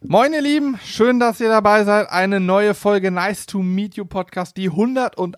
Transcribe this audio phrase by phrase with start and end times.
[0.00, 2.08] Moin ihr Lieben, schön, dass ihr dabei seid.
[2.08, 5.32] Eine neue Folge Nice to Meet You Podcast, die 101.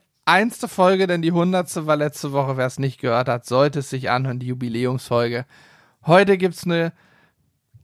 [0.66, 1.86] Folge, denn die 100.
[1.86, 2.58] war letzte Woche.
[2.58, 5.46] Wer es nicht gehört hat, sollte es sich anhören, die Jubiläumsfolge.
[6.04, 6.92] Heute gibt's eine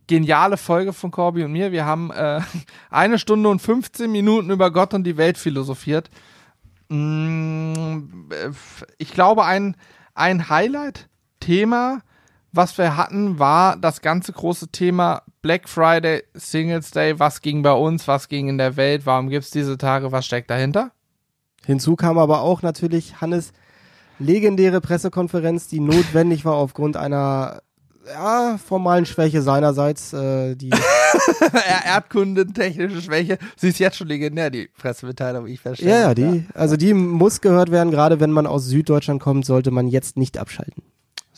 [0.07, 1.73] geniale Folge von Corby und mir.
[1.73, 2.43] Wir haben äh,
[2.91, 6.11] eine Stunde und 15 Minuten über Gott und die Welt philosophiert.
[6.91, 7.73] Mm,
[8.31, 8.51] äh,
[8.99, 9.77] ich glaube, ein,
[10.15, 12.03] ein Highlight-Thema,
[12.53, 17.19] was wir hatten, war das ganze große Thema Black Friday, Singles Day.
[17.19, 20.51] Was ging bei uns, was ging in der Welt, warum gibt's diese Tage, was steckt
[20.51, 20.93] dahinter?
[21.65, 23.53] Hinzu kam aber auch natürlich Hannes
[24.19, 27.61] legendäre Pressekonferenz, die notwendig war aufgrund einer
[28.09, 30.13] ja, formalen Schwäche seinerseits.
[30.13, 30.71] Äh, die
[31.85, 33.39] Erdkundentechnische Schwäche.
[33.57, 35.89] Sie ist jetzt schon legendär, die Pressemitteilung, ich verstehe.
[35.89, 37.91] ja, ja, die, also die muss gehört werden.
[37.91, 40.83] Gerade wenn man aus Süddeutschland kommt, sollte man jetzt nicht abschalten.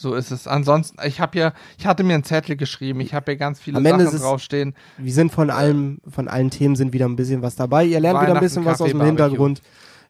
[0.01, 0.47] So ist es.
[0.47, 3.01] Ansonsten, ich habe ja, ich hatte mir einen Zettel geschrieben.
[3.01, 4.75] Ich habe hier ganz viele Am Ende Sachen ist es- draufstehen.
[4.97, 7.85] Wir sind von allem, von allen Themen sind wieder ein bisschen was dabei.
[7.85, 9.61] Ihr lernt wieder ein bisschen was aus dem Hintergrund,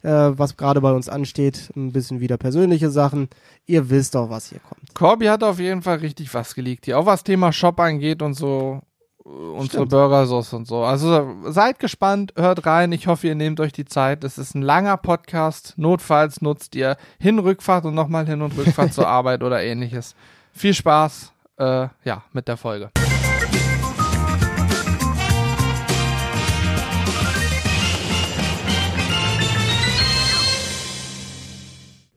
[0.02, 1.70] äh, was gerade bei uns ansteht.
[1.74, 3.28] Ein bisschen wieder persönliche Sachen.
[3.64, 4.94] Ihr wisst doch, was hier kommt.
[4.94, 6.98] Corby hat auf jeden Fall richtig was geleakt hier.
[6.98, 8.82] Auch was Thema Shop angeht und so.
[9.28, 9.86] Äh, Unsere.
[9.86, 10.82] Burgersauce und so.
[10.84, 12.92] Also seid gespannt, hört rein.
[12.92, 14.24] Ich hoffe, ihr nehmt euch die Zeit.
[14.24, 15.74] Es ist ein langer Podcast.
[15.76, 20.14] Notfalls nutzt ihr Hin- Rückfahrt und nochmal Hin- und Rückfahrt zur Arbeit oder ähnliches.
[20.52, 22.90] Viel Spaß äh, ja, mit der Folge.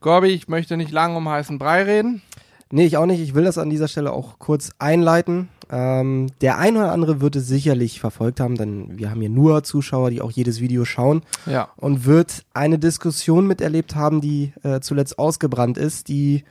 [0.00, 2.22] Gorbi, ich möchte nicht lange um heißen Brei reden.
[2.70, 3.20] Nee, ich auch nicht.
[3.20, 5.48] Ich will das an dieser Stelle auch kurz einleiten.
[5.72, 9.64] Ähm, der ein oder andere wird es sicherlich verfolgt haben, denn wir haben hier nur
[9.64, 11.68] Zuschauer, die auch jedes Video schauen Ja.
[11.76, 16.44] und wird eine Diskussion miterlebt haben, die äh, zuletzt ausgebrannt ist, die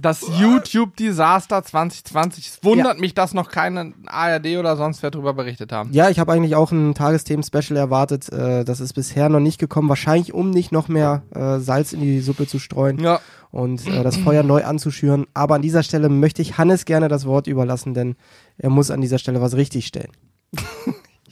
[0.00, 2.46] Das YouTube-Desaster 2020.
[2.48, 5.92] Es wundert mich, dass noch keine ARD oder sonst wer drüber berichtet haben.
[5.92, 8.30] Ja, ich habe eigentlich auch ein Tagesthemen-Special erwartet.
[8.32, 9.88] Äh, das ist bisher noch nicht gekommen.
[9.88, 13.20] Wahrscheinlich, um nicht noch mehr äh, Salz in die Suppe zu streuen Ja.
[13.52, 15.26] Und äh, das Feuer neu anzuschüren.
[15.34, 18.16] Aber an dieser Stelle möchte ich Hannes gerne das Wort überlassen, denn
[18.58, 20.10] er muss an dieser Stelle was richtigstellen.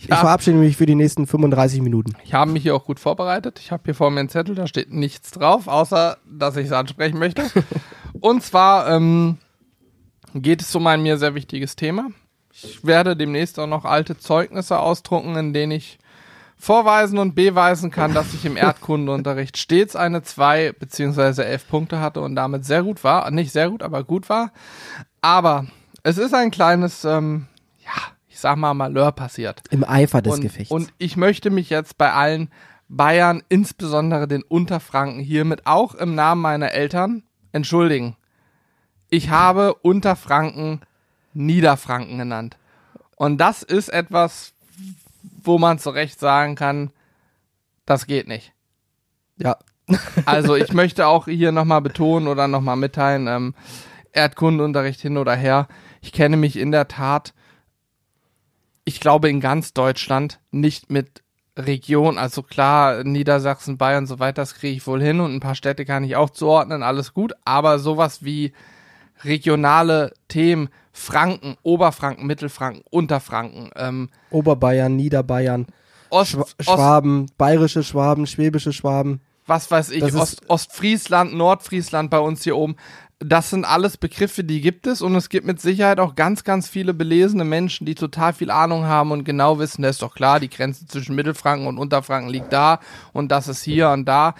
[0.02, 0.16] Ich Ja.
[0.16, 2.14] verabschiede mich für die nächsten 35 Minuten.
[2.24, 3.58] Ich habe mich hier auch gut vorbereitet.
[3.62, 6.72] Ich habe hier vor mir einen Zettel, da steht nichts drauf, außer dass ich es
[6.72, 7.42] ansprechen möchte.
[8.20, 9.36] Und zwar ähm,
[10.32, 12.06] geht es um ein mir sehr wichtiges Thema.
[12.50, 15.98] Ich werde demnächst auch noch alte Zeugnisse ausdrucken, in denen ich
[16.60, 22.20] vorweisen und beweisen kann, dass ich im Erdkundeunterricht stets eine 2 beziehungsweise 11 Punkte hatte
[22.20, 23.28] und damit sehr gut war.
[23.30, 24.52] Nicht sehr gut, aber gut war.
[25.22, 25.66] Aber
[26.02, 27.46] es ist ein kleines, ähm,
[27.78, 29.62] ja, ich sag mal, Malheur passiert.
[29.70, 30.70] Im Eifer des und, Gefechts.
[30.70, 32.50] Und ich möchte mich jetzt bei allen
[32.88, 37.22] Bayern, insbesondere den Unterfranken, hiermit auch im Namen meiner Eltern
[37.52, 38.16] entschuldigen.
[39.08, 40.80] Ich habe Unterfranken
[41.32, 42.56] Niederfranken genannt.
[43.16, 44.52] Und das ist etwas,
[45.22, 46.90] wo man zu Recht sagen kann,
[47.86, 48.52] das geht nicht.
[49.36, 49.56] ja,
[50.24, 53.54] Also ich möchte auch hier nochmal betonen oder nochmal mitteilen, ähm,
[54.12, 55.68] Erdkundeunterricht hin oder her.
[56.00, 57.34] Ich kenne mich in der Tat,
[58.84, 61.22] ich glaube in ganz Deutschland, nicht mit
[61.56, 65.40] Region, also klar, Niedersachsen, Bayern und so weiter, das kriege ich wohl hin und ein
[65.40, 68.52] paar Städte kann ich auch zuordnen, alles gut, aber sowas wie
[69.24, 75.66] regionale Themen, Franken, Oberfranken, Mittelfranken, Unterfranken, ähm, Oberbayern, Niederbayern,
[76.10, 79.20] Ost, Schwa Ost, Schwaben, bayerische Schwaben, schwäbische Schwaben.
[79.46, 82.76] was weiß ich, Ost, Ostfriesland, Nordfriesland bei uns hier oben.
[83.22, 86.68] Das sind alles Begriffe, die gibt es und es gibt mit Sicherheit auch ganz, ganz
[86.68, 90.40] viele belesene Menschen, die total viel Ahnung haben und genau wissen, das ist doch klar,
[90.40, 92.80] die Grenze zwischen Mittelfranken und Unterfranken liegt da
[93.12, 94.34] und das ist hier und da.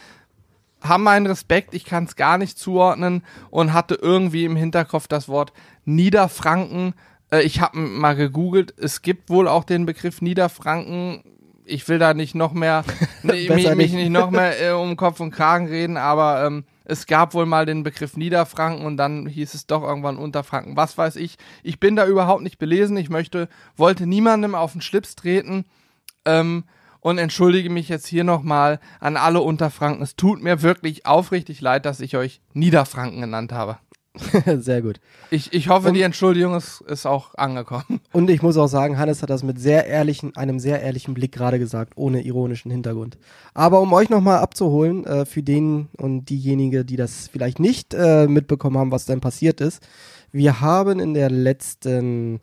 [0.83, 5.29] Haben meinen Respekt, ich kann es gar nicht zuordnen und hatte irgendwie im Hinterkopf das
[5.29, 5.53] Wort
[5.85, 6.95] Niederfranken.
[7.31, 11.23] Äh, ich habe mal gegoogelt, es gibt wohl auch den Begriff Niederfranken.
[11.65, 12.85] Ich will da nicht noch mehr,
[13.23, 13.95] nee, mich, mich nicht.
[13.95, 17.67] nicht noch mehr äh, um Kopf und Kragen reden, aber ähm, es gab wohl mal
[17.67, 20.77] den Begriff Niederfranken und dann hieß es doch irgendwann Unterfranken.
[20.77, 21.37] Was weiß ich.
[21.63, 22.97] Ich bin da überhaupt nicht belesen.
[22.97, 25.67] Ich möchte, wollte niemandem auf den Schlips treten.
[26.25, 26.65] Ähm,
[27.01, 30.03] und entschuldige mich jetzt hier nochmal an alle Unterfranken.
[30.03, 33.79] Es tut mir wirklich aufrichtig leid, dass ich euch Niederfranken genannt habe.
[34.59, 34.99] Sehr gut.
[35.31, 38.01] Ich, ich hoffe, Und- die Entschuldigung ist, ist auch angekommen.
[38.13, 41.31] Und ich muss auch sagen, Hannes hat das mit sehr ehrlichen, einem sehr ehrlichen Blick
[41.31, 43.19] gerade gesagt, ohne ironischen Hintergrund.
[43.55, 48.27] Aber um euch nochmal abzuholen, äh, für den und diejenige, die das vielleicht nicht äh,
[48.27, 49.81] mitbekommen haben, was denn passiert ist,
[50.33, 52.41] wir haben in der letzten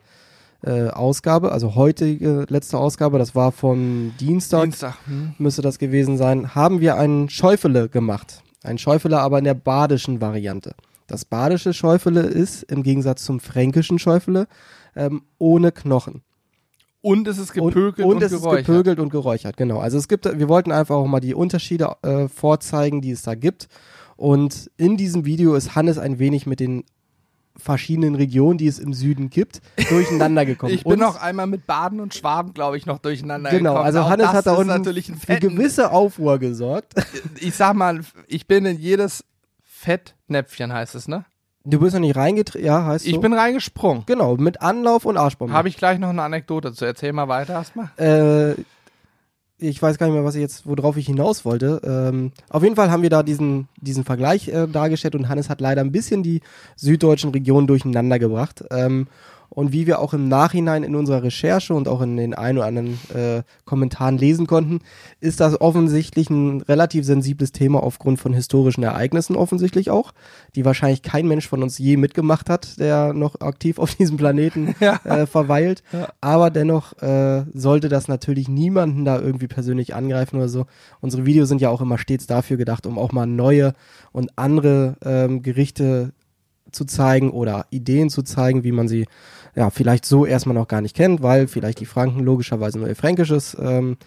[0.63, 4.95] äh, Ausgabe, also heutige letzte Ausgabe, das war von Dienstag, Dienstag.
[5.05, 5.33] Hm?
[5.37, 8.41] müsste das gewesen sein, haben wir einen Schäufele gemacht.
[8.63, 10.73] Ein Schäufele aber in der badischen Variante.
[11.05, 14.47] Das badische Schäufele ist im Gegensatz zum fränkischen Schäufele
[14.95, 16.21] ähm, ohne Knochen.
[17.01, 18.59] Und es ist gepökelt und, und, und es geräuchert.
[18.59, 19.79] ist gepökelt und geräuchert, genau.
[19.79, 23.35] Also es gibt, wir wollten einfach auch mal die Unterschiede äh, vorzeigen, die es da
[23.35, 23.69] gibt.
[24.17, 26.83] Und in diesem Video ist Hannes ein wenig mit den
[27.57, 30.73] verschiedenen Regionen, die es im Süden gibt, durcheinander gekommen.
[30.73, 33.85] Ich bin Und- noch einmal mit Baden und Schwaben, glaube ich, noch durcheinander Genau, gekommen.
[33.85, 36.93] also Auch Hannes hat da unten natürlich ein für gewisse Aufruhr gesorgt.
[37.39, 39.23] Ich sag mal, ich bin in jedes
[39.63, 41.25] Fettnäpfchen, heißt es, ne?
[41.63, 43.19] Du bist noch nicht reingetreten, ja, heißt Ich so.
[43.21, 44.03] bin reingesprungen.
[44.05, 45.53] Genau, mit Anlauf und Arschbombe.
[45.53, 46.85] Habe ich gleich noch eine Anekdote zu.
[46.85, 47.89] Erzähl mal weiter erstmal.
[47.97, 48.55] Äh,
[49.59, 51.81] ich weiß gar nicht mehr, was ich jetzt, worauf ich hinaus wollte.
[51.83, 55.61] Ähm, auf jeden Fall haben wir da diesen, diesen Vergleich äh, dargestellt und Hannes hat
[55.61, 56.41] leider ein bisschen die
[56.75, 58.63] süddeutschen Regionen durcheinander gebracht.
[58.69, 59.07] Ähm,
[59.49, 62.67] und wie wir auch im Nachhinein in unserer Recherche und auch in den ein oder
[62.67, 64.79] anderen äh, Kommentaren lesen konnten,
[65.19, 70.13] ist das offensichtlich ein relativ sensibles Thema aufgrund von historischen Ereignissen offensichtlich auch,
[70.55, 74.75] die wahrscheinlich kein Mensch von uns je mitgemacht hat, der noch aktiv auf diesem Planeten
[74.79, 74.99] Ja.
[75.03, 75.83] äh, verweilt.
[75.91, 76.09] Ja.
[76.21, 80.65] Aber dennoch äh, sollte das natürlich niemanden da irgendwie persönlich angreifen oder so.
[81.01, 83.73] Unsere Videos sind ja auch immer stets dafür gedacht, um auch mal neue
[84.11, 86.11] und andere ähm, Gerichte
[86.71, 89.05] zu zeigen oder Ideen zu zeigen, wie man sie
[89.57, 92.95] ja vielleicht so erstmal noch gar nicht kennt, weil vielleicht die Franken logischerweise nur ihr
[92.95, 93.97] fränkisches ähm,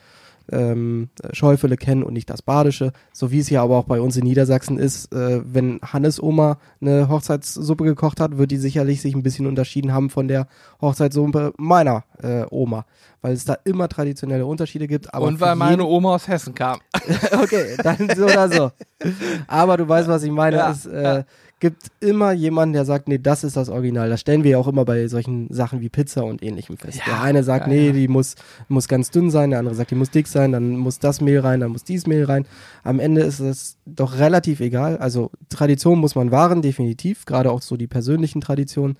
[0.52, 4.16] ähm, Schäufele kennen und nicht das badische, so wie es ja aber auch bei uns
[4.16, 5.12] in Niedersachsen ist.
[5.12, 9.92] Äh, wenn Hannes Oma eine Hochzeitssuppe gekocht hat, wird die sicherlich sich ein bisschen unterschieden
[9.92, 10.46] haben von der
[10.80, 12.84] Hochzeitssuppe meiner äh, Oma,
[13.20, 15.12] weil es da immer traditionelle Unterschiede gibt.
[15.14, 16.78] Und weil meine Oma aus Hessen kam.
[17.42, 18.70] okay, dann so oder so.
[19.48, 20.56] Aber du weißt, was ich meine.
[20.58, 21.24] Ja, es äh,
[21.60, 24.08] gibt immer jemanden, der sagt, nee, das ist das Original.
[24.08, 26.98] Das stellen wir ja auch immer bei solchen Sachen wie Pizza und ähnlichem fest.
[26.98, 27.92] Ja, der eine sagt, ja, nee, ja.
[27.92, 28.34] die muss,
[28.68, 31.40] muss ganz dünn sein, der andere sagt, die muss dick sein, dann muss das Mehl
[31.40, 32.46] rein, dann muss dies Mehl rein.
[32.82, 34.96] Am Ende ist es doch relativ egal.
[34.96, 37.26] Also Tradition muss man wahren, definitiv.
[37.26, 38.96] Gerade auch so die persönlichen Traditionen,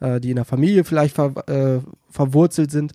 [0.00, 1.80] äh, die in der Familie vielleicht ver äh,
[2.10, 2.92] verwurzelt sind.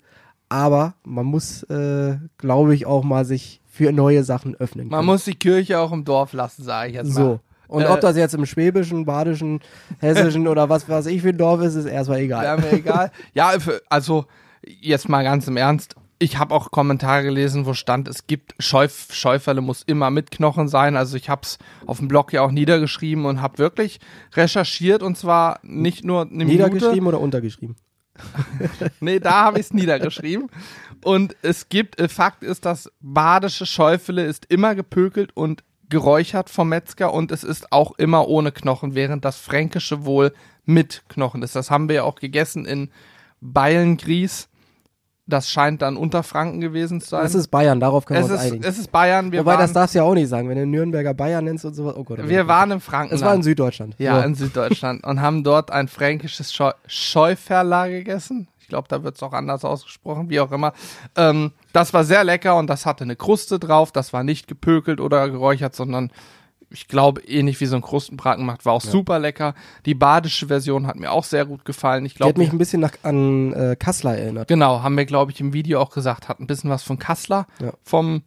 [0.50, 4.90] Aber man muss, äh, glaube ich, auch mal sich für neue Sachen öffnen.
[4.90, 5.06] Man können.
[5.08, 7.14] muss die Kirche auch im Dorf lassen, sage ich jetzt mal.
[7.14, 7.40] So.
[7.68, 9.60] Und Äh, ob das jetzt im Schwäbischen, Badischen,
[10.00, 12.44] Hessischen oder was weiß ich für ein Dorf ist, ist erstmal egal.
[12.44, 13.12] Wäre mir egal.
[13.34, 13.52] Ja,
[13.90, 14.26] also
[14.66, 15.96] jetzt mal ganz im Ernst.
[16.18, 20.70] Ich habe auch Kommentare gelesen, wo stand, es gibt Schäuf, Schäuferle muss immer mit Knochen
[20.70, 20.96] sein.
[20.96, 24.00] Also ich habe es auf dem Blog ja auch niedergeschrieben und habe wirklich
[24.34, 26.54] recherchiert und zwar nicht nur eine Minute.
[26.54, 27.76] Niedergeschrieben oder untergeschrieben?
[29.02, 30.50] Nee, da habe ich es niedergeschrieben.
[31.04, 36.70] Und es gibt, äh, Fakt ist, das badische Schäufele ist immer gepökelt und geräuchert vom
[36.70, 40.34] Metzger und es ist auch immer ohne Knochen, während das fränkische wohl
[40.66, 41.56] mit Knochen ist.
[41.56, 42.90] Das haben wir ja auch gegessen in
[43.42, 44.48] Beilengries.
[45.28, 47.24] Das scheint dann Unterfranken gewesen zu sein.
[47.24, 48.64] Das ist Bayern, darauf können es, wir uns ist, einigen.
[48.64, 49.32] es ist Bayern.
[49.32, 51.66] Wir Wobei, waren, das darfst du ja auch nicht sagen, wenn du Nürnberger Bayern nennst
[51.66, 51.96] und sowas.
[51.98, 52.28] Oh Gott.
[52.30, 53.22] wir waren im Frankenland.
[53.22, 53.96] Es war in Süddeutschland.
[53.98, 54.28] Ja, So.
[54.28, 58.48] in Süddeutschland und haben dort ein fränkisches Scheu Schäuferla gegessen.
[58.66, 60.74] Ich glaube, da wird es auch anders ausgesprochen, wie auch immer.
[61.16, 63.92] Ähm, das war sehr lecker und das hatte eine Kruste drauf.
[63.92, 66.12] Das war nicht gepökelt oder geräuchert, sondern
[66.72, 69.54] ich glaube, ähnlich wie so ein Krustenbraten macht, war auch super lecker.
[69.86, 72.08] Die badische Version hat mir auch sehr gut gefallen.
[72.08, 74.48] Ich Die hat glaube, mich ein bisschen nach, an äh, Kassler erinnert.
[74.48, 77.46] genau, haben wir, glaube ich, im Video auch gesagt, hat ein bisschen was von Kassler.
[77.62, 77.72] Ja.
[77.84, 78.24] Vom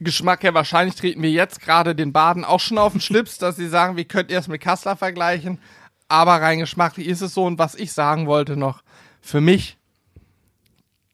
[0.00, 3.56] Geschmack her, wahrscheinlich treten wir jetzt gerade den Baden auch schon auf den Schlips, dass
[3.56, 5.58] sie sagen, wie könnt ihr es mit Kassler vergleichen?
[6.08, 7.44] Aber rein geschmacklich ist es so.
[7.44, 8.80] Und was ich sagen wollte noch,
[9.20, 9.76] für mich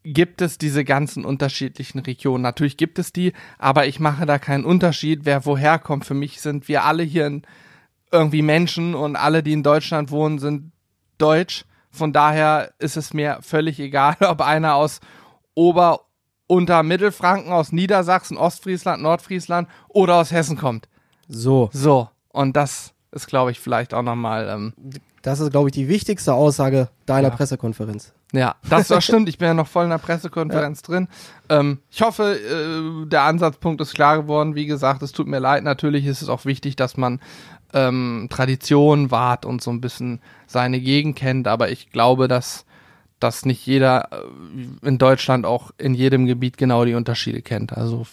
[0.03, 2.43] gibt es diese ganzen unterschiedlichen Regionen.
[2.43, 6.05] Natürlich gibt es die, aber ich mache da keinen Unterschied, wer woher kommt.
[6.05, 7.41] Für mich sind wir alle hier in,
[8.11, 10.71] irgendwie Menschen und alle, die in Deutschland wohnen, sind
[11.17, 11.65] deutsch.
[11.89, 14.99] Von daher ist es mir völlig egal, ob einer aus
[15.55, 16.01] Ober-
[16.47, 20.87] unter Mittelfranken, aus Niedersachsen, Ostfriesland, Nordfriesland oder aus Hessen kommt.
[21.27, 24.73] So, So, und das ist, glaube ich, vielleicht auch nochmal, ähm,
[25.25, 27.35] das ist, glaube ich, die wichtigste Aussage deiner Ja.
[27.35, 28.13] Pressekonferenz.
[28.31, 29.27] ja, das, das stimmt.
[29.27, 31.07] Ich bin ja noch voll in der Pressekonferenz drin.
[31.49, 34.53] Ähm, ich hoffe, äh, der Ansatzpunkt ist klar geworden.
[34.55, 35.63] Wie gesagt, es tut mir leid.
[35.63, 37.19] Natürlich ist es auch wichtig, dass man
[37.73, 41.47] ähm, Tradition wahrt und so ein bisschen seine Gegend kennt.
[41.47, 42.65] Aber ich glaube, dass,
[43.19, 47.73] dass nicht jeder äh, in Deutschland auch in jedem Gebiet genau die Unterschiede kennt.
[47.73, 48.05] Also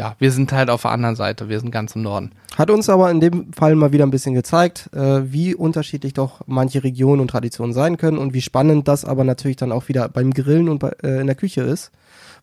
[0.00, 1.50] ja, wir sind halt auf der anderen Seite.
[1.50, 2.32] Wir sind ganz im Norden.
[2.56, 6.40] Hat uns aber in dem Fall mal wieder ein bisschen gezeigt, äh, wie unterschiedlich doch
[6.46, 10.08] manche Regionen und Traditionen sein können und wie spannend das aber natürlich dann auch wieder
[10.08, 11.90] beim Grillen und bei, äh, in der Küche ist,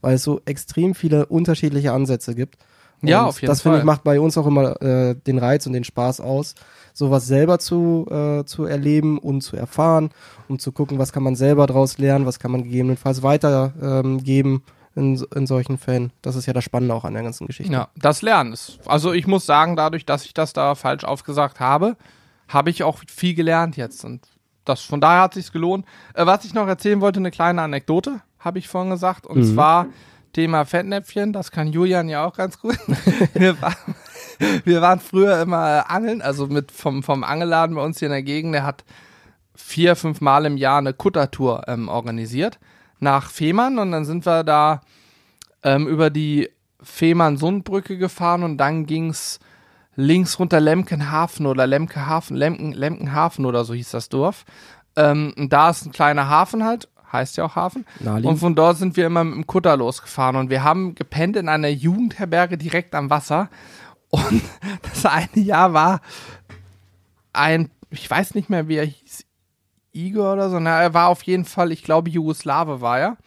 [0.02, 2.58] weil es so extrem viele unterschiedliche Ansätze gibt.
[3.02, 3.86] Ja, Und auf jeden das finde ich Fall.
[3.86, 6.54] macht bei uns auch immer äh, den Reiz und den Spaß aus,
[6.94, 10.12] sowas selber zu, äh, zu erleben und zu erfahren,
[10.48, 14.62] um zu gucken, was kann man selber draus lernen, was kann man gegebenenfalls weitergeben ähm,
[14.98, 16.12] in, in solchen Fällen.
[16.22, 17.72] Das ist ja das Spannende auch an der ganzen Geschichte.
[17.72, 18.80] Ja, das Lernen ist.
[18.86, 21.96] Also ich muss sagen, dadurch, dass ich das da falsch aufgesagt habe,
[22.48, 24.04] habe ich auch viel gelernt jetzt.
[24.04, 24.28] Und
[24.66, 25.86] das von daher hat sich's gelohnt.
[26.14, 29.28] Äh, was ich noch erzählen wollte, eine kleine Anekdote habe ich vorhin gesagt.
[29.28, 29.54] Und Mhm.
[29.54, 29.86] zwar
[30.34, 32.78] Thema Fettnäpfchen, das kann Julian ja auch ganz gut.
[33.34, 33.96] wir, waren,
[34.66, 38.12] wir waren früher immer äh, angeln, also mit vom, vom Angelladen bei uns hier in
[38.14, 38.84] der Gegend, der hat
[39.56, 42.60] vier, fünf Mal im Jahr eine Kuttertour ähm, organisiert
[43.00, 44.82] nach Fehmarn und dann sind wir da
[45.64, 46.50] ähm, über die
[46.82, 49.40] Fehmarn-Sundbrücke gefahren und dann ging's
[49.96, 54.46] links runter Lemkenhafen oder Lemkehafen, Lemken, Lemkenhafen oder so hieß das Dorf.
[54.96, 57.86] Ähm, und da ist ein kleiner Hafen halt, heißt ja auch Hafen.
[58.00, 58.34] Naheliegend.
[58.34, 61.50] Und von dort sind wir immer mit dem Kutter losgefahren und wir haben gepennt in
[61.50, 63.50] einer Jugendherberge direkt am Wasser.
[64.10, 64.42] Und
[64.84, 66.02] das eine Jahr war
[67.34, 69.26] ein, ich weiß nicht mehr, wie er hieß,
[69.98, 70.60] Igor oder so.
[70.60, 73.18] Na, er war auf jeden Fall, ich glaube, Jugoslawe war er.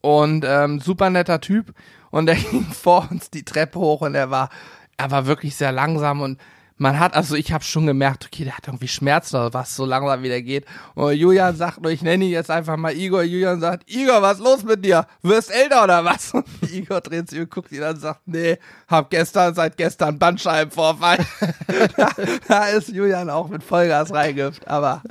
[0.00, 1.74] Und ähm, super netter Typ.
[2.10, 4.50] Und er ging vor uns die Treppe hoch und er war,
[4.96, 6.38] er war wirklich sehr langsam und
[6.78, 9.86] man hat, also ich habe schon gemerkt, okay, der hat irgendwie Schmerzen oder was, so
[9.86, 10.66] langsam wie der geht.
[10.94, 13.22] Und Julian sagt nur, ich nenne ihn jetzt einfach mal Igor.
[13.22, 15.06] Julian sagt, Igor, was ist los mit dir?
[15.22, 16.34] Wirst älter oder was?
[16.34, 18.58] Und Igor dreht sich und guckt ihn an und sagt, nee,
[18.88, 21.18] hab gestern, seit gestern Bandscheibenvorfall.
[21.96, 22.10] da,
[22.46, 25.02] da ist Julian auch mit Vollgas reingehüpft, aber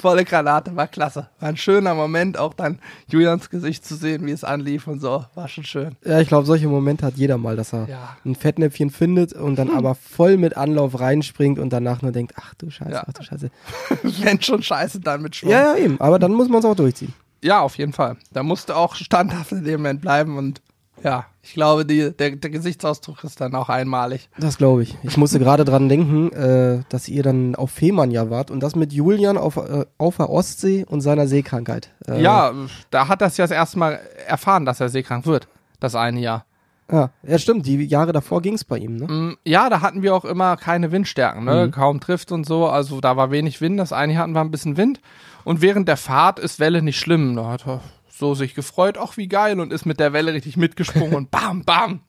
[0.00, 1.28] volle Granate, war klasse.
[1.38, 2.78] War ein schöner Moment, auch dann
[3.08, 5.96] Julians Gesicht zu sehen, wie es anlief und so, war schon schön.
[6.04, 8.16] Ja, ich glaube, solche Momente hat jeder mal, dass er Ja.
[8.24, 12.54] ein Fettnäpfchen findet und dann aber voll mit Anlauf reinspringt und danach nur denkt, ach
[12.54, 13.04] du Scheiße, Ja.
[13.06, 13.50] ach du Scheiße.
[14.02, 15.50] Wenn schon scheiße, dann mit Schwung.
[15.52, 16.00] Ja, ja, eben.
[16.00, 17.12] Aber dann muss man es auch durchziehen.
[17.42, 18.16] Ja, auf jeden Fall.
[18.32, 20.60] Da musste auch standhaft in dem Moment bleiben und
[21.02, 24.28] ja, ich glaube, die, der, der Gesichtsausdruck ist dann auch einmalig.
[24.38, 24.96] Das glaube ich.
[25.02, 28.76] Ich musste gerade dran denken, äh, dass ihr dann auf Fehmarn ja wart und das
[28.76, 31.90] mit Julian auf, äh, auf der Ostsee und seiner Seekrankheit.
[32.06, 32.52] Äh, Ja,
[32.90, 35.48] da hat das ja das erste Mal erfahren, dass er seekrank wird.
[35.80, 36.44] Das eine Jahr.
[36.92, 37.66] Ja, ja stimmt.
[37.66, 39.06] Die Jahre davor ging es bei ihm, ne?
[39.06, 41.66] Mm, Ja, da hatten wir auch immer keine Windstärken, ne?
[41.66, 41.70] Mhm.
[41.70, 42.66] Kaum trifft und so.
[42.66, 43.78] Also da war wenig Wind.
[43.78, 45.00] Das eine Jahr hatten wir ein bisschen Wind.
[45.44, 47.36] Und während der Fahrt ist Welle nicht schlimm.
[47.36, 47.80] Da hat er
[48.20, 51.64] so sich gefreut, ach wie geil, und ist mit der Welle richtig mitgesprungen und bam,
[51.64, 52.00] bam.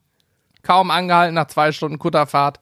[0.62, 2.60] Kaum angehalten nach zwei Stunden Kutterfahrt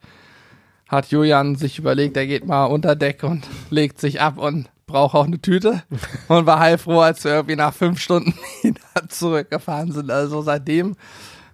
[0.90, 5.14] hat Julian sich überlegt, er geht mal unter Deck und legt sich ab und braucht
[5.14, 5.84] auch eine Tüte
[6.28, 10.10] und war heilfroh, als wir irgendwie nach fünf Stunden wieder zurückgefahren sind.
[10.10, 10.96] Also seitdem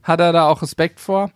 [0.03, 1.31] hat er da auch Respekt vor.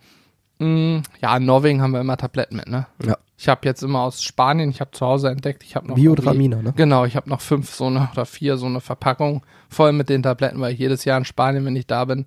[0.61, 2.87] Mm, Ja, in Norwegen haben wir immer Tabletten mit, ne?
[3.05, 3.17] Ja.
[3.37, 6.61] Ich habe jetzt immer aus Spanien, ich habe zu Hause entdeckt, ich habe noch Biodramina,
[6.63, 6.75] ne?
[6.77, 10.23] Genau, ich habe noch fünf so eine oder vier so eine Verpackung voll mit den
[10.23, 12.27] Tabletten, weil ich jedes Jahr in Spanien, wenn ich da bin,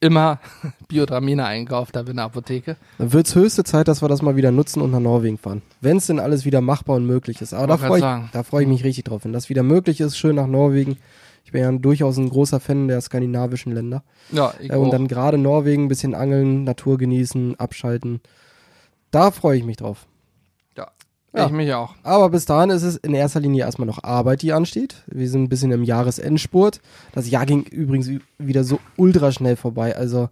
[0.00, 0.38] immer
[0.88, 2.76] Biodramina einkauft, da bin in der Apotheke.
[2.96, 5.60] Dann wird's höchste Zeit, dass wir das mal wieder nutzen und nach Norwegen fahren.
[5.82, 7.52] Wenn es denn alles wieder machbar und möglich ist.
[7.52, 9.24] Aber da Wollte freue ich, da freu ich mich richtig drauf.
[9.24, 10.96] Wenn das wieder möglich ist, schön nach Norwegen.
[11.46, 14.02] Ich bin ja durchaus ein großer Fan der skandinavischen Länder.
[14.32, 14.90] Ja, ich Äh, und auch.
[14.90, 18.20] dann gerade Norwegen, ein bisschen angeln, Natur genießen, abschalten.
[19.12, 20.06] Da freue ich mich drauf.
[20.76, 20.88] ja,
[21.32, 21.46] Ja.
[21.46, 21.94] ich mich auch.
[22.02, 25.04] Aber bis dahin ist es in erster Linie erstmal noch Arbeit, die ansteht.
[25.06, 26.80] Wir sind ein bisschen im Jahresendspurt.
[27.12, 29.96] Das Jahr ging übrigens wieder so ultra schnell vorbei.
[29.96, 30.28] Also,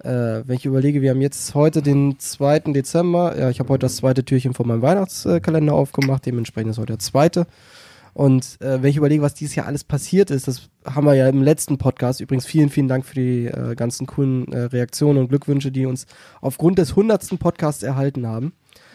[0.00, 2.72] äh, wenn ich überlege, wir haben jetzt heute den 2.
[2.72, 3.38] Dezember.
[3.38, 6.26] Ja, ich habe heute das zweite Türchen von meinem Weihnachtskalender aufgemacht.
[6.26, 7.46] Dementsprechend ist heute der zweite.
[8.18, 11.28] Und äh, wenn ich überlege, was dieses Jahr alles passiert ist, das haben wir ja
[11.28, 12.20] im letzten Podcast.
[12.20, 16.06] Übrigens vielen, vielen Dank für die äh, ganzen coolen äh, Reaktionen und Glückwünsche, die uns
[16.40, 17.38] aufgrund des 100.
[17.38, 18.54] Podcasts erhalten haben.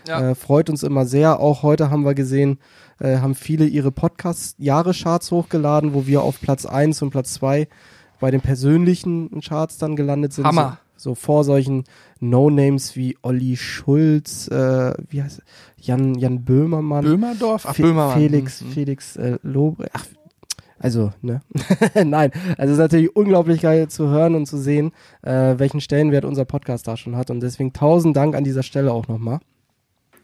[0.10, 0.32] Ja.
[0.32, 1.40] Äh, freut uns immer sehr.
[1.40, 2.60] Auch heute haben wir gesehen,
[3.00, 7.70] äh, haben viele ihre Podcast-Jahrescharts hochgeladen, wo wir auf Platz 1 und Platz 2
[8.20, 10.48] bei den persönlichen Charts dann gelandet sind.
[10.48, 10.80] Hammer.
[11.04, 11.84] So, vor solchen
[12.22, 15.42] No-Names wie Olli Schulz, äh, wie heißt
[15.82, 17.04] Jan, Jan Böhmermann.
[17.04, 17.66] Böhmerdorf?
[17.68, 18.18] Ach, Fe- Böhmermann.
[18.18, 18.70] Felix, Mhm.
[18.72, 19.90] Felix äh, Lobre.
[19.92, 20.06] Ach,
[20.80, 21.42] also, ne?
[22.06, 24.94] Nein, also es ist natürlich unglaublich geil zu hören und zu sehen,
[25.24, 27.30] äh, welchen Stellenwert unser Podcast da schon hat.
[27.30, 29.40] Und deswegen tausend Dank an dieser Stelle auch nochmal.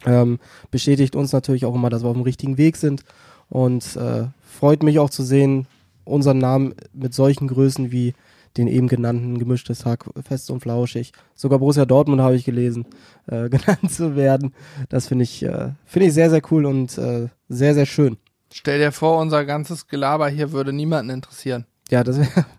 [0.05, 0.39] Ähm,
[0.71, 3.03] bestätigt uns natürlich auch immer, dass wir auf dem richtigen Weg sind.
[3.49, 5.67] Und äh, freut mich auch zu sehen,
[6.05, 8.13] unseren Namen mit solchen Größen wie
[8.57, 11.11] den eben genannten gemischtes Hack, fest und flauschig.
[11.35, 12.85] Sogar Borussia Dortmund habe ich gelesen,
[13.27, 14.53] äh, genannt zu werden.
[14.89, 18.17] Das finde ich, äh, finde ich sehr, sehr cool und äh, sehr, sehr schön.
[18.51, 21.65] Stell dir vor, unser ganzes Gelaber hier würde niemanden interessieren.
[21.91, 22.45] Ja, das wäre.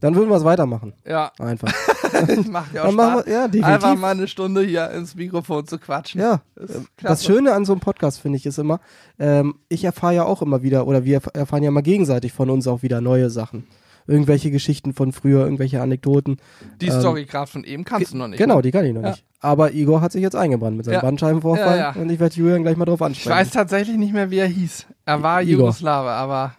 [0.00, 0.92] Dann würden wir es weitermachen.
[1.04, 1.72] Ja, Einfach.
[2.48, 3.26] macht ja auch Spaß.
[3.26, 3.64] wir, ja, definitiv.
[3.64, 6.20] Einfach mal eine Stunde hier ins Mikrofon zu quatschen.
[6.20, 7.24] Ja, Das, äh, das.
[7.24, 8.78] Schöne an so einem Podcast finde ich ist immer,
[9.18, 12.48] ähm, ich erfahre ja auch immer wieder, oder wir erf- erfahren ja mal gegenseitig von
[12.48, 13.66] uns auch wieder neue Sachen.
[14.08, 16.38] Irgendwelche Geschichten von früher, irgendwelche Anekdoten.
[16.80, 18.38] Die ähm, Story gerade von eben kannst du noch nicht.
[18.38, 18.62] Genau, ne?
[18.62, 19.10] die kann ich noch Ja.
[19.10, 19.24] nicht.
[19.40, 21.00] Aber Igor hat sich jetzt eingebrannt mit seinem Ja.
[21.02, 23.36] Bandscheibenvorfall Ja, und ich werde Julian gleich mal drauf Ich ansprechen.
[23.38, 24.86] weiß tatsächlich nicht mehr, wie er hieß.
[25.04, 25.60] Er war Igor.
[25.66, 26.54] Jugoslawe, aber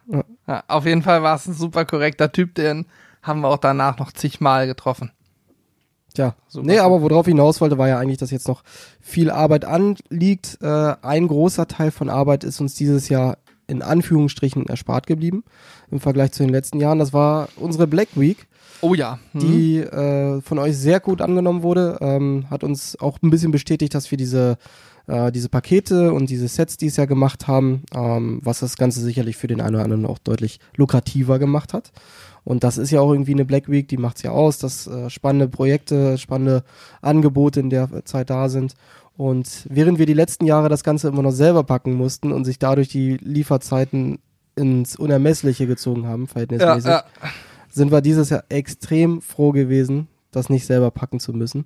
[0.67, 2.85] auf jeden Fall war es ein super korrekter Typ, den
[3.21, 5.11] haben wir auch danach noch zigmal getroffen.
[6.13, 6.65] Tja, Super.
[6.65, 8.63] nee, aber worauf ich hinaus wollte, war ja eigentlich, dass jetzt noch
[8.99, 10.57] viel Arbeit anliegt.
[10.61, 13.37] Äh, ein großer Teil von Arbeit ist uns dieses Jahr
[13.69, 15.43] in Anführungsstrichen erspart geblieben
[15.91, 16.99] im Vergleich zu den letzten Jahren.
[16.99, 18.47] Das war unsere Black Week,
[18.81, 19.19] Oh ja.
[19.33, 19.39] Hm.
[19.41, 21.97] die äh, von euch sehr gut angenommen wurde.
[22.01, 24.57] Ähm, hat uns auch ein bisschen bestätigt, dass wir diese,
[25.07, 29.01] äh, diese Pakete und diese Sets, die es ja gemacht haben, ähm, was das Ganze
[29.01, 31.91] sicherlich für den einen oder anderen auch deutlich lukrativer gemacht hat.
[32.45, 35.09] Und das ist ja auch irgendwie eine Black Week, die macht's ja aus, dass äh,
[35.09, 36.63] spannende Projekte, spannende
[37.01, 38.75] Angebote in der Zeit da sind.
[39.19, 42.57] Und während wir die letzten Jahre das Ganze immer noch selber packen mussten und sich
[42.57, 44.19] dadurch die Lieferzeiten
[44.55, 47.03] ins Unermessliche gezogen haben, ja, verhältnismäßig, ja.
[47.69, 51.65] sind wir dieses Jahr extrem froh gewesen, das nicht selber packen zu müssen.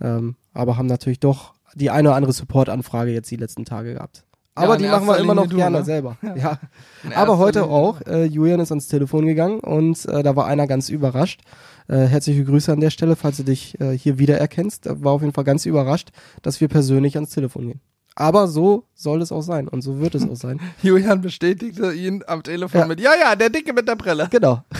[0.00, 4.24] Ähm, aber haben natürlich doch die eine oder andere Support-Anfrage jetzt die letzten Tage gehabt.
[4.54, 5.84] Aber in die machen wir immer noch du, gerne ne?
[5.84, 6.16] selber.
[6.36, 6.58] Ja.
[7.02, 8.00] In Aber heute auch.
[8.06, 11.42] Äh, Julian ist ans Telefon gegangen und äh, da war einer ganz überrascht.
[11.88, 14.86] Äh, herzliche Grüße an der Stelle, falls du dich äh, hier wiedererkennst.
[14.86, 16.10] Er war auf jeden Fall ganz überrascht,
[16.42, 17.80] dass wir persönlich ans Telefon gehen.
[18.16, 20.60] Aber so soll es auch sein und so wird es auch sein.
[20.82, 22.86] Julian bestätigte ihn am Telefon Ja.
[22.86, 24.28] mit, ja, ja, der Dicke mit der Brille.
[24.30, 24.62] Genau.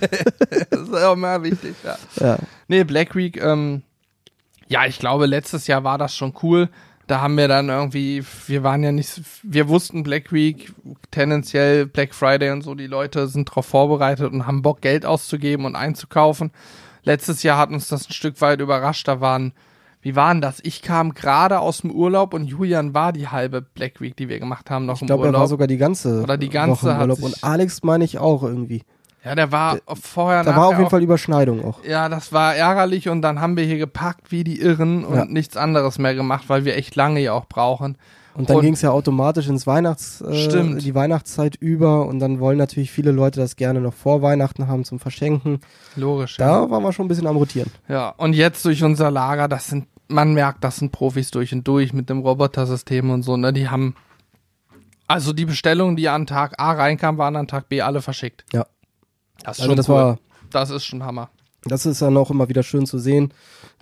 [0.70, 1.96] Das ist auch mal wichtig, ja.
[2.20, 2.38] Ja.
[2.68, 3.82] Nee, Black Week, ähm,
[4.68, 6.68] ja, ich glaube, letztes Jahr war das schon cool.
[7.08, 10.72] Da haben wir dann irgendwie, wir waren ja nicht, wir wussten Black Week,
[11.10, 15.64] tendenziell Black Friday und so, die Leute sind darauf vorbereitet und haben Bock, Geld auszugeben
[15.64, 16.50] und einzukaufen.
[17.04, 19.08] Letztes Jahr hat uns das ein Stück weit überrascht.
[19.08, 19.54] Da waren,
[20.02, 20.60] wie waren das?
[20.62, 24.38] Ich kam gerade aus dem Urlaub und Julian war die halbe Black Week, die wir
[24.38, 25.40] gemacht haben, noch Ich im glaube, er Urlaub.
[25.40, 27.22] war sogar die ganze, Oder die ganze Woche im Urlaub.
[27.22, 28.82] Und Alex meine ich auch irgendwie.
[29.24, 31.84] Ja, der war vorher Da war auf jeden auch- Fall Überschneidung auch.
[31.84, 35.24] Ja, das war ärgerlich und dann haben wir hier gepackt wie die Irren und Ja.
[35.24, 37.96] nichts anderes mehr gemacht, weil wir echt lange ja auch brauchen.
[38.34, 40.84] Und dann ging es ja automatisch ins Weihnachts, äh, Stimmt.
[40.84, 44.84] die Weihnachtszeit über und dann wollen natürlich viele Leute das gerne noch vor Weihnachten haben
[44.84, 45.58] zum Verschenken.
[45.96, 46.36] Logisch.
[46.36, 47.72] Da waren wir schon ein bisschen am Rotieren.
[47.88, 51.66] Ja, und jetzt durch unser Lager, das sind, man merkt, das sind Profis durch und
[51.66, 53.52] durch mit dem Robotersystem und so, ne?
[53.52, 53.96] Die haben,
[55.08, 58.44] also die Bestellungen, die an Tag A reinkamen, waren an Tag B alle verschickt.
[58.52, 58.66] Ja.
[59.44, 59.94] Das ist Also schon das cool.
[59.94, 60.18] war,
[60.50, 61.28] das ist schon Hammer.
[61.64, 63.32] das ist dann auch immer wieder schön zu sehen,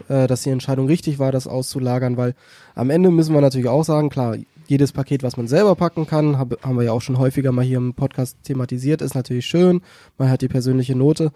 [0.08, 2.34] äh, dass die Entscheidung richtig war, das auszulagern, weil
[2.74, 4.36] am Ende müssen wir natürlich auch sagen, klar,
[4.68, 7.64] jedes Paket, was man selber packen kann, hab, haben wir ja auch schon häufiger mal
[7.64, 9.80] hier im Podcast thematisiert, ist natürlich schön.
[10.18, 11.30] Man hat die persönliche Note.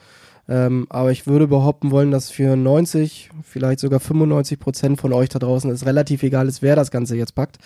[0.49, 5.29] Ähm, aber ich würde behaupten wollen, dass für 90, vielleicht sogar 95 Prozent von euch
[5.29, 7.59] da draußen es relativ egal ist, wer das Ganze jetzt packt.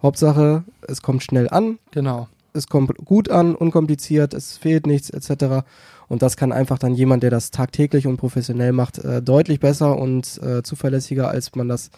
[0.00, 2.28] Hauptsache, es kommt schnell an, Genau.
[2.52, 5.66] es kommt gut an, unkompliziert, es fehlt nichts etc.
[6.08, 9.98] Und das kann einfach dann jemand, der das tagtäglich und professionell macht, äh, deutlich besser
[9.98, 11.90] und äh, zuverlässiger, als man das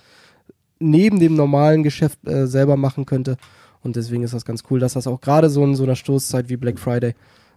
[0.79, 3.37] neben dem normalen Geschäft äh, selber machen könnte.
[3.83, 6.49] Und deswegen ist das ganz cool, dass das auch gerade so in so einer Stoßzeit
[6.49, 7.15] wie Black Friday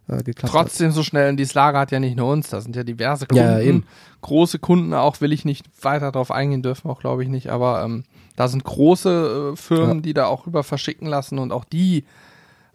[0.08, 0.62] äh, geklappt hat.
[0.62, 3.26] Trotzdem so schnell in dieses Lager hat ja nicht nur uns, da sind ja diverse
[3.26, 3.86] Kunden, Ja, ja, eben.
[4.22, 7.84] große Kunden auch, will ich nicht weiter drauf eingehen, dürfen auch glaube ich nicht, aber
[7.84, 8.04] ähm,
[8.36, 10.02] da sind große äh, Firmen, Ja.
[10.02, 12.04] die da auch rüber verschicken lassen und auch die,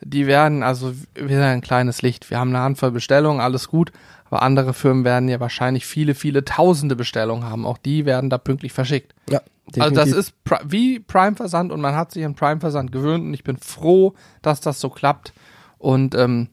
[0.00, 3.92] die werden, also wir sind ein kleines Licht, wir haben eine Handvoll Bestellungen, alles gut,
[4.30, 8.38] aber andere Firmen werden ja wahrscheinlich viele, viele tausende Bestellungen haben, auch die werden da
[8.38, 9.14] pünktlich verschickt.
[9.28, 9.40] Ja,
[9.78, 10.34] Also das ist
[10.64, 14.80] wie Prime-Versand und man hat sich an Prime-Versand gewöhnt und ich bin froh, dass das
[14.80, 15.32] so klappt
[15.78, 16.48] und ähm,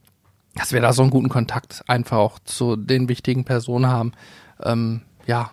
[0.56, 4.14] dass wir da so einen guten Kontakt einfach auch zu den wichtigen Personen haben.
[4.64, 5.52] Ähm, ja,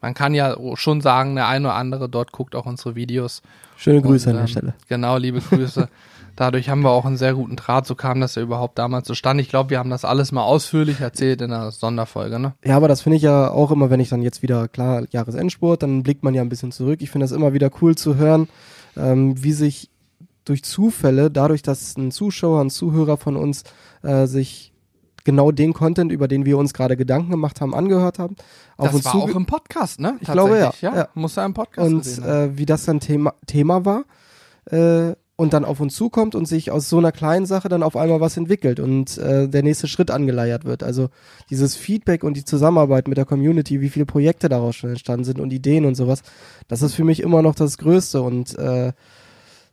[0.00, 3.42] man kann ja schon sagen, der eine oder andere dort guckt auch unsere Videos.
[3.76, 4.74] Schöne Grüße Und, an der ähm, Stelle.
[4.88, 5.88] Genau, liebe Grüße.
[6.36, 7.86] Dadurch haben wir auch einen sehr guten Draht.
[7.86, 9.42] So kam das ja überhaupt damals zustande.
[9.42, 12.54] Ich glaube, wir haben das alles mal ausführlich erzählt in einer Sonderfolge, ne?
[12.64, 15.82] Ja, aber das finde ich ja auch immer, wenn ich dann jetzt wieder, klar, Jahresendspurt,
[15.82, 17.02] dann blickt man ja ein bisschen zurück.
[17.02, 18.48] Ich finde das immer wieder cool zu hören,
[18.96, 19.90] ähm, wie sich
[20.44, 23.64] durch Zufälle, dadurch, dass ein Zuschauer, ein Zuhörer von uns
[24.02, 24.72] äh, sich
[25.24, 28.36] genau den Content, über den wir uns gerade Gedanken gemacht haben, angehört haben,
[28.76, 30.16] auf das uns war auch im Podcast, ne?
[30.20, 30.72] Ich glaube, ja.
[30.80, 31.08] Ja.
[31.14, 34.04] Muss er im Podcast und äh, wie das dann Thema, Thema war
[34.70, 37.96] äh, und dann auf uns zukommt und sich aus so einer kleinen Sache dann auf
[37.96, 40.82] einmal was entwickelt und äh, der nächste Schritt angeleiert wird.
[40.84, 41.08] Also
[41.50, 45.40] dieses Feedback und die Zusammenarbeit mit der Community, wie viele Projekte daraus schon entstanden sind
[45.40, 46.22] und Ideen und sowas,
[46.68, 48.92] das ist für mich immer noch das Größte und äh,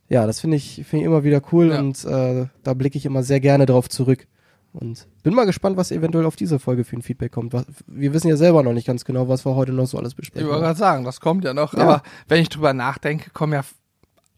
[0.10, 1.80] ja, das finde ich, finde ich immer wieder cool Ja.
[1.80, 4.28] und äh, da blicke ich immer sehr gerne drauf zurück.
[4.74, 7.54] Und bin mal gespannt, was eventuell auf diese Folge für ein Feedback kommt.
[7.88, 10.16] Wir wissen ja selber noch nicht ganz genau, was wir heute noch so alles Ich
[10.16, 10.48] besprechen.
[10.48, 11.74] wollte gerade sagen, das kommt ja noch.
[11.74, 11.82] Ja.
[11.82, 13.64] Aber wenn ich drüber nachdenke, kommen ja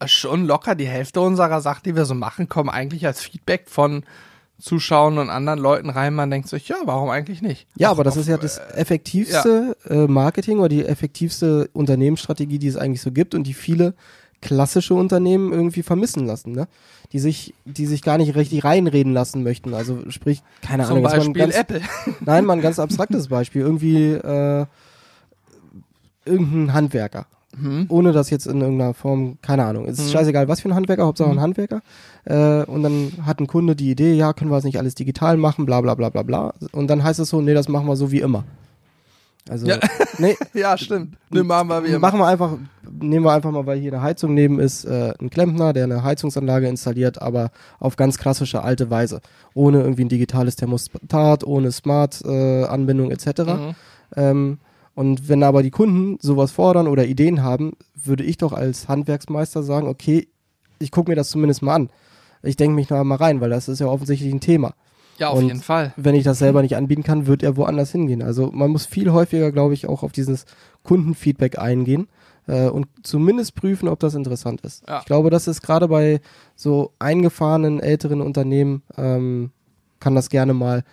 [0.08, 4.04] schon locker die Hälfte unserer Sachen, die wir so machen, kommen eigentlich als Feedback von
[4.60, 6.14] Zuschauern und anderen Leuten rein.
[6.14, 7.66] Man denkt sich, ja, warum eigentlich nicht?
[7.76, 12.58] Ja, Auch aber das auf- ist ja das effektivste äh, Marketing oder die effektivste Unternehmensstrategie,
[12.58, 13.94] die es eigentlich so gibt und die viele
[14.40, 16.68] klassische Unternehmen irgendwie vermissen lassen, ne?
[17.12, 19.72] Die sich, die sich gar nicht richtig reinreden lassen möchten.
[19.72, 21.80] Also sprich, keine Zum Ahnung, ein Beispiel ganz, Apple.
[22.20, 23.62] nein, mal ein ganz abstraktes Beispiel.
[23.62, 24.66] Irgendwie äh,
[26.24, 27.26] irgendein Handwerker.
[27.60, 27.86] Hm.
[27.88, 30.12] ohne das jetzt in irgendeiner Form, keine Ahnung, es ist Mhm.
[30.12, 31.40] scheißegal, was für ein Handwerker, Hauptsache ein Mhm.
[31.40, 31.80] Handwerker.
[32.24, 35.36] Äh, und dann hat ein Kunde die Idee, ja, können wir das nicht alles digital
[35.36, 36.54] machen, bla bla bla bla bla.
[36.72, 38.44] Und dann heißt es so, nee, das machen wir so wie immer.
[39.48, 39.76] Also, Ja.
[40.18, 41.16] nee, Ja, stimmt.
[41.30, 41.98] Ne, machen wir wie immer.
[41.98, 42.52] machen wir einfach,
[42.90, 46.02] nehmen wir einfach mal, weil hier eine Heizung neben ist, äh, ein Klempner, der eine
[46.02, 49.20] Heizungsanlage installiert, aber auf ganz klassische alte Weise.
[49.52, 53.26] Ohne irgendwie ein digitales Thermostat, ohne Smart-Anbindung etc.
[53.40, 53.74] Mhm.
[54.16, 54.58] Ähm,
[54.94, 59.62] und wenn aber die Kunden sowas fordern oder Ideen haben, würde ich doch als Handwerksmeister
[59.62, 60.28] sagen, okay,
[60.78, 61.90] ich gucke mir das zumindest mal an.
[62.42, 64.74] Ich denke mich noch mal rein, weil das ist ja offensichtlich ein Thema.
[65.18, 65.94] Ja, auf Und- jeden Fall.
[65.96, 68.22] Wenn ich das selber nicht anbieten kann, wird er woanders hingehen.
[68.22, 70.44] Also man muss viel häufiger, glaube ich, auch auf dieses
[70.82, 72.08] Kundenfeedback eingehen
[72.46, 74.84] äh, und zumindest prüfen, ob das interessant ist.
[74.88, 74.98] Ja.
[75.00, 76.20] Ich glaube, das ist gerade bei
[76.56, 79.50] so eingefahrenen älteren Unternehmen, ähm,
[80.00, 80.84] kann das gerne mal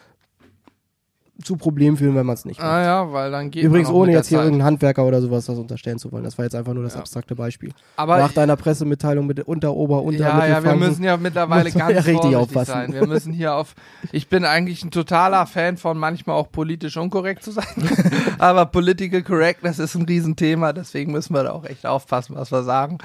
[1.42, 2.70] zu Problemen führen, wenn man es nicht macht.
[2.70, 4.46] Ah ja, weil dann geht Übrigens, ohne jetzt hier Zeit.
[4.46, 6.24] irgendeinen Handwerker oder sowas das unterstellen zu wollen.
[6.24, 7.00] Das war jetzt einfach nur das Ja.
[7.00, 7.72] abstrakte Beispiel.
[7.96, 11.94] Aber Nach deiner Pressemitteilung mit Unter, Ober, Unter, ja, ja, wir müssen ja mittlerweile ganz
[11.94, 12.72] ja richtig aufpassen.
[12.72, 12.94] sein.
[12.94, 13.76] Wir müssen hier auf.
[14.12, 17.66] Ich bin eigentlich ein totaler Fan von manchmal auch politisch unkorrekt zu sein.
[18.40, 22.64] Aber Political Correctness ist ein Riesenthema, deswegen müssen wir da auch echt aufpassen, was wir
[22.64, 22.98] sagen.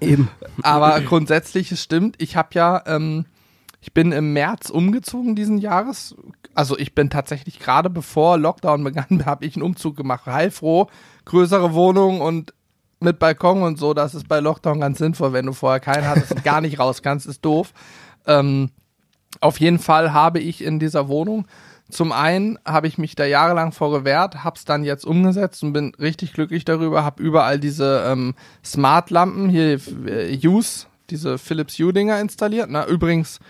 [0.00, 0.28] Eben.
[0.62, 2.16] Aber grundsätzlich, es stimmt.
[2.18, 3.24] Ich habe ja, ähm,
[3.80, 6.16] ich bin im März umgezogen diesen Jahres.
[6.54, 10.26] Also ich bin tatsächlich gerade bevor Lockdown begann, habe ich einen Umzug gemacht.
[10.26, 10.88] Heilfroh,
[11.24, 12.54] größere Wohnung und
[13.00, 13.94] mit Balkon und so.
[13.94, 17.02] Das ist bei Lockdown ganz sinnvoll, wenn du vorher keinen hattest und gar nicht raus
[17.02, 17.72] kannst, ist doof.
[18.26, 18.70] Ähm,
[19.40, 21.46] auf jeden Fall habe ich in dieser Wohnung
[21.90, 25.94] zum einen habe ich mich da jahrelang vor gewehrt, hab's dann jetzt umgesetzt und bin
[25.98, 32.68] richtig glücklich darüber, hab überall diese ähm, Smart-Lampen, hier äh, Use, diese Philips Hue-Dinger installiert.
[32.70, 33.40] Na, übrigens,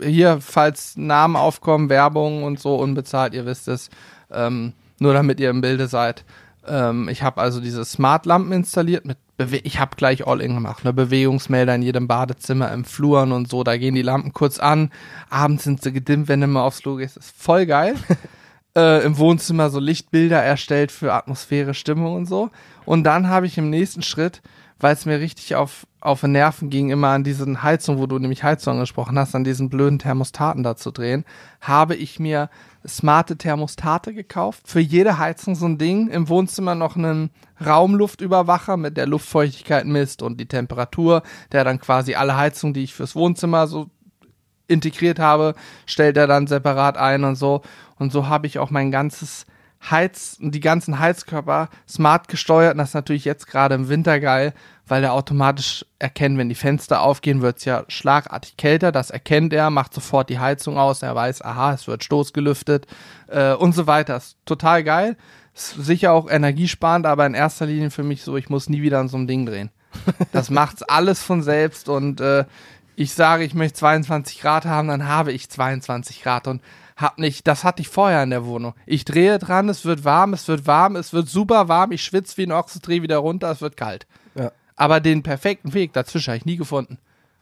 [0.00, 3.90] hier, falls Namen aufkommen, Werbung und so unbezahlt, ihr wisst es,
[4.30, 6.24] ähm, nur damit ihr im Bilde seid.
[6.66, 10.92] Ähm, ich habe also diese Smart-Lampen installiert mit Bewe ich habe gleich All-In gemacht, ne?
[10.92, 14.90] Bewegungsmelder in jedem Badezimmer, im Fluren und so, da gehen die Lampen kurz an,
[15.30, 17.94] abends sind sie gedimmt, wenn du mal aufs Klo gehst, ist voll geil.
[18.76, 22.50] äh, Im Wohnzimmer so Lichtbilder erstellt für Atmosphäre, Stimmung und so.
[22.84, 24.42] Und dann habe ich im nächsten Schritt,
[24.82, 28.18] weil es mir richtig auf, auf den Nerven ging, immer an diesen Heizung, wo du
[28.18, 31.24] nämlich Heizung angesprochen hast, an diesen blöden Thermostaten da zu drehen,
[31.60, 32.50] habe ich mir
[32.86, 34.62] smarte Thermostate gekauft.
[34.66, 36.08] Für jede Heizung so ein Ding.
[36.08, 37.30] Im Wohnzimmer noch einen
[37.64, 42.94] Raumluftüberwacher mit der Luftfeuchtigkeit misst und die Temperatur, der dann quasi alle Heizungen, die ich
[42.94, 43.88] fürs Wohnzimmer so
[44.66, 45.54] integriert habe,
[45.86, 47.62] stellt er dann separat ein und so.
[47.98, 49.46] Und so habe ich auch mein ganzes
[49.90, 52.72] Heiz, die ganzen Heizkörper smart gesteuert.
[52.72, 54.54] Und das ist natürlich jetzt gerade im Winter geil,
[54.86, 58.92] weil er automatisch erkennt, wenn die Fenster aufgehen, wird es ja schlagartig kälter.
[58.92, 61.02] Das erkennt er, macht sofort die Heizung aus.
[61.02, 62.86] Er weiß, aha, es wird stoßgelüftet
[63.28, 64.16] äh, und so weiter.
[64.16, 65.16] Ist total geil.
[65.54, 68.98] Ist sicher auch energiesparend, aber in erster Linie für mich so, ich muss nie wieder
[68.98, 69.70] an so einem Ding drehen.
[70.32, 72.44] Das macht's alles von selbst und äh,
[72.96, 76.62] ich sage, ich möchte 22 Grad haben, dann habe ich 22 Grad und
[76.96, 78.74] hab nicht, das hatte ich vorher in der Wohnung.
[78.86, 82.36] Ich drehe dran, es wird warm, es wird warm, es wird super warm, ich schwitze
[82.36, 84.06] wie ein Ochse, drehe wieder runter, es wird kalt.
[84.76, 86.98] Aber den perfekten Weg dazwischen habe ich nie gefunden.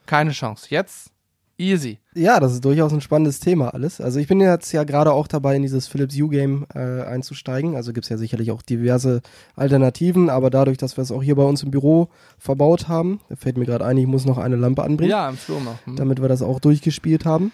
[0.07, 0.67] Keine Chance.
[0.71, 1.11] Jetzt
[1.59, 1.99] easy.
[2.15, 4.01] Ja, das ist durchaus ein spannendes Thema alles.
[4.01, 7.77] Also ich bin jetzt ja gerade auch dabei, in dieses Philips Hue Game äh, einzusteigen.
[7.77, 9.21] Also gibt's ja sicherlich auch diverse
[9.57, 13.59] Alternativen, aber dadurch, dass wir es auch hier bei uns im Büro verbaut haben, fällt
[13.59, 15.85] mir gerade ein, ich muss noch eine Lampe anbringen, Ja, im Flur noch.
[15.85, 15.97] Hm.
[15.97, 17.53] damit wir das auch durchgespielt haben.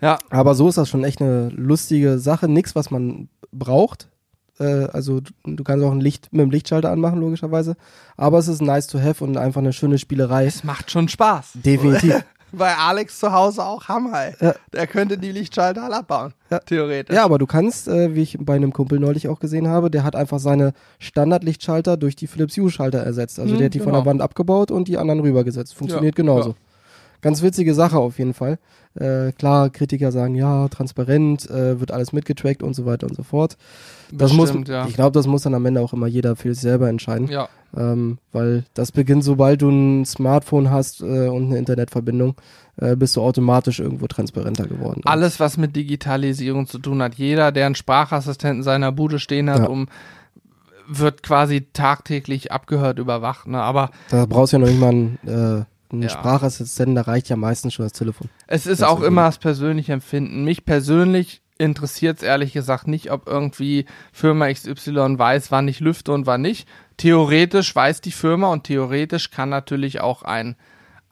[0.00, 2.48] Ja, Aber so ist das schon echt eine lustige Sache.
[2.48, 4.08] Nix, was man braucht.
[4.60, 7.76] Äh, also du, du kannst auch ein Licht mit dem Lichtschalter anmachen, logischerweise.
[8.16, 10.46] Aber es ist nice to have und einfach eine schöne Spielerei.
[10.46, 11.52] es macht schon Spaß.
[11.54, 12.24] Definitiv.
[12.54, 14.38] Bei Alex zu Hause auch Hammer.
[14.38, 14.54] Ja.
[14.74, 16.34] Der könnte die Lichtschalter alle abbauen.
[16.50, 16.58] Ja.
[16.58, 17.16] Theoretisch.
[17.16, 20.04] Ja, aber du kannst, äh, wie ich bei einem Kumpel neulich auch gesehen habe, der
[20.04, 23.38] hat einfach seine Standardlichtschalter durch die Philips Hue-Schalter ersetzt.
[23.38, 24.00] Also Hm, der hat die von genau.
[24.00, 25.74] der Wand abgebaut und die anderen rübergesetzt.
[25.74, 26.54] Funktioniert Ja, genauso.
[27.22, 28.58] Ganz witzige Sache auf jeden Fall.
[28.94, 33.22] Äh, klar, Kritiker sagen, ja, transparent, äh, wird alles mitgetrackt und so weiter und so
[33.22, 33.56] fort.
[34.10, 34.86] Das Bestimmt, muss, ja.
[34.86, 37.28] ich glaube, das muss dann am Ende auch immer jeder für sich selber entscheiden.
[37.28, 37.48] Ja.
[37.74, 42.34] Ähm, weil das beginnt, sobald du ein Smartphone hast äh, und eine Internetverbindung,
[42.76, 45.00] äh, bist du automatisch irgendwo transparenter geworden.
[45.04, 47.14] Alles, was mit Digitalisierung zu tun hat.
[47.14, 49.68] Jeder, der einen Sprachassistenten in seiner Bude stehen hat, Ja.
[49.68, 49.86] um
[50.88, 53.46] wird quasi tagtäglich abgehört, überwacht.
[53.46, 53.62] Ne?
[53.62, 56.08] Aber Da brauchst du ja noch nicht mal einen, einen Ja.
[56.08, 58.28] Sprachassistenten, da reicht ja meistens schon das Telefon.
[58.46, 60.44] es ist Das auch ist immer das persönliche Empfinden.
[60.44, 66.12] Mich persönlich interessiert es ehrlich gesagt nicht, ob irgendwie Firma XY weiß, wann ich lüfte
[66.12, 66.66] und wann nicht.
[66.96, 70.56] Theoretisch weiß die Firma und theoretisch kann natürlich auch ein,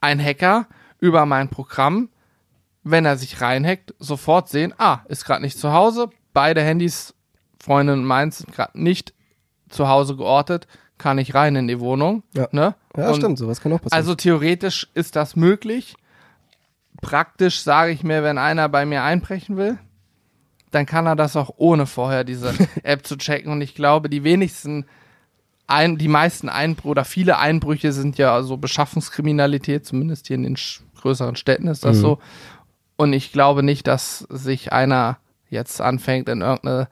[0.01, 0.67] ein Hacker
[0.99, 2.09] über mein Programm,
[2.83, 7.13] wenn er sich reinhackt, sofort sehen, ah, ist gerade nicht zu Hause, beide Handys,
[7.63, 9.13] Freundin und meins, sind gerade nicht
[9.69, 10.67] zu Hause geortet,
[10.97, 12.23] kann ich rein in die Wohnung.
[12.33, 12.47] Ja.
[12.51, 12.75] Ne?
[12.97, 13.97] Ja, Und stimmt, sowas kann auch passieren.
[13.97, 15.95] Also theoretisch ist das möglich.
[17.01, 19.77] Praktisch sage ich mir, wenn einer bei mir einbrechen will,
[20.71, 23.51] dann kann er das auch ohne vorher diese App zu checken.
[23.51, 24.85] Und ich glaube, die wenigsten,
[25.67, 30.57] ein, die meisten Einbrüche oder viele Einbrüche sind ja so Beschaffungskriminalität, zumindest hier in den
[31.01, 32.01] größeren Städten ist das Mhm.
[32.01, 32.19] so.
[32.97, 35.17] Und ich glaube nicht, dass sich einer
[35.49, 36.87] jetzt anfängt, in irgendeine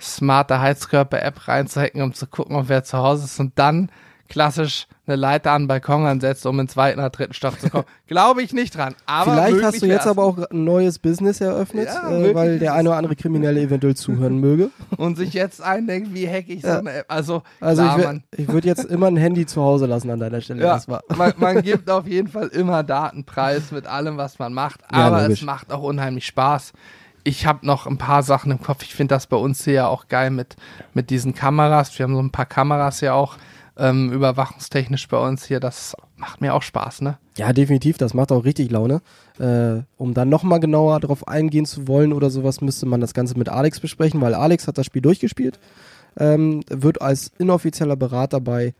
[0.00, 3.90] smarte Heizkörper-App reinzuhacken, um zu gucken, ob wer zu Hause ist und dann
[4.32, 7.68] klassisch eine Leiter an den Balkon ansetzt, um in den zweiten oder dritten Stock zu
[7.68, 7.84] kommen.
[8.06, 8.94] Glaube ich nicht dran.
[9.04, 12.72] Aber Vielleicht hast du jetzt aber auch ein neues Business eröffnet, Ja, äh, weil der
[12.72, 14.70] eine oder andere Kriminelle eventuell zuhören möge.
[14.96, 16.78] und sich jetzt eindenkt, wie hack ich so Ja.
[16.78, 17.04] eine App.
[17.08, 20.62] Also, Also klar, ich, würde jetzt immer ein Handy zu Hause lassen an deiner Stelle.
[20.62, 20.80] ja,
[21.14, 24.80] man, man gibt auf jeden Fall immer Datenpreis mit allem, was man macht.
[24.90, 26.72] Aber es macht auch unheimlich Spaß.
[27.24, 28.82] Ich habe noch ein paar Sachen im Kopf.
[28.82, 30.56] Ich finde das bei uns hier ja auch geil mit,
[30.94, 31.96] mit diesen Kameras.
[31.98, 33.36] Wir haben so ein paar Kameras ja auch
[33.76, 35.60] ähm, überwachungstechnisch bei uns hier.
[35.60, 37.18] Das macht mir auch Spaß, ne?
[37.36, 39.00] Ja, definitiv, das macht auch richtig Laune.
[39.38, 43.38] Äh, um dann nochmal genauer darauf eingehen zu wollen oder sowas, müsste man das Ganze
[43.38, 45.58] mit Alex besprechen, weil Alex hat das Spiel durchgespielt,
[46.18, 48.74] ähm, wird als inoffizieller Berater bei,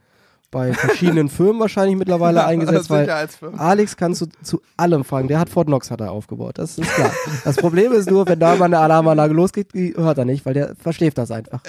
[0.51, 3.09] bei verschiedenen Firmen wahrscheinlich mittlerweile eingesetzt, weil.
[3.57, 5.27] Alex kannst du zu allem fragen.
[5.27, 7.11] Der hat Fort Knox hat er aufgebaut, das ist klar.
[7.43, 10.53] Das Problem ist nur, wenn da mal eine Alarmanlage losgeht, die hört er nicht, weil
[10.53, 11.61] der versteht das einfach.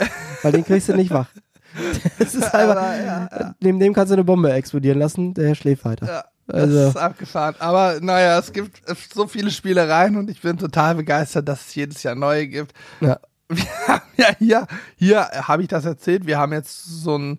[0.42, 1.28] Weil den kriegst du nicht wach.
[2.18, 5.84] Das ist einfach, Aber, ja, neben dem kannst du eine Bombe explodieren lassen, der schläft
[5.84, 6.06] weiter.
[6.06, 7.54] Ja, Also- das ist abgefahren.
[7.58, 8.82] Aber naja, es gibt
[9.14, 12.72] so viele Spielereien und ich bin total begeistert, dass es jedes Jahr neue gibt.
[13.00, 13.18] Ja.
[13.48, 17.38] Wir haben ja hier, hier habe ich das erzählt, wir haben jetzt so ein,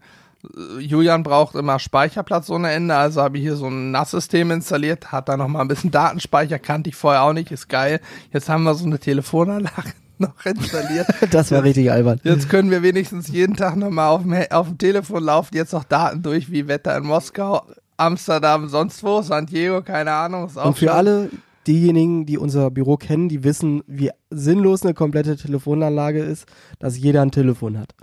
[0.55, 5.11] äh, Julian braucht immer Speicherplatz ohne Ende, also habe ich hier so ein NAS-System installiert,
[5.11, 8.01] hat da nochmal ein bisschen Datenspeicher, kannte ich vorher auch nicht, ist geil.
[8.31, 11.07] Jetzt haben wir so eine Telefonanlage noch installiert.
[11.31, 12.19] Das war richtig albern.
[12.23, 15.83] Jetzt können wir wenigstens jeden Tag nochmal auf dem, auf dem Telefon laufen, jetzt noch
[15.83, 17.63] Daten durch, wie Wetter in Moskau,
[17.97, 20.47] Amsterdam, sonst wo, San Diego, keine Ahnung.
[20.47, 21.29] Ist auch Und für schon- alle
[21.67, 26.45] diejenigen, die unser Büro kennen, die wissen, wie sinnlos eine komplette Telefonanlage ist,
[26.79, 27.95] dass jeder ein Telefon hat.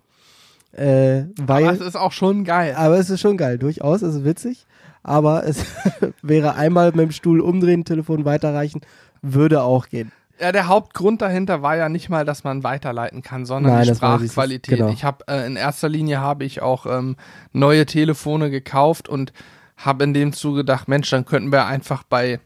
[0.72, 2.74] Äh, weil, Aber es ist auch schon geil.
[2.76, 4.66] aber es ist schon geil, durchaus, es ist witzig.
[5.02, 5.58] Aber es
[6.22, 8.80] wäre einmal mit dem Stuhl umdrehen, Telefon weiterreichen,
[9.20, 10.12] würde auch gehen.
[10.42, 13.94] Ja, der Hauptgrund dahinter war ja nicht mal, dass man weiterleiten kann, sondern Nein, die
[13.94, 14.76] Sprachqualität.
[14.76, 14.90] genau.
[14.90, 17.16] Ich habe äh, in erster Linie habe ich auch ähm,
[17.52, 19.32] neue Telefone gekauft und
[19.76, 22.40] habe in dem Zuge gedacht, Mensch, dann könnten wir einfach bei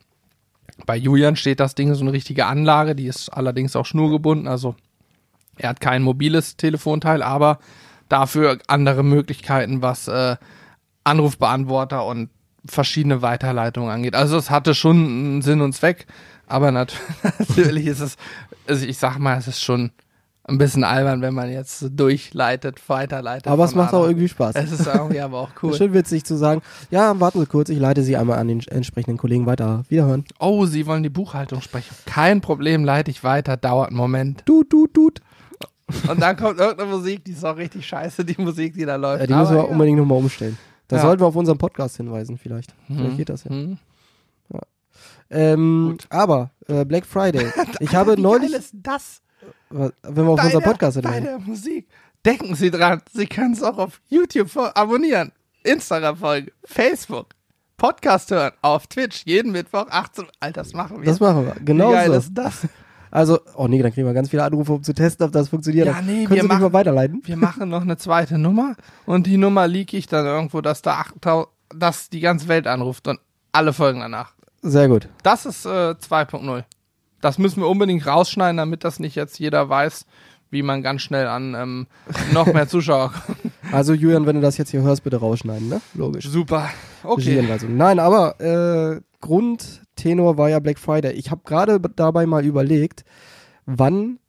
[0.85, 4.75] bei Julian steht das Ding so eine richtige Anlage, die ist allerdings auch schnurgebunden, also
[5.57, 7.61] er hat kein mobiles Telefonteil, aber
[8.11, 10.37] dafür andere Möglichkeiten, was äh,
[11.05, 12.29] Anrufbeantworter und
[12.67, 14.15] verschiedene Weiterleitungen angeht.
[14.15, 16.07] Also es hatte schon einen Sinn und Zweck,
[16.47, 16.93] aber nat
[17.39, 18.17] natürlich ist es,
[18.67, 19.91] also ich sag mal, es ist schon
[20.49, 23.49] ein bisschen albern, wenn man jetzt so durchleitet, weiterleitet.
[23.49, 24.55] Aber es macht auch irgendwie Spaß.
[24.55, 25.75] Es ist irgendwie aber auch cool.
[25.75, 29.17] Schön witzig zu sagen, ja, warten Sie kurz, ich leite Sie einmal an den entsprechenden
[29.19, 29.83] Kollegen weiter.
[29.89, 30.25] Wiederhören.
[30.39, 31.93] Oh, Sie wollen die Buchhaltung sprechen.
[32.07, 34.47] Kein Problem, leite ich weiter, dauert einen Moment.
[34.47, 35.21] Tut, tut, tut.
[36.09, 39.25] Und dann kommt irgendeine Musik, die ist auch richtig scheiße, die Musik, die da läuft.
[39.25, 39.73] Äh, die müssen wir Aber ja.
[39.73, 40.57] unbedingt nochmal umstellen.
[40.89, 41.03] Da Ja.
[41.03, 42.73] sollten wir auf unseren Podcast hinweisen, vielleicht.
[42.89, 42.97] Mhm.
[42.99, 43.53] Vielleicht geht das ja.
[43.53, 43.79] Mhm.
[45.31, 46.07] Ähm, Gut.
[46.11, 47.47] aber äh, Black Friday.
[47.81, 49.23] Ich habe Wie neulich, geil ist das?
[49.71, 51.25] wenn wir auf unser Podcast hinweisen.
[51.25, 51.89] deine Musik.
[52.25, 57.29] Denken Sie dran, Sie können es auch auf YouTube abonnieren, Instagram folgen, Facebook,
[57.77, 61.05] Podcast hören, auf Twitch, jeden Mittwoch 18 Alter, das machen wir.
[61.07, 61.55] Das machen wir.
[61.65, 62.19] Genau Wie geil so.
[62.19, 62.67] ist das?
[63.11, 65.87] Also, oh nee, dann kriegen wir ganz viele Anrufe, um zu testen, ob das funktioniert.
[65.87, 67.23] Ja, nee, Können wir machen- mal weiterleiten?
[67.25, 68.75] Wir machen noch eine zweite Nummer
[69.07, 73.07] und die Nummer leak ich dann irgendwo, dass da 8000, dass die ganze Welt anruft
[73.09, 73.21] und
[73.53, 74.35] alle folgen danach.
[74.67, 75.09] Sehr gut.
[75.23, 76.65] Das ist äh, 2.0.
[77.21, 80.07] Das müssen wir unbedingt rausschneiden, damit das nicht jetzt jeder weiß,
[80.51, 81.87] wie man ganz schnell an ähm,
[82.33, 83.39] noch mehr Zuschauer kommt.
[83.73, 85.81] Also, Julian, wenn du das jetzt hier hörst, bitte rausschneiden, ne?
[85.95, 86.29] Logisch.
[86.29, 86.71] Super.
[87.03, 87.45] Okay.
[87.69, 91.15] Nein, aber äh, Grundtenor war ja Black Friday.
[91.15, 93.05] Ich habe gerade dabei mal überlegt,
[93.67, 94.21] wann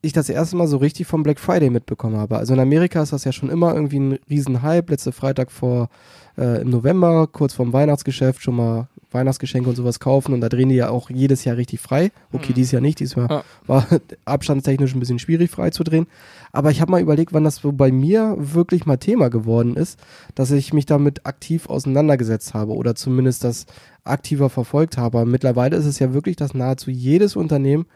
[0.00, 2.38] ich das erste Mal so richtig vom Black Friday mitbekommen habe.
[2.38, 4.90] Also in Amerika ist das ja schon immer irgendwie ein Riesenhype.
[4.90, 5.88] Letzte Freitag vor
[6.36, 10.68] äh, im November, kurz vorm Weihnachtsgeschäft, schon mal Weihnachtsgeschenke und sowas kaufen und da drehen
[10.68, 12.10] die ja auch jedes Jahr richtig frei.
[12.32, 12.54] Okay, Mhm.
[12.54, 13.44] dieses Jahr nicht, dieses Jahr Ja.
[13.66, 13.86] war
[14.24, 16.06] abstandstechnisch ein bisschen schwierig frei zu drehen.
[16.52, 19.98] Aber ich habe mal überlegt, wann das so bei mir wirklich mal Thema geworden ist,
[20.34, 23.66] dass ich mich damit aktiv auseinandergesetzt habe oder zumindest das
[24.04, 25.24] aktiver verfolgt habe.
[25.24, 27.86] Mittlerweile ist es ja wirklich, dass nahezu jedes Unternehmen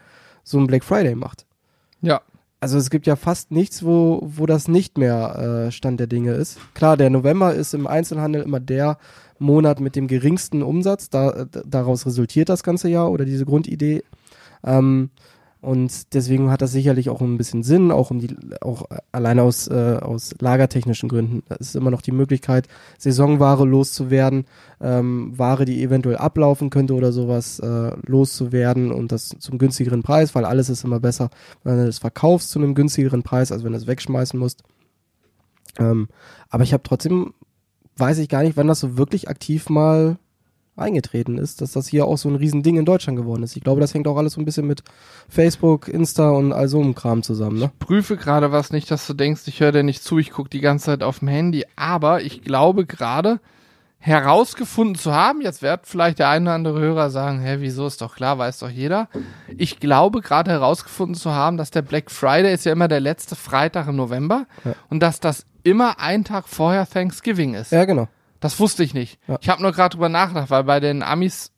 [0.43, 1.45] so einen Black Friday macht.
[2.01, 2.21] Ja.
[2.61, 6.33] Also es gibt ja fast nichts, wo, wo das nicht mehr äh, Stand der Dinge
[6.33, 6.57] ist.
[6.73, 8.97] Klar, der November ist im Einzelhandel immer der
[9.39, 11.09] Monat mit dem geringsten Umsatz.
[11.09, 14.03] Da, d- daraus resultiert das ganze Jahr oder diese Grundidee.
[14.63, 15.09] Ähm,
[15.61, 19.67] Und deswegen hat das sicherlich auch ein bisschen Sinn, auch um die, auch alleine aus,
[19.67, 21.43] äh, aus lagertechnischen Gründen.
[21.49, 24.45] Da ist immer noch die Möglichkeit, Saisonware loszuwerden,
[24.79, 30.33] ähm, Ware, die eventuell ablaufen könnte oder sowas, äh, loszuwerden und das zum günstigeren Preis,
[30.33, 31.29] weil alles ist immer besser,
[31.65, 34.63] wenn du es verkaufst zu einem günstigeren Preis, als wenn du es wegschmeißen musst.
[35.77, 36.07] Ähm,
[36.49, 37.33] aber ich habe trotzdem,
[37.99, 40.17] weiß ich gar nicht, wann das so wirklich aktiv mal
[40.79, 43.55] eingetreten ist, dass das hier auch so ein Riesending in Deutschland geworden ist.
[43.55, 44.83] Ich glaube, das hängt auch alles so ein bisschen mit
[45.27, 47.59] Facebook, Insta und all so einem Kram zusammen.
[47.59, 47.65] Ne?
[47.65, 50.49] Ich prüfe gerade was nicht, dass du denkst, ich höre dir nicht zu, ich gucke
[50.49, 53.39] die ganze Zeit auf dem Handy, aber ich glaube gerade
[54.01, 58.01] herausgefunden zu haben, jetzt wird vielleicht der eine oder andere Hörer sagen, hä, wieso ist
[58.01, 59.09] doch klar, weiß doch jeder.
[59.57, 63.35] Ich glaube gerade herausgefunden zu haben, dass der Black Friday ist ja immer der letzte
[63.35, 64.73] Freitag im November Ja.
[64.89, 67.71] und dass das immer ein Tag vorher Thanksgiving ist.
[67.73, 68.07] Ja, genau.
[68.39, 69.19] Das wusste ich nicht.
[69.27, 69.37] Ja.
[69.41, 71.51] Ich habe nur gerade drüber nachgedacht, weil bei den Amis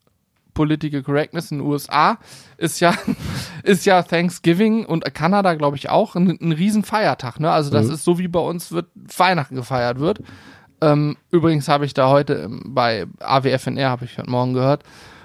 [0.54, 2.18] Political Correctness in den USA
[2.58, 2.92] ist ja
[3.62, 7.38] ist ja Thanksgiving und Kanada glaube ich auch ein, ein riesen Feiertag.
[7.40, 7.50] Ne?
[7.50, 7.94] Also das Mhm.
[7.94, 10.18] ist so wie bei uns wird Weihnachten gefeiert wird.
[10.82, 14.82] Ähm, übrigens habe ich da heute bei AWFNR habe ich heute Morgen gehört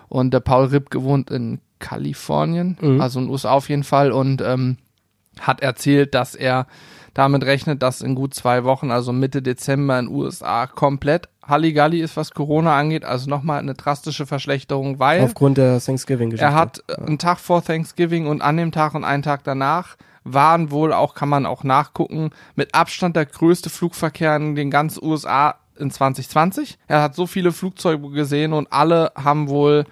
[0.08, 3.02] und der Paul Ripp gewohnt in Kalifornien, Mhm.
[3.02, 4.78] also in den USA auf jeden Fall und ähm,
[5.40, 6.68] hat erzählt, dass er
[7.14, 12.00] damit rechnet, dass in gut zwei Wochen, also Mitte Dezember in den USA komplett Halligalli
[12.02, 16.46] ist, was Corona angeht, also nochmal eine drastische Verschlechterung, weil Aufgrund der Thanksgiving-Geschichte.
[16.46, 19.96] er hat äh, einen Tag vor Thanksgiving und an dem Tag und einen Tag danach
[20.34, 25.04] waren wohl auch, kann man auch nachgucken, mit Abstand der größte Flugverkehr in den ganzen
[25.04, 26.78] USA in 2020.
[26.88, 29.86] Er hat so viele Flugzeuge gesehen und alle haben wohl,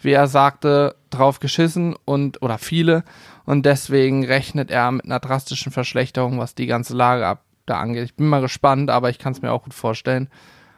[0.00, 3.04] wie er sagte, drauf geschissen und oder viele
[3.44, 8.04] und deswegen rechnet er mit einer drastischen Verschlechterung, was die ganze Lage ab da angeht.
[8.04, 10.28] Ich bin mal gespannt, aber ich kann es mir auch gut vorstellen.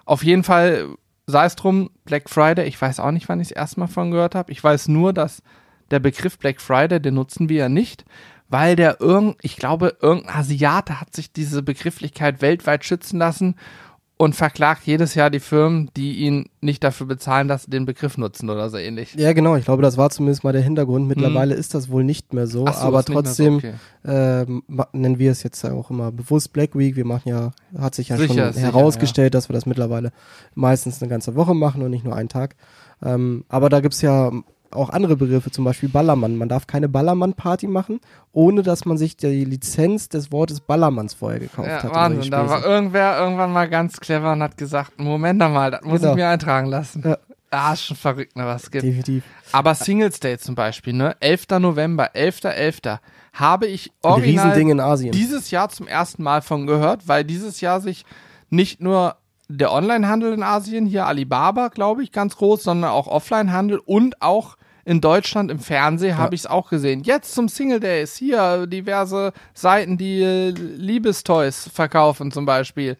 [0.04, 0.88] Auf jeden Fall
[1.26, 4.34] sei es drum, Black Friday, ich weiß auch nicht, wann ich es erstmal von gehört
[4.34, 4.52] habe.
[4.52, 5.42] Ich weiß nur, dass
[5.90, 8.04] der Begriff Black Friday, den nutzen wir ja nicht,
[8.48, 13.56] weil der irgend, ich glaube, irgendein Asiate hat sich diese Begrifflichkeit weltweit schützen lassen
[14.16, 18.16] und verklagt jedes Jahr die Firmen, die ihn nicht dafür bezahlen, dass sie den Begriff
[18.16, 19.14] nutzen oder so ähnlich.
[19.14, 19.56] Ja, genau.
[19.56, 21.08] Ich glaube, das war zumindest mal der Hintergrund.
[21.08, 22.62] Mittlerweile ist das wohl nicht mehr so.
[22.62, 22.66] Mhm.
[22.68, 24.62] So, aber mehr so, trotzdem okay.
[24.68, 26.94] ma- nennen wir es jetzt auch immer bewusst Black Week.
[26.94, 30.12] Wir machen ja, hat sich ja Sicher, schon sicher, herausgestellt, dass wir das mittlerweile
[30.54, 32.54] meistens eine ganze Woche machen und nicht nur einen Tag.
[33.02, 34.30] Ähm, aber da gibt's ja
[34.74, 36.36] auch andere Begriffe, zum Beispiel Ballermann.
[36.36, 38.00] Man darf keine Ballermann-Party machen,
[38.32, 41.94] ohne dass man sich die Lizenz des Wortes Ballermanns vorher gekauft Ja, hat.
[41.94, 46.00] Wahnsinn, da war irgendwer irgendwann mal ganz clever und hat gesagt, Moment mal, das muss
[46.00, 46.12] Genau.
[46.12, 47.02] ich mir eintragen lassen.
[47.04, 47.18] Ja.
[47.50, 48.82] Ah, ist schon verrückt, ne, was gibt.
[48.84, 49.22] Definitiv.
[49.52, 51.14] Aber Singles Day zum Beispiel, ne?
[51.20, 51.46] 11.
[51.60, 52.98] November, 11.11.
[53.32, 54.58] habe ich original
[55.12, 58.04] dieses Jahr zum ersten Mal von gehört, weil dieses Jahr sich
[58.50, 59.16] nicht nur
[59.48, 64.56] der Onlinehandel in Asien, hier Alibaba, glaube ich, ganz groß, sondern auch Offlinehandel und auch
[64.84, 67.02] in Deutschland im Fernsehen habe ich es auch gesehen.
[67.04, 72.96] Jetzt zum Single Days, hier diverse Seiten, die äh, Liebestoys verkaufen zum Beispiel.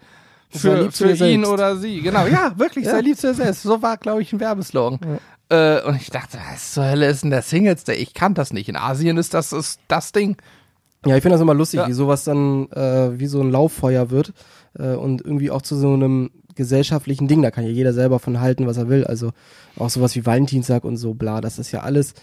[0.51, 1.49] Für, für ihn selbst.
[1.51, 2.01] oder sie.
[2.01, 2.93] Genau, ja, wirklich, Ja.
[2.93, 3.63] sei lieb zu dir selbst.
[3.65, 5.01] So war, glaube ich, ein Werbeslogan.
[5.49, 7.97] Äh, und ich dachte, was zur Hölle ist denn der Singles Day?
[7.97, 8.69] Ich kann das nicht.
[8.69, 10.37] In Asien ist das ist das Ding.
[11.05, 11.89] Ja, ich finde das immer lustig, Ja.
[11.89, 14.33] wie sowas dann äh, wie so ein Lauffeuer wird
[14.79, 17.43] äh, und irgendwie auch zu so einem gesellschaftlichen Ding.
[17.43, 19.05] Da kann ja jeder selber von halten, was er will.
[19.05, 19.31] Also
[19.77, 21.41] auch sowas wie Valentinstag und so, bla.
[21.41, 22.15] Das ist ja alles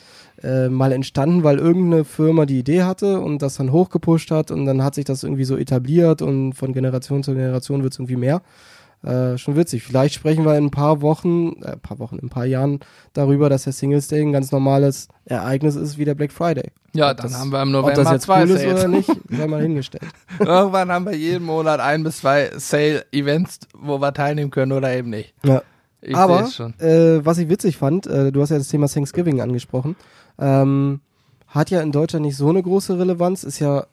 [0.41, 4.65] äh, mal entstanden, weil irgendeine Firma die Idee hatte und das dann hochgepusht hat und
[4.65, 8.15] dann hat sich das irgendwie so etabliert und von Generation zu Generation wird es irgendwie
[8.15, 8.41] mehr.
[9.03, 9.81] Äh, schon witzig.
[9.83, 12.79] Vielleicht sprechen wir in ein paar Wochen, äh, paar Wochen, in ein paar Jahren
[13.13, 16.69] darüber, dass der Singles Day ein ganz normales Ereignis ist wie der Black Friday.
[16.93, 18.73] Ja, Ob dann das- haben wir im Ob das November jetzt zwei cool Sales.
[18.73, 20.03] oder nicht, sei mal hingestellt.
[20.39, 25.09] Irgendwann haben wir jeden Monat ein bis zwei Sale-Events, wo wir teilnehmen können oder eben
[25.09, 25.33] nicht.
[25.43, 25.63] Ja.
[26.03, 26.47] Ich Aber
[26.79, 29.95] äh, was ich witzig fand, äh, du hast ja das Thema Thanksgiving angesprochen,
[30.39, 30.99] ähm,
[31.47, 33.85] hat ja in Deutschland nicht so eine große Relevanz, ist ja.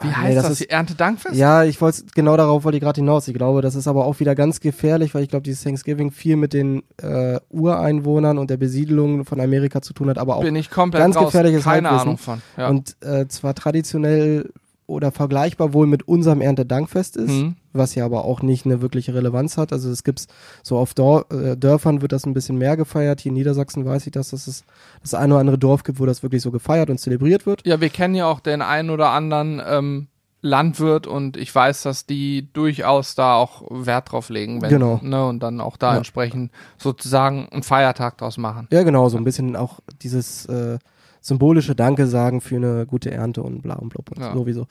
[0.00, 0.50] Wie heißt nee, das?
[0.50, 1.34] Ist, Die Erntedankfest?
[1.36, 3.26] ja, ich wollte genau darauf wollte ich gerade hinaus.
[3.28, 6.36] Ich glaube, das ist aber auch wieder ganz gefährlich, weil ich glaube, dieses Thanksgiving viel
[6.36, 10.56] mit den äh, Ureinwohnern und der Besiedelung von Amerika zu tun hat, aber auch Bin
[10.56, 11.26] ich komplett ganz raus.
[11.26, 12.08] gefährliches Keine Halbwissen.
[12.08, 12.42] Ahnung von.
[12.56, 12.68] Ja.
[12.68, 14.50] und äh, zwar traditionell
[14.86, 17.56] oder vergleichbar wohl mit unserem Erntedankfest ist, Mhm.
[17.78, 19.72] Was ja aber auch nicht eine wirkliche Relevanz hat.
[19.72, 20.26] Also es gibt's
[20.62, 23.20] so auf Dor äh, Dörfern wird das ein bisschen mehr gefeiert.
[23.20, 24.64] Hier in Niedersachsen weiß ich, dass es das,
[25.02, 27.66] das eine oder andere Dorf gibt, wo das wirklich so gefeiert und zelebriert wird.
[27.66, 30.06] ja, wir kennen ja auch den einen oder anderen ähm,
[30.42, 35.00] Landwirt und ich weiß, dass die durchaus da auch Wert drauf legen, wenn, Genau.
[35.02, 35.96] ne, und dann auch da Ja.
[35.96, 38.68] entsprechend sozusagen einen Feiertag draus machen.
[38.70, 40.78] Ja, genau, so ein bisschen auch dieses äh,
[41.26, 44.32] symbolische Danke sagen für eine gute Ernte und bla und blub und Ja.
[44.32, 44.66] sowieso.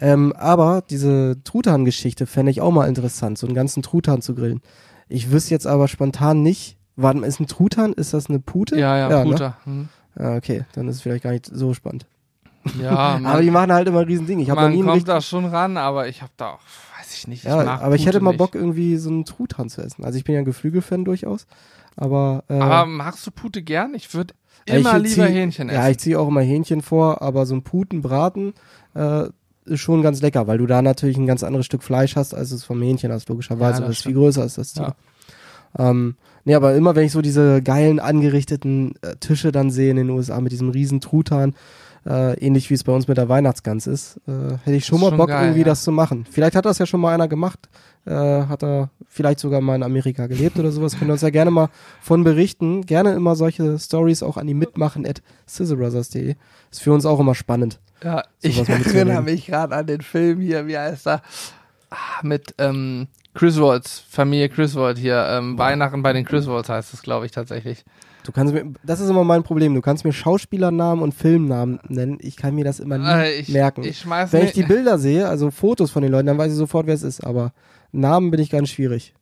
[0.00, 4.60] Ähm, aber diese Truthahn-Geschichte fände ich auch mal interessant, so einen ganzen Truthahn zu grillen.
[5.08, 8.78] Ich wüsste jetzt aber spontan nicht, warte mal, ist ein Truthahn, ist das eine Pute?
[8.78, 9.30] Ja, ja, ne?
[9.30, 9.56] Puter.
[9.66, 9.88] Mhm.
[10.16, 12.06] Ah, okay, dann ist es vielleicht gar nicht so spannend.
[12.80, 14.40] Ja, man, aber die machen halt immer ein Riesending.
[14.40, 16.60] Ich man nie kommt da schon ran, aber ich habe da auch,
[16.98, 17.44] weiß ich nicht.
[17.44, 18.38] ja, ich aber ich hätte Pute mal nicht.
[18.38, 20.04] Bock irgendwie so einen Truthahn zu essen.
[20.04, 21.46] Also ich bin ja ein Geflügelfan durchaus,
[21.96, 23.94] aber äh, Aber magst du Pute gern?
[23.94, 24.34] Ich würde
[24.66, 25.80] Immer zieh- lieber Hähnchen essen.
[25.80, 28.54] Ja, ich ziehe auch immer Hähnchen vor, aber so ein Putenbraten
[28.94, 29.24] äh,
[29.64, 32.52] ist schon ganz lecker, weil du da natürlich ein ganz anderes Stück Fleisch hast, als
[32.52, 33.80] es vom Hähnchen hast, logischerweise.
[33.82, 34.94] Ja, das das ist viel größer als das Tier.
[35.78, 35.90] Ja.
[35.90, 39.96] Ähm, nee, aber immer wenn ich so diese geilen angerichteten äh, Tische dann sehe in
[39.96, 41.54] den USA mit diesem riesen Truthahn,
[42.06, 45.10] äh, ähnlich wie es bei uns mit der Weihnachtsgans ist, äh, hätte ich schon mal
[45.10, 45.66] schon Bock, geil, irgendwie ja.
[45.66, 46.24] das zu machen.
[46.30, 47.68] Vielleicht hat das ja schon mal einer gemacht,
[48.06, 50.96] äh, hat er vielleicht sogar mal in Amerika gelebt oder sowas.
[50.96, 51.68] Könnt ihr uns ja gerne mal
[52.00, 52.86] von berichten.
[52.86, 56.36] Gerne immer solche Stories auch an die mitmachen at scissorbrothers.de.
[56.70, 57.80] Ist für uns auch immer spannend.
[58.04, 61.22] Ja, ich erinnere mich gerade an den Film hier, wie heißt er?
[61.90, 67.26] Ah, mit ähm, Griswolds, Familie Griswold hier, ähm, Weihnachten bei den Griswolds heißt es, glaube
[67.26, 67.84] ich, tatsächlich.
[68.24, 69.74] Du kannst mir, das ist immer mein Problem.
[69.74, 72.18] Du kannst mir Schauspielernamen und Filmnamen nennen.
[72.20, 73.84] Ich kann mir das immer nie Äh, ich, merken.
[73.84, 76.86] ich Wenn ich die Bilder sehe, also Fotos von den Leuten, dann weiß ich sofort,
[76.86, 77.24] wer es ist.
[77.24, 77.52] Aber
[77.92, 79.14] Namen bin ich ganz schwierig.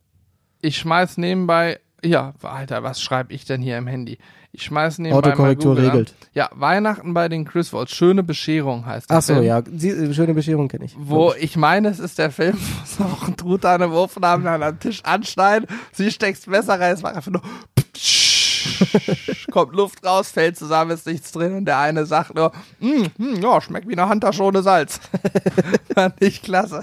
[0.60, 4.18] ich schmeiß nebenbei, ja, Alter, was schreibe ich denn hier im Handy?
[4.52, 6.10] Ich schmeiß nebenbei Autokorrektur regelt.
[6.10, 6.28] An.
[6.34, 9.44] Ja, Weihnachten bei den Griswolds, schöne Bescherung heißt der Ach so, Film.
[9.46, 9.62] ja.
[9.70, 10.94] Sie, schöne Bescherung kenne ich.
[10.98, 14.44] Wo ich meine, es ist der Film, wo sie auch einen Truthahn im Ofen haben,
[14.44, 17.42] dann am Tisch anschneiden, sie steckst Messer rein, es macht einfach nur
[19.50, 23.34] kommt Luft raus, fällt zusammen, ist nichts drin und der eine sagt nur, "Mm, mm,
[23.42, 25.00] ja, schmeckt wie eine Handtasche ohne Salz.
[25.94, 26.82] Fand ich klasse.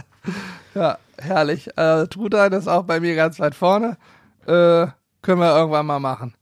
[0.76, 1.70] Ja, herrlich.
[1.78, 3.98] Äh, Truthahn ist auch bei mir ganz weit vorne.
[4.46, 4.88] Äh,
[5.22, 6.36] können wir irgendwann mal machen.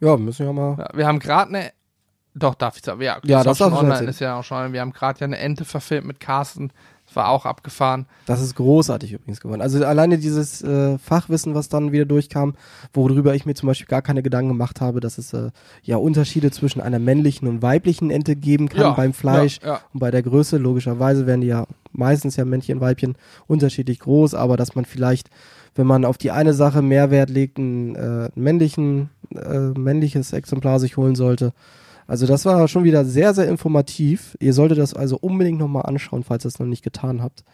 [0.00, 0.76] Ja, müssen wir mal.
[0.78, 1.72] Ja, wir haben gerade eine.
[2.34, 3.00] Doch, darf ich sagen.
[3.02, 4.08] Ja, Ja, ist das darfst du online.
[4.08, 4.72] Ist ja auch schon.
[4.72, 6.72] Wir haben gerade ja eine Ente verfilmt mit Carsten.
[7.10, 8.06] Das war auch abgefahren.
[8.26, 9.62] Das ist großartig übrigens geworden.
[9.62, 12.54] Also alleine dieses äh, Fachwissen, was dann wieder durchkam,
[12.92, 15.50] worüber ich mir zum Beispiel gar keine Gedanken gemacht habe, dass es äh,
[15.82, 19.80] ja Unterschiede zwischen einer männlichen und weiblichen Ente geben kann Ja, beim Fleisch ja, ja.
[19.92, 20.58] und bei der Größe.
[20.58, 23.16] Logischerweise werden die ja meistens ja Männchen, Weibchen
[23.48, 25.30] unterschiedlich groß, aber dass man vielleicht,
[25.74, 30.78] wenn man auf die eine Sache mehr Wert legt, ein äh, männlichen, äh, männliches Exemplar
[30.78, 31.54] sich holen sollte.
[32.10, 34.36] Also das war schon wieder sehr, sehr informativ.
[34.40, 37.44] Ihr solltet das also unbedingt nochmal anschauen, falls ihr es noch nicht getan habt.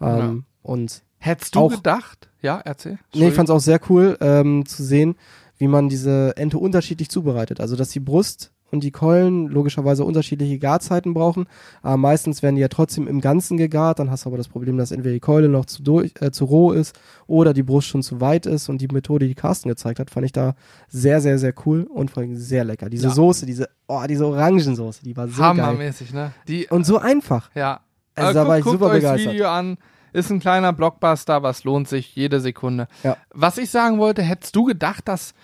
[0.00, 2.28] Ähm, Und Hättest du Auch- gedacht?
[2.42, 2.98] Ja, erzähl.
[3.14, 5.14] nee, ich fand es auch sehr cool ähm, zu sehen,
[5.56, 7.60] wie man diese Ente unterschiedlich zubereitet.
[7.60, 11.46] Also dass die Brust und die Keulen logischerweise unterschiedliche Garzeiten brauchen.
[11.82, 13.98] Aber meistens werden die ja trotzdem im Ganzen gegart.
[14.00, 16.44] Dann hast du aber das Problem, dass entweder die Keule noch zu, durch, äh, zu
[16.46, 16.98] roh ist
[17.28, 18.68] oder die Brust schon zu weit ist.
[18.68, 20.54] Und die Methode, die Carsten gezeigt hat, fand ich da
[20.88, 22.90] sehr, sehr, sehr cool und vor allem sehr lecker.
[22.90, 23.12] Diese Ja.
[23.14, 25.48] Soße, diese, oh, diese Orangensoße, die war so geil.
[25.50, 26.32] Hammermäßig, ne?
[26.48, 27.50] Die, Und so einfach.
[27.54, 27.80] ja.
[28.16, 29.26] Also Äh, da war guckt- ich super euch begeistert.
[29.26, 29.76] das Video an.
[30.12, 32.86] Ist ein kleiner Blockbuster, es lohnt sich jede Sekunde.
[33.02, 33.16] Ja.
[33.30, 35.34] Was ich sagen wollte, hättest du gedacht, dass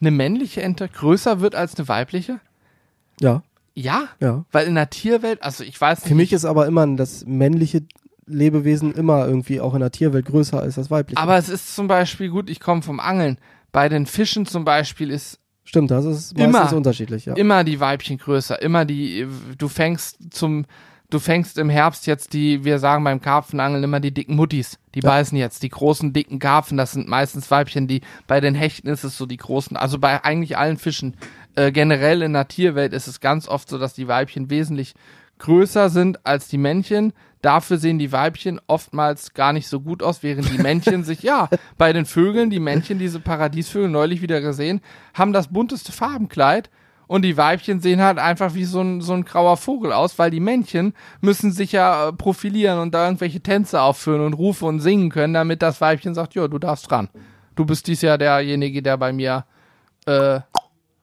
[0.00, 2.40] eine männliche Ente größer wird als eine weibliche?
[3.20, 3.42] Ja,
[3.74, 4.44] Ja, ja.
[4.52, 7.82] weil in der Tierwelt, also ich weiß nicht, Für mich ist aber immer das männliche
[8.26, 11.20] Lebewesen immer irgendwie auch in der Tierwelt größer als das weibliche.
[11.20, 13.38] aber es ist zum Beispiel gut, ich komme vom Angeln.
[13.72, 16.48] Bei den Fischen zum Beispiel ist Stimmt, das ist Immer.
[16.60, 17.34] meistens unterschiedlich, ja.
[17.34, 19.26] immer die Weibchen größer, immer die,
[19.58, 20.64] du fängst zum,
[21.10, 25.00] du fängst im Herbst jetzt die, wir sagen beim Karpfenangeln immer die dicken Muttis, die
[25.00, 25.10] Ja.
[25.10, 29.04] beißen jetzt, die großen dicken Karpfen, das sind meistens Weibchen, die, bei den Hechten ist
[29.04, 31.16] es so die großen, also bei eigentlich allen Fischen,
[31.58, 34.94] äh, generell in der Tierwelt ist es ganz oft so, dass die Weibchen wesentlich
[35.38, 37.12] größer sind als die Männchen.
[37.42, 41.48] Dafür sehen die Weibchen oftmals gar nicht so gut aus, während die Männchen sich, ja,
[41.76, 44.80] bei den Vögeln, die Männchen, diese Paradiesvögel neulich wieder gesehen,
[45.14, 46.70] haben das bunteste Farbenkleid
[47.08, 50.30] und die Weibchen sehen halt einfach wie so ein, so ein grauer Vogel aus, weil
[50.30, 54.80] die Männchen müssen sich ja äh, profilieren und da irgendwelche Tänze aufführen und rufen und
[54.80, 57.08] singen können, damit das Weibchen sagt, ja, du darfst ran.
[57.56, 59.44] Du bist dies Jahr derjenige, der bei mir
[60.06, 60.40] äh,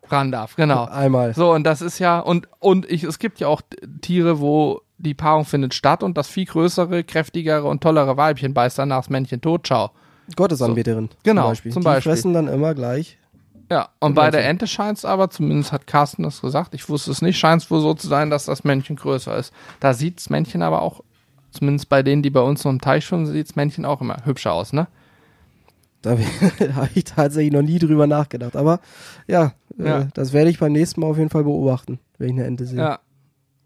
[0.10, 0.56] ran darf.
[0.56, 0.86] Genau.
[0.86, 1.34] Einmal.
[1.34, 3.62] So, und das ist ja, und, und ich, es gibt ja auch
[4.02, 8.80] Tiere, wo die Paarung findet statt und das viel größere, kräftigere und tollere Weibchen beißt
[8.80, 9.92] danach das Männchen tot, ciao.
[10.36, 11.10] Gottesanbeterin.
[11.24, 11.72] Genau, Zum Beispiel.
[11.72, 12.12] zum Die Beispiel.
[12.12, 13.18] fressen dann immer gleich.
[13.70, 17.10] Ja, und bei der Ente scheint es aber, zumindest hat Carsten das gesagt, ich wusste
[17.12, 19.54] es nicht, scheint es wohl so zu sein, dass das Männchen größer ist.
[19.80, 21.02] Da sieht das Männchen aber auch,
[21.50, 24.18] zumindest bei denen, die bei uns so im Teich schwimmen, sieht das Männchen auch immer
[24.24, 24.88] hübscher aus, ne?
[26.04, 26.16] Da,
[26.60, 28.56] da habe ich tatsächlich noch nie drüber nachgedacht.
[28.56, 28.80] Aber
[29.28, 30.02] ja, Ja.
[30.02, 32.66] Äh, das werde ich beim nächsten Mal auf jeden Fall beobachten, wenn ich eine Ente
[32.66, 32.80] sehe.
[32.80, 33.00] Ja.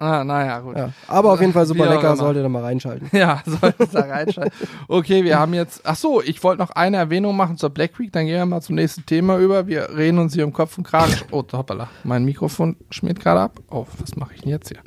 [0.01, 0.77] Ah, naja, gut.
[0.77, 0.91] Ja.
[1.07, 3.09] Aber auf jeden Fall super lecker, solltet ihr da mal reinschalten.
[3.17, 4.53] Ja, solltest da reinschalten.
[4.87, 5.81] Okay, wir haben jetzt.
[5.83, 8.61] Ach so, ich wollte noch eine Erwähnung machen zur Black Week, dann gehen wir mal
[8.61, 9.67] zum nächsten Thema über.
[9.67, 11.13] Wir reden uns hier um Kopf und Kragen.
[11.31, 13.59] Oh, hoppala, mein Mikrofon schmiert gerade ab.
[13.69, 14.79] Oh, was mache ich denn jetzt hier?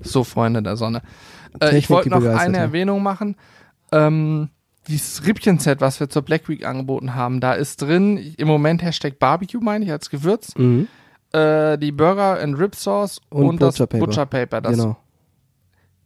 [0.00, 1.02] So, Freunde der Sonne.
[1.60, 2.58] Äh, ich wollte noch eine.
[2.58, 3.34] Erwähnung machen.
[3.90, 4.48] Ähm,
[4.88, 9.18] dieses Rippchen-Set, was wir zur Black Week angeboten haben, da ist drin im Moment Hashtag
[9.18, 10.56] Barbecue, meine ich, als Gewürz.
[10.56, 10.88] Mhm.
[11.32, 14.06] Äh, die Burger and Rib Sauce Und und, das Butcher Paper.
[14.06, 14.60] Butcher Paper.
[14.60, 14.96] Das Genau.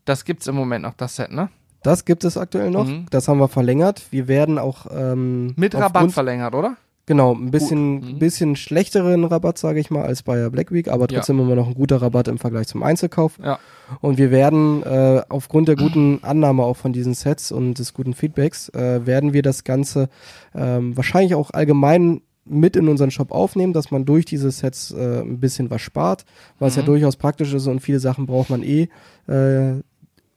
[0.05, 1.49] Das gibt's im Moment noch, das Set, ne?
[1.83, 2.87] Das gibt es aktuell noch.
[2.87, 3.07] Mhm.
[3.11, 4.03] Das haben wir verlängert.
[4.11, 6.77] Wir werden auch ähm, Mit Rabatt verlängert, oder?
[7.07, 8.01] Genau, ein bisschen.
[8.15, 8.19] Mhm.
[8.19, 11.19] bisschen schlechteren Rabatt, sage ich mal, als bei der Black Week, aber Ja.
[11.19, 13.39] trotzdem immer noch ein guter Rabatt im Vergleich zum Einzelkauf.
[13.43, 13.59] Ja.
[14.01, 18.13] Und wir werden äh, aufgrund der guten Annahme auch von diesen Sets und des guten
[18.15, 20.09] Feedbacks, äh, werden wir das Ganze
[20.55, 25.21] ähm, wahrscheinlich auch allgemein mit in unseren Shop aufnehmen, dass man durch diese Sets äh,
[25.21, 26.25] ein bisschen was spart,
[26.59, 26.87] weil es ja Mhm.
[26.87, 28.89] durchaus praktisch ist und viele Sachen braucht man eh
[29.29, 29.81] äh,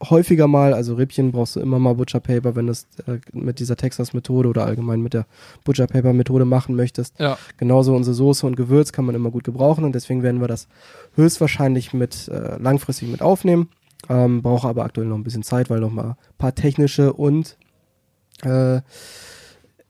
[0.02, 3.60] häufiger mal, also Rippchen brauchst du immer mal Butcher Paper, wenn du es äh, mit
[3.60, 5.26] dieser Texas-Methode oder allgemein mit der
[5.64, 7.20] Butcher Paper-Methode machen möchtest.
[7.20, 7.38] Ja.
[7.58, 10.68] Genauso unsere Soße und Gewürz kann man immer gut gebrauchen und deswegen werden wir das
[11.16, 13.70] höchstwahrscheinlich mit äh, langfristig mit aufnehmen.
[14.08, 17.58] Ähm, brauche aber aktuell noch ein bisschen Zeit, weil noch mal ein paar technische und
[18.44, 18.82] äh,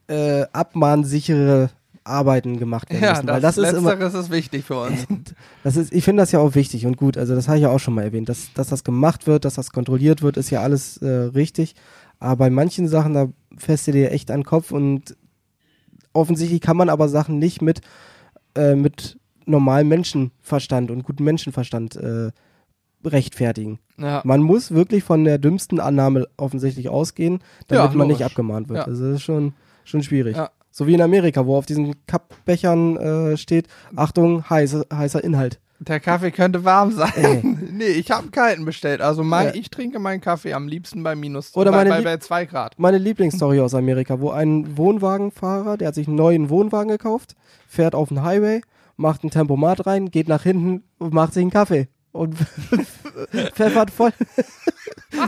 [0.08, 1.70] äh, abmahnsichere
[2.04, 3.26] Arbeiten gemacht werden Ja, müssen.
[3.26, 5.06] das, weil das ist immer, ist wichtig für uns.
[5.64, 7.16] das ist, ich finde das ja auch wichtig und gut.
[7.18, 9.54] Also das habe ich ja auch schon mal erwähnt, dass, dass das gemacht wird, dass
[9.54, 11.74] das kontrolliert wird, ist ja alles äh, richtig.
[12.18, 15.16] Aber bei manchen Sachen, da fährst du dir echt an den Kopf und
[16.12, 17.80] offensichtlich kann man aber Sachen nicht mit,
[18.56, 22.30] äh, mit normalem Menschenverstand und gutem Menschenverstand äh,
[23.04, 23.78] rechtfertigen.
[23.98, 24.20] Ja.
[24.24, 28.78] Man muss wirklich von der dümmsten Annahme offensichtlich ausgehen, damit Ja, man nicht abgemahnt wird.
[28.80, 28.84] Ja.
[28.84, 30.36] Also das ist schon, schon schwierig.
[30.36, 30.50] Ja.
[30.70, 33.66] So wie in Amerika, wo auf diesen Cup-Bechern äh, steht,
[33.96, 35.60] Achtung, heiße, heißer Inhalt.
[35.82, 37.12] Der Kaffee könnte warm sein.
[37.16, 37.42] Ey.
[37.72, 39.00] nee, ich habe kalten bestellt.
[39.00, 39.54] Also mein, Ja.
[39.54, 42.78] ich trinke meinen Kaffee am liebsten bei minus Oder bei, meine bei, bei 2 Grad.
[42.78, 47.34] Meine Lieblingsstory aus Amerika, wo ein Wohnwagenfahrer, der hat sich einen neuen Wohnwagen gekauft,
[47.66, 48.60] fährt auf den Highway,
[48.96, 51.88] macht ein Tempomat rein, geht nach hinten und macht sich einen Kaffee.
[52.12, 52.36] Und
[53.54, 54.12] pfeffert voll,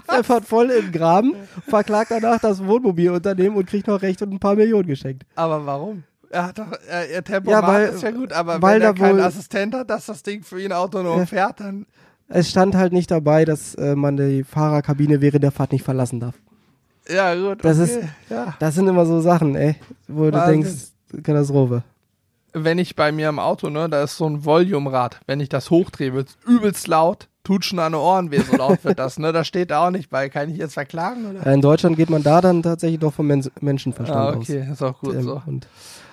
[0.09, 1.35] pfeffert voll in den Graben,
[1.69, 5.25] verklagt danach das Wohnmobilunternehmen und kriegt noch Recht und ein paar Millionen geschenkt.
[5.35, 6.03] Aber warum?
[6.31, 8.95] Er hat doch, er, er Tempomat Ja, weil- ist ja gut, aber weil wenn er
[8.95, 11.27] keinen wohl- Assistent hat, dass das Ding für ihn autonom Ja.
[11.27, 11.87] fährt, dann
[12.29, 16.21] Es stand halt nicht dabei, dass äh, man die Fahrerkabine während der Fahrt nicht verlassen
[16.21, 16.35] darf.
[17.09, 17.65] ja gut.
[17.65, 17.91] Das okay.
[18.01, 18.55] ist- ja.
[18.59, 19.77] Das sind immer so Sachen, ey,
[20.09, 20.63] wo du Wahnsinn.
[20.63, 21.83] denkst, Katastrophe.
[22.53, 25.21] Wenn ich bei mir im Auto, ne, da ist so ein Volume-Rad.
[25.27, 27.29] Wenn ich das hochdrehe, wird's übelst laut.
[27.45, 29.33] Tut schon an den Ohren weh, so laut wird das, ne?
[29.33, 30.29] Da steht da auch nicht bei.
[30.29, 31.45] Kann ich jetzt verklagen, oder?
[31.53, 34.37] In Deutschland geht man da dann tatsächlich doch vom Men Menschenverstand Ah, aus.
[34.37, 35.43] okay, ist auch gut Ähm, so.
[35.47, 35.67] Und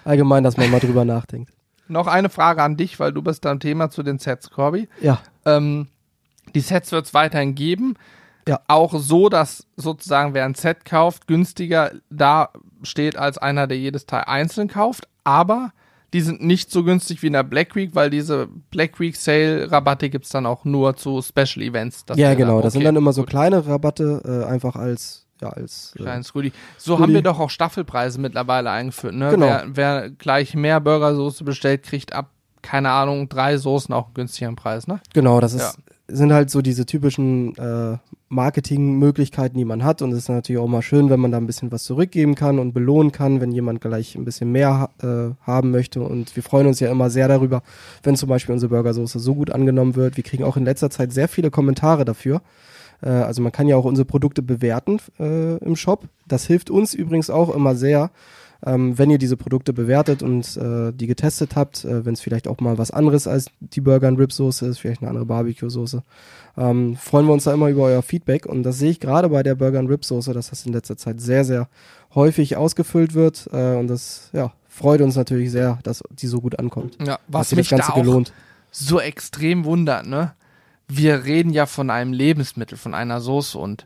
[0.06, 1.52] allgemein, dass man mal drüber nachdenkt.
[1.88, 4.88] Noch eine Frage an dich, weil du bist da im Thema zu den Sets, Corby.
[5.02, 5.88] Ja, Ähm,
[6.56, 7.96] die Sets wird es weiterhin geben.
[8.48, 8.62] Ja.
[8.68, 12.50] Auch so, dass sozusagen wer ein Set kauft, günstiger da
[12.82, 15.08] steht als einer, der jedes Teil einzeln kauft.
[15.24, 15.72] Aber
[16.14, 19.72] die sind nicht so günstig wie in der Black Week, weil diese Black Week Sale
[19.72, 22.06] Rabatte gibt's dann auch nur zu Special Events.
[22.16, 22.54] ja genau.
[22.54, 25.94] sagen, das sind dann immer so gut, kleine Rabatte, äh, einfach als, ja, als.
[25.98, 26.52] Äh, Kleines Rüdi.
[26.78, 27.04] So Rüdi.
[27.04, 29.14] haben wir doch auch Staffelpreise mittlerweile eingeführt.
[29.14, 29.32] Ne?
[29.32, 29.46] Genau.
[29.46, 32.32] Wer, wer gleich mehr Burgersoße bestellt, kriegt ab,
[32.62, 34.88] keine Ahnung, drei Soßen auch einen günstigeren Preis.
[34.88, 35.00] Ne?
[35.14, 35.78] genau, das ist,
[36.12, 37.98] sind halt so diese typischen äh,
[38.30, 40.02] Marketingmöglichkeiten, die man hat.
[40.02, 42.60] Und es ist natürlich auch mal schön, wenn man da ein bisschen was zurückgeben kann
[42.60, 46.02] und belohnen kann, wenn jemand gleich ein bisschen mehr äh, haben möchte.
[46.02, 47.64] Und wir freuen uns ja immer sehr darüber,
[48.04, 50.18] wenn zum Beispiel unsere Burgersoße so gut angenommen wird.
[50.18, 52.42] Wir kriegen auch in letzter Zeit sehr viele Kommentare dafür.
[53.02, 56.06] Äh, also man kann ja auch unsere Produkte bewerten äh, im Shop.
[56.28, 58.12] Das hilft uns übrigens auch immer sehr,
[58.66, 62.48] ähm, wenn ihr diese Produkte bewertet und äh, die getestet habt, äh, wenn es vielleicht
[62.48, 65.70] auch mal was anderes als die Burger and Rib Soße ist, vielleicht eine andere Barbecue
[65.70, 66.04] Soße,
[66.58, 69.44] ähm, freuen wir uns da immer über euer Feedback und das sehe ich gerade bei
[69.44, 71.70] der Burger and Rib Soße, dass das in letzter Zeit sehr sehr
[72.16, 76.58] häufig ausgefüllt wird äh, und das ja freut uns natürlich sehr, dass die so gut
[76.58, 76.98] ankommt.
[77.06, 78.34] Ja, Hat was sich mich das Ganze da auch gelohnt.
[78.72, 80.34] so extrem wundert, ne?
[80.88, 83.86] Wir reden ja von einem Lebensmittel, von einer Soße und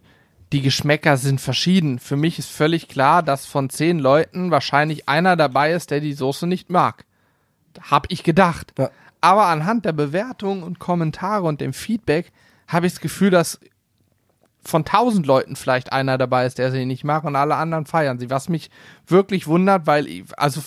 [0.53, 1.99] die Geschmäcker sind verschieden.
[1.99, 6.13] Für mich ist völlig klar, dass von zehn Leuten wahrscheinlich einer dabei ist, der die
[6.13, 7.05] Soße nicht mag.
[7.81, 8.73] Hab ich gedacht.
[8.77, 8.91] Ja.
[9.19, 12.31] Aber anhand der Bewertungen und Kommentare und dem Feedback
[12.67, 13.59] habe ich das Gefühl, dass
[14.63, 18.19] von tausend Leuten vielleicht einer dabei ist, der sie nicht mag und alle anderen feiern
[18.19, 18.29] sie.
[18.29, 18.69] Was mich
[19.07, 20.61] wirklich wundert, weil, ich, also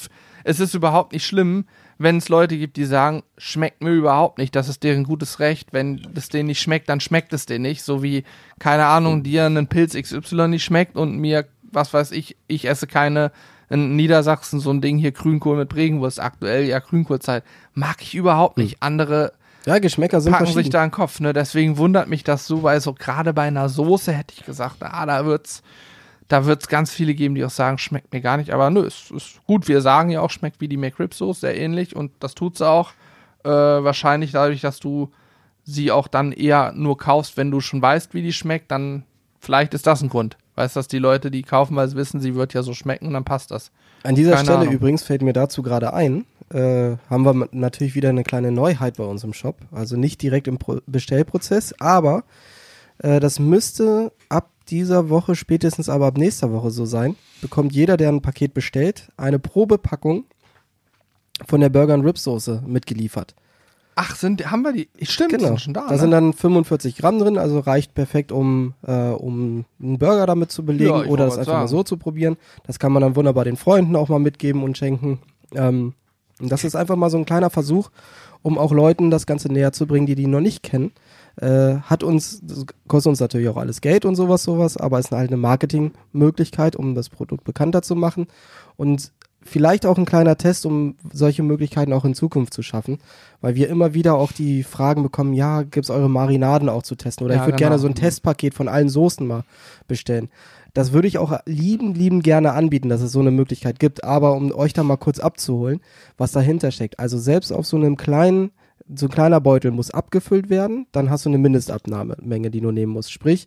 [0.44, 1.66] es ist überhaupt nicht schlimm,
[1.98, 5.72] wenn es Leute gibt, die sagen, schmeckt mir überhaupt nicht, das ist deren gutes Recht.
[5.72, 7.82] Wenn es denen nicht schmeckt, dann schmeckt es denen nicht.
[7.82, 8.24] So wie,
[8.58, 12.86] keine Ahnung, dir einen Pilz XY nicht schmeckt und mir, was weiß ich, ich esse
[12.86, 13.32] keine,
[13.70, 17.44] in Niedersachsen so ein Ding hier Grünkohl mit Regenwurst, aktuell ja Grünkohlzeit,
[17.74, 18.82] mag ich überhaupt nicht.
[18.82, 19.32] Andere
[19.64, 21.32] Ja, Geschmäcker sind packen sich da einen Kopf, ne?
[21.32, 25.06] Deswegen wundert mich das so, weil so gerade bei einer Soße hätte ich gesagt, ah,
[25.06, 25.62] da wird's,
[26.28, 28.50] da wird's ganz viele geben, die auch sagen, schmeckt mir gar nicht.
[28.50, 29.68] Aber nö, es ist gut.
[29.68, 32.92] Wir sagen ja auch, schmeckt wie die McRib-Soße, sehr ähnlich und das tut sie auch.
[33.44, 35.10] Äh, wahrscheinlich dadurch, dass du
[35.64, 39.04] sie auch dann eher nur kaufst, wenn du schon weißt, wie die schmeckt, dann
[39.40, 40.36] vielleicht ist das ein Grund.
[40.56, 43.06] Weißt du, dass die Leute, die kaufen, weil sie wissen, sie wird ja so schmecken
[43.06, 43.70] und dann passt das.
[44.02, 44.74] An dieser Keine Stelle Ahnung.
[44.74, 49.04] übrigens fällt mir dazu gerade ein, äh, haben wir natürlich wieder eine kleine Neuheit bei
[49.04, 49.58] uns im Shop.
[49.70, 52.24] Also nicht direkt im Pro Bestellprozess, aber
[52.98, 57.16] Äh, das müsste ab dieser Woche, spätestens aber ab nächster Woche so sein.
[57.40, 60.24] Bekommt jeder, der ein Paket bestellt, eine Probepackung
[61.46, 63.34] von der Burger Rib Soße mitgeliefert.
[63.98, 64.88] Ach, sind, haben wir die?
[65.02, 65.46] Stimmt, Genau.
[65.48, 65.86] sind schon da.
[65.86, 65.98] da ne?
[65.98, 70.64] sind dann 45 Gramm drin, also reicht perfekt, um, äh, um einen Burger damit zu
[70.66, 71.68] belegen Ja, oder grad einfach mal sagen.
[71.68, 72.36] so zu probieren.
[72.66, 75.20] Das kann man dann wunderbar den Freunden auch mal mitgeben und schenken.
[75.54, 75.94] Ähm,
[76.40, 77.90] und das ist einfach mal so ein kleiner Versuch,
[78.42, 80.92] um auch Leuten das Ganze näher zu bringen, die die noch nicht kennen.
[81.36, 85.12] Äh, hat uns, das kostet uns natürlich auch alles Geld und sowas, sowas, aber ist
[85.12, 88.26] halt eine Marketingmöglichkeit, um das Produkt bekannter zu machen.
[88.76, 89.12] Und
[89.46, 92.98] vielleicht auch ein kleiner Test, um solche Möglichkeiten auch in Zukunft zu schaffen,
[93.40, 97.24] weil wir immer wieder auch die Fragen bekommen, ja, gibt's eure Marinaden auch zu testen
[97.24, 97.70] oder Ja, ich würde genau.
[97.70, 99.44] gerne so ein Testpaket von allen Soßen mal
[99.86, 100.28] bestellen.
[100.74, 104.34] Das würde ich auch lieben, lieben gerne anbieten, dass es so eine Möglichkeit gibt, aber
[104.34, 105.80] um euch da mal kurz abzuholen,
[106.18, 106.98] was dahinter steckt.
[106.98, 108.50] Also selbst auf so einem kleinen
[108.94, 112.92] so ein kleiner Beutel muss abgefüllt werden, dann hast du eine Mindestabnahmemenge, die du nehmen
[112.92, 113.10] musst.
[113.12, 113.46] Sprich,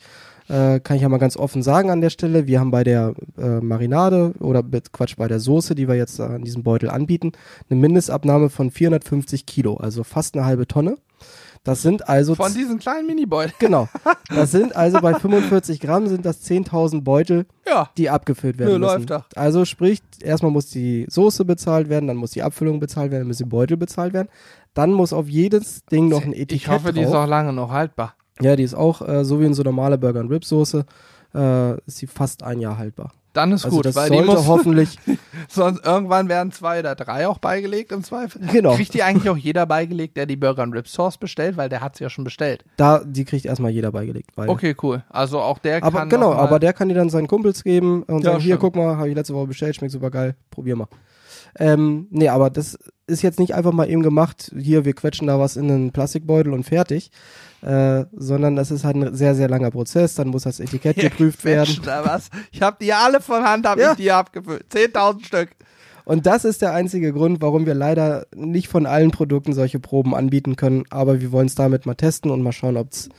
[0.50, 3.14] äh, kann ich ja mal ganz offen sagen an der Stelle, wir haben bei der
[3.38, 7.32] äh, Marinade oder Quatsch, bei der Soße, die wir jetzt an diesem Beutel anbieten,
[7.70, 10.98] eine Mindestabnahme von 450 Kilo, also fast eine halbe Tonne.
[11.66, 13.54] Das sind also Von diesen kleinen Minibeuteln.
[13.60, 13.90] genau.
[14.34, 17.90] Das sind also bei 45 Gramm sind das 10.000 Beutel, Ja.
[17.98, 19.00] die abgefüllt werden Nö, müssen.
[19.00, 19.26] läuft doch.
[19.36, 23.28] Also sprich, erstmal muss die Soße bezahlt werden, dann muss die Abfüllung bezahlt werden, dann
[23.28, 24.30] müssen die Beutel bezahlt werden.
[24.74, 27.26] Dann muss auf jedes Ding noch ein Etikett Ich hoffe, die ist drauf.
[27.26, 28.14] auch lange noch haltbar.
[28.42, 30.86] Ja, die ist auch äh, so wie in so normale Burger and Rib Soße
[31.36, 33.12] äh, ist sie fast ein Jahr haltbar.
[33.34, 34.98] Dann ist Also gut, das weil die sollte muss, hoffentlich
[35.50, 38.42] sonst irgendwann werden zwei oder drei auch beigelegt im Zweifel.
[38.52, 38.74] Genau.
[38.76, 41.82] Kriegt die eigentlich auch jeder beigelegt, der die Burger and Rib Sauce bestellt, weil der
[41.82, 42.66] hat sie ja schon bestellt.
[42.78, 45.04] da die kriegt erstmal jeder beigelegt, weil Okay, cool.
[45.10, 48.24] Also auch der aber kann genau, aber der kann die dann seinen Kumpels geben und
[48.24, 48.62] Ja, sagen, hier stimmt.
[48.62, 50.88] guck mal, habe ich letzte Woche bestellt, schmeckt super geil, probier mal.
[51.58, 52.78] Ähm, nee, aber das
[53.10, 56.54] ist jetzt nicht einfach mal eben gemacht, hier, wir quetschen da was in einen Plastikbeutel
[56.54, 57.12] und fertig,
[57.62, 61.44] äh, sondern das ist halt ein sehr, sehr langer Prozess, dann muss das Etikett geprüft
[61.44, 61.80] werden.
[61.84, 62.30] Da was.
[62.52, 63.92] Ich habe die alle von Hand, habe Ja.
[63.92, 64.66] ich die abgefüllt.
[64.72, 65.50] 10.000 Stück.
[66.06, 70.16] Und das ist der einzige Grund, warum wir leider nicht von allen Produkten solche Proben
[70.16, 70.84] anbieten können.
[70.90, 73.10] Aber wir wollen es damit mal testen und mal schauen, ob's,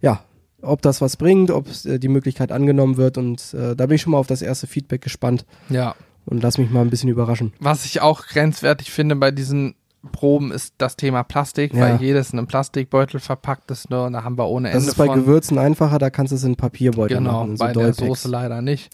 [0.00, 0.20] ja,
[0.62, 3.18] ob das was bringt, ob äh, die Möglichkeit angenommen wird.
[3.18, 5.96] Und äh, da bin ich schon mal auf das erste Feedback gespannt Ja.
[6.26, 7.52] Und lass mich mal ein bisschen überraschen.
[7.60, 9.74] Was ich auch grenzwertig finde bei diesen
[10.12, 11.80] Proben ist das Thema Plastik, Ja.
[11.80, 13.90] weil jedes in einem Plastikbeutel verpackt ist.
[13.90, 14.04] Ne?
[14.04, 15.20] Und da haben wir ohne Das Ende ist bei von.
[15.20, 18.06] Gewürzen einfacher, da kannst du es in Papierbeutel Genau, machen, so bei der Dollpacks.
[18.06, 18.90] Soße leider nicht.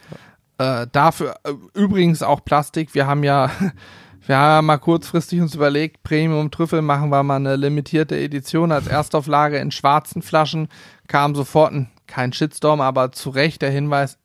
[0.59, 2.95] Äh, dafür äh, übrigens auch Plastik.
[2.95, 3.51] Wir haben ja,
[4.27, 8.87] wir haben mal kurzfristig uns überlegt, Premium Trüffel machen wir mal eine limitierte Edition als
[8.87, 10.69] Erstauflage in schwarzen Flaschen.
[11.09, 14.19] Kam sofort ein, kein Shitstorm, aber zu Recht der Hinweis,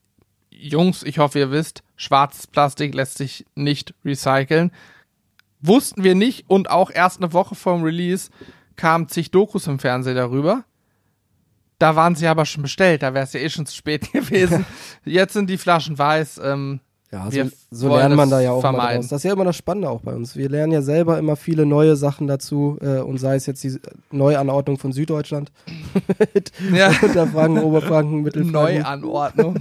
[0.59, 4.71] Jungs, ich hoffe, ihr wisst, schwarzes Plastik lässt sich nicht recyceln.
[5.61, 8.29] Wussten wir nicht und auch erst eine Woche vorm Release
[8.75, 10.63] kamen zig Dokus im Fernsehen darüber.
[11.79, 14.65] Da waren sie aber schon bestellt, da wäre es ja eh schon zu spät gewesen.
[15.05, 16.39] Jetzt sind die Flaschen weiß.
[16.43, 16.79] Ähm,
[17.11, 19.01] Ja, so, so lernt man da ja auch mal vermeiden.
[19.01, 19.09] draus.
[19.09, 20.35] Das ist ja immer das Spannende auch bei uns.
[20.35, 23.79] Wir lernen ja selber immer viele neue Sachen dazu äh, und sei es jetzt die
[24.11, 25.51] Neuanordnung von Süddeutschland
[26.33, 28.81] mit ja, Unterfranken, Oberfranken, Mittelfranken.
[28.81, 29.55] Neuanordnung.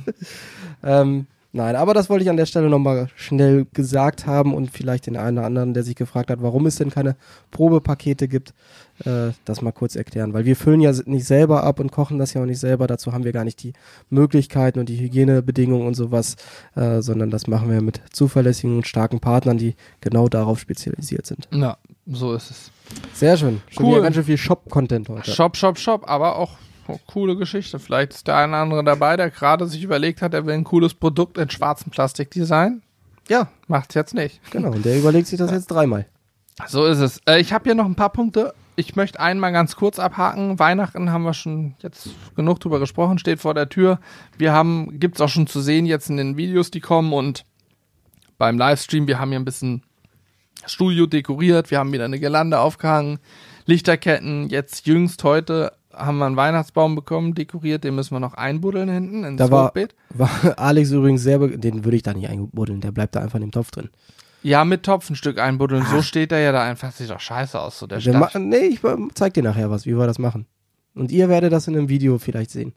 [0.86, 5.06] Ähm, nein, aber das wollte ich an der Stelle nochmal schnell gesagt haben und vielleicht
[5.06, 7.16] den einen oder anderen, der sich gefragt hat, warum es denn keine
[7.50, 8.54] Probepakete gibt,
[9.04, 10.32] äh, das mal kurz erklären.
[10.32, 12.86] Weil wir füllen ja nicht selber ab und kochen das ja auch nicht selber.
[12.86, 13.72] Dazu haben wir gar nicht die
[14.10, 16.36] Möglichkeiten und die Hygienebedingungen und sowas,
[16.76, 21.48] äh, sondern das machen wir mit zuverlässigen und starken Partnern, die genau darauf spezialisiert sind.
[21.50, 22.70] Na, so ist es.
[23.14, 23.60] Sehr schön.
[23.70, 24.02] Schon Cool.
[24.02, 25.30] ganz schön viel Shop-Content heute.
[25.32, 26.52] Shop, Shop, Shop, aber auch
[26.88, 27.78] oh, coole Geschichte.
[27.78, 30.64] Vielleicht ist der eine oder andere dabei, der gerade sich überlegt hat, er will ein
[30.64, 32.82] cooles Produkt in schwarzem Plastik designen.
[33.28, 34.40] Ja, Macht's jetzt nicht.
[34.50, 34.70] genau.
[34.70, 36.06] Und der überlegt sich das jetzt dreimal.
[36.66, 37.20] So ist es.
[37.26, 38.54] Äh, ich habe hier noch ein paar Punkte.
[38.76, 40.58] Ich möchte einmal ganz kurz abhaken.
[40.58, 43.98] Weihnachten haben wir schon jetzt genug drüber gesprochen, steht vor der Tür.
[44.36, 47.44] Wir haben, gibt's auch schon zu sehen jetzt in den Videos, die kommen und
[48.38, 49.06] beim Livestream.
[49.06, 49.82] Wir haben hier ein bisschen
[50.66, 51.70] Studio dekoriert.
[51.70, 53.18] Wir haben wieder eine Girlande aufgehangen,
[53.64, 54.48] Lichterketten.
[54.48, 57.84] Jetzt jüngst heute haben wir einen Weihnachtsbaum bekommen, dekoriert.
[57.84, 59.94] Den müssen wir noch einbuddeln hinten ins Da war, Hochbeet.
[60.10, 63.42] war Alex übrigens sehr, den würde ich da nicht einbuddeln, der bleibt da einfach in
[63.42, 63.88] dem Topf drin.
[64.42, 65.84] Ja, mit Topf ein Stück einbuddeln.
[65.90, 66.92] So steht er ja da einfach.
[66.92, 69.96] Sieht doch scheiße aus, so der ma- nee, ich ähm, zeig dir nachher was, wie
[69.98, 70.46] wir das machen.
[70.94, 72.72] Und ihr werdet das in einem Video vielleicht sehen.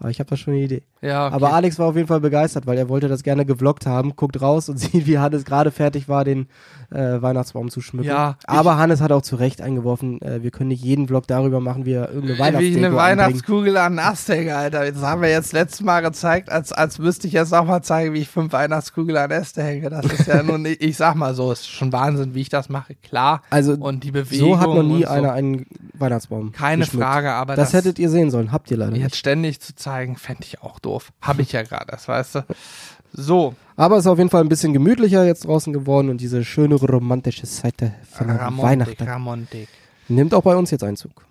[0.00, 0.82] Aber ich habe da schon eine Idee.
[1.02, 1.34] Ja, okay.
[1.36, 4.16] Aber Alex war auf jeden Fall begeistert, weil er wollte das gerne gevloggt haben.
[4.16, 6.48] Guckt raus und sieht, wie Hannes gerade fertig war, den
[6.90, 8.08] äh, Weihnachtsbaum zu schmücken.
[8.08, 11.60] Ja, Aber Hannes hat auch zu Recht eingeworfen, äh, wir können nicht jeden Vlog darüber
[11.60, 13.18] machen, wie er irgendeine Wie Weihnachtsdeko eine anbringt.
[13.20, 14.90] Weihnachtskugel an den Ast hänge, Alter.
[14.90, 18.14] Das haben wir jetzt letztes Mal gezeigt, als, als müsste ich jetzt auch mal zeigen,
[18.14, 19.90] wie ich fünf Weihnachtskugeln an Äste hänge.
[19.90, 22.94] Das ist ja nun, ich sag mal so, ist schon Wahnsinn, wie ich das mache,
[23.02, 23.42] klar.
[23.50, 24.48] Also Und die Bewegung.
[24.48, 25.10] so hat noch nie so.
[25.10, 27.04] einer einen Weihnachtsbaum Keine geschmückt.
[27.04, 30.44] Frage, aber Das, hättet ihr sehen sollen, habt ihr leider jetzt ständig zu zeigen, fände
[30.44, 31.12] ich auch doof.
[31.20, 32.44] Habe ich ja gerade, das weißt du.
[33.12, 36.44] So, Aber es ist auf jeden Fall ein bisschen gemütlicher jetzt draußen geworden und diese
[36.44, 39.68] schöne romantische Seite von Ramontik, Weihnachten Ramontik.
[40.08, 41.24] nimmt auch bei uns jetzt Einzug.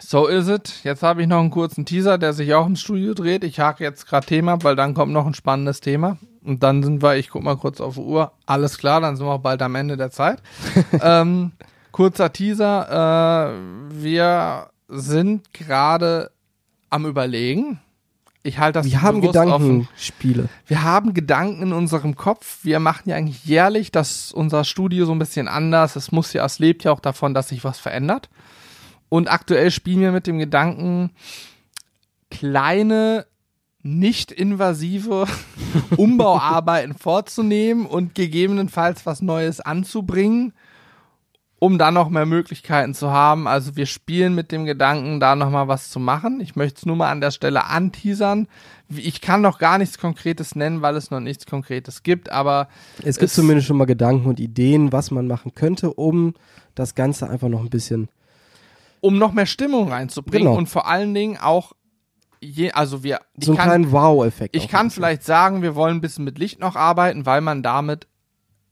[0.00, 0.82] So ist es.
[0.84, 3.44] Jetzt habe ich noch einen kurzen Teaser, der sich auch im Studio dreht.
[3.44, 6.18] Ich hake jetzt gerade Thema, weil dann kommt noch ein spannendes Thema.
[6.44, 8.32] Und dann sind wir, ich guck mal kurz auf die Uhr.
[8.46, 10.42] Alles klar, dann sind wir auch bald am Ende der Zeit.
[11.02, 11.52] ähm,
[11.92, 13.52] kurzer Teaser.
[13.52, 16.30] Äh, wir sind gerade
[16.90, 17.80] am Überlegen.
[18.44, 19.20] Ich halte das Wir haben.
[19.20, 20.48] Gedankenspiele.
[20.66, 22.58] Wir haben Gedanken in unserem Kopf.
[22.62, 25.94] Wir machen ja eigentlich jährlich das unser Studio so ein bisschen anders.
[25.94, 28.28] Es muss ja, es lebt ja auch davon, dass sich was verändert.
[29.08, 31.10] Und aktuell spielen wir mit dem Gedanken,
[32.30, 33.26] kleine,
[33.82, 35.26] nicht invasive
[35.96, 40.52] Umbauarbeiten vorzunehmen und gegebenenfalls was Neues anzubringen,
[41.62, 43.46] um dann noch mehr Möglichkeiten zu haben.
[43.46, 46.40] Also wir spielen mit dem Gedanken, da noch mal was zu machen.
[46.40, 48.48] Ich möchte es nur mal an der Stelle anteasern.
[48.88, 52.66] Ich kann noch gar nichts Konkretes nennen, weil es noch nichts Konkretes gibt, aber
[53.04, 56.34] Es gibt Es- zumindest schon mal Gedanken und Ideen, was man machen könnte, um
[56.74, 58.08] das Ganze einfach noch ein bisschen.
[59.00, 60.58] um noch mehr Stimmung reinzubringen Genau.
[60.58, 61.74] und vor allen Dingen auch
[62.40, 64.56] je, also wir ich So einen kann, kleinen Wow-Effekt.
[64.56, 68.08] Ich kann vielleicht sagen, wir wollen ein bisschen mit Licht noch arbeiten, weil man damit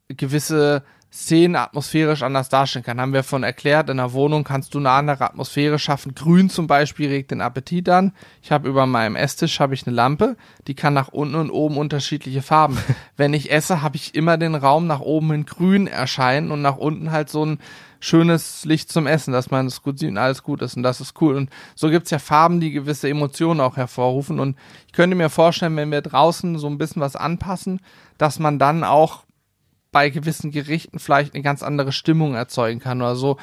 [0.09, 0.83] gewisse
[1.13, 3.01] Szenen atmosphärisch anders darstellen kann.
[3.01, 6.15] Haben wir von erklärt, in der Wohnung kannst du eine andere Atmosphäre schaffen.
[6.15, 8.13] Grün zum Beispiel regt den Appetit an.
[8.43, 10.37] Ich habe über meinem Esstisch habe ich eine Lampe,
[10.69, 12.79] die kann nach unten und oben unterschiedliche Farben.
[13.17, 16.77] Wenn ich esse, habe ich immer den Raum nach oben in grün erscheinen und nach
[16.77, 17.59] unten halt so ein
[17.99, 21.01] schönes Licht zum Essen, dass man es gut sieht und alles gut ist und das
[21.01, 21.37] ist cool.
[21.37, 24.57] Und so gibt's ja Farben, die gewisse Emotionen auch hervorrufen und
[24.87, 27.81] ich könnte mir vorstellen, wenn wir draußen so ein bisschen was anpassen,
[28.17, 29.25] dass man dann auch
[29.93, 33.37] bei gewissen Gerichten vielleicht eine ganz andere Stimmung erzeugen kann oder so.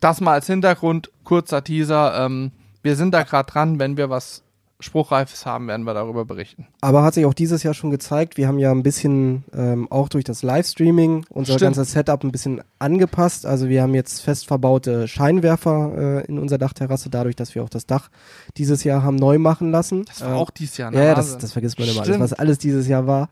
[0.00, 2.24] Das mal als Hintergrund, kurzer Teaser.
[2.24, 2.52] Ähm,
[2.82, 4.44] wir sind da gerade dran, wenn wir was
[4.80, 6.66] Spruchreifes haben, werden wir darüber berichten.
[6.80, 10.08] Aber hat sich auch dieses Jahr schon gezeigt, wir haben ja ein bisschen ähm, auch
[10.08, 11.76] durch das Livestreaming unser Stimmt.
[11.76, 13.46] ganzes Setup ein bisschen angepasst.
[13.46, 17.68] Also wir haben jetzt fest verbaute Scheinwerfer äh, in unserer Dachterrasse, dadurch, dass wir auch
[17.68, 18.10] das Dach
[18.56, 20.04] dieses Jahr haben neu machen lassen.
[20.04, 20.92] Das war Ähm, auch dieses Jahr.
[20.92, 21.06] Ja, ne?
[21.06, 23.30] ja das, das vergisst man immer alles, was alles dieses Jahr war.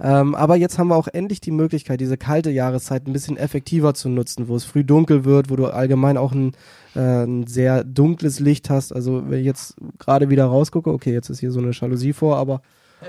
[0.00, 3.94] Ähm, aber jetzt haben wir auch endlich die Möglichkeit, diese kalte Jahreszeit ein bisschen effektiver
[3.94, 6.52] zu nutzen, wo es früh dunkel wird, wo du allgemein auch ein,
[6.96, 8.92] äh, ein sehr dunkles Licht hast.
[8.92, 12.38] Also wenn ich jetzt gerade wieder rausgucke, okay, jetzt ist hier so eine Jalousie vor,
[12.38, 12.62] aber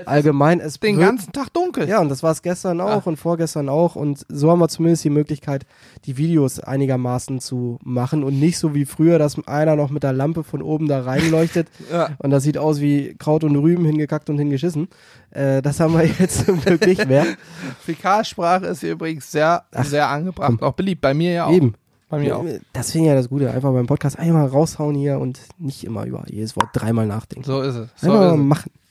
[0.04, 1.88] allgemein es den wird, ganzen Tag dunkel.
[1.88, 3.08] ja, und das war es gestern auch Ah.
[3.08, 3.96] und vorgestern auch.
[3.96, 5.64] Und so haben wir zumindest die Möglichkeit,
[6.04, 10.12] die Videos einigermaßen zu machen und nicht so wie früher, dass einer noch mit der
[10.12, 12.10] Lampe von oben da reinleuchtet Ja.
[12.18, 14.88] und das sieht aus wie Kraut und Rüben hingekackt und hingeschissen.
[15.30, 17.24] Äh, das haben wir jetzt zum Glück nicht mehr.
[17.84, 20.62] Fäkalsprache ist hier übrigens sehr, sehr angebracht.
[20.62, 21.00] Auch beliebt.
[21.00, 21.52] Bei mir ja auch.
[21.52, 21.74] Eben.
[22.08, 22.44] Bei mir auch.
[22.72, 23.50] Das finde ich ja das Gute.
[23.50, 27.44] Einfach beim Podcast einmal raushauen hier und nicht immer über jedes Wort dreimal nachdenken.
[27.44, 27.88] So ist es.
[27.96, 28.44] So Einfach ist es.
[28.46, 28.70] machen.
[28.84, 28.85] Ich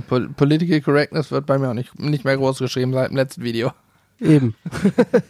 [0.00, 3.42] Pol Political Correctness wird bei mir auch nicht, nicht mehr groß geschrieben seit dem letzten
[3.42, 3.72] Video.
[4.20, 4.54] Eben.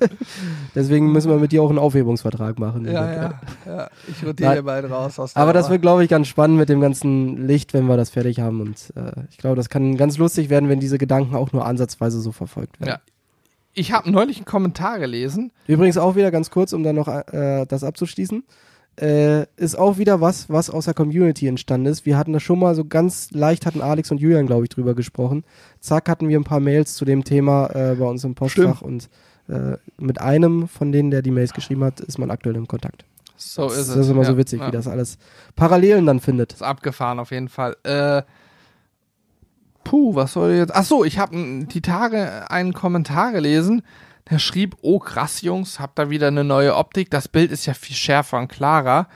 [0.74, 2.84] Deswegen müssen wir mit dir auch einen Aufhebungsvertrag machen.
[2.84, 3.90] Ja, ja, ja.
[4.09, 7.47] Ich rotiere bald raus aus Aber das wird, glaube ich, ganz spannend mit dem ganzen
[7.47, 8.61] Licht, wenn wir das fertig haben.
[8.61, 12.20] Und äh, ich glaube, das kann ganz lustig werden, wenn diese Gedanken auch nur ansatzweise
[12.20, 12.90] so verfolgt werden.
[12.90, 13.01] Ja.
[13.72, 15.51] Ich habe neulich einen Kommentar gelesen.
[15.66, 18.45] Übrigens auch wieder ganz kurz, um dann noch äh, das abzuschließen.
[19.01, 22.07] Äh, ist auch wieder was, was aus der Community entstanden ist.
[22.07, 24.95] Wir hatten das schon mal so ganz leicht, hatten Alex und Julian, glaube ich, drüber
[24.95, 25.45] gesprochen.
[25.80, 29.09] Zack, hatten wir ein paar Mails zu dem Thema äh, bei uns im Postfach und
[29.49, 33.05] äh, mit einem von denen, der die Mails geschrieben hat, ist man aktuell im Kontakt.
[33.36, 33.97] So ist das es.
[33.97, 34.28] ist immer ja.
[34.28, 34.68] so witzig, ja.
[34.68, 35.18] wie das alles
[35.57, 36.53] Parallelen dann findet.
[36.53, 37.76] ist abgefahren auf jeden Fall.
[37.82, 38.22] Äh,
[39.82, 40.74] puh, was soll jetzt?
[40.74, 43.82] Ach so, ich habe die Tage einen Kommentar gelesen.
[44.31, 47.11] Der schrieb: Oh krass, Jungs, habt da wieder eine neue Optik.
[47.11, 49.09] Das Bild ist ja viel schärfer und klarer.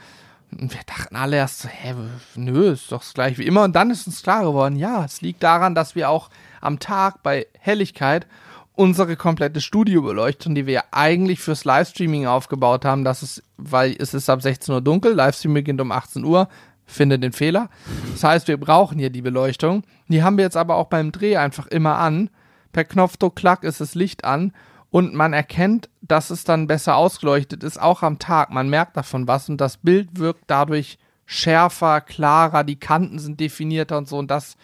[0.51, 1.93] Und wir dachten alle erst hä,
[2.35, 3.63] nö, ist doch gleich wie immer.
[3.63, 6.29] Und dann ist uns klar geworden, ja, es liegt daran, dass wir auch
[6.59, 8.25] am Tag bei Helligkeit
[8.73, 14.13] unsere komplette Studiobeleuchtung, die wir ja eigentlich fürs Livestreaming aufgebaut haben, das ist, weil es
[14.13, 16.47] ist ab 16 Uhr dunkel, Livestream beginnt um 18 Uhr,
[16.85, 17.69] finde den Fehler.
[18.13, 19.83] Das heißt, wir brauchen hier die Beleuchtung.
[20.07, 22.29] Die haben wir jetzt aber auch beim Dreh einfach immer an.
[22.71, 24.53] Per Knopfdruck, klack, ist das Licht an
[24.91, 28.49] und man erkennt, dass es dann besser ausgeleuchtet ist, auch am Tag.
[28.51, 33.97] Man merkt davon was und das Bild wirkt dadurch schärfer, klarer, die Kanten sind definierter
[33.99, 34.57] und so und das,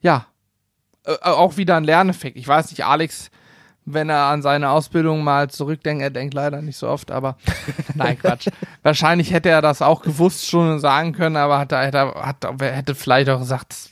[0.00, 0.26] ja,
[1.04, 2.36] äh, auch wieder ein Lerneffekt.
[2.36, 3.30] Ich weiß nicht, Alex,
[3.84, 7.36] wenn er an seine Ausbildung mal zurückdenkt, er denkt leider nicht so oft, aber
[7.94, 8.48] nein, Quatsch.
[8.82, 13.28] Wahrscheinlich hätte er das auch gewusst schon sagen können, aber hat, hätte, hat, hätte vielleicht
[13.28, 13.91] auch gesagt, es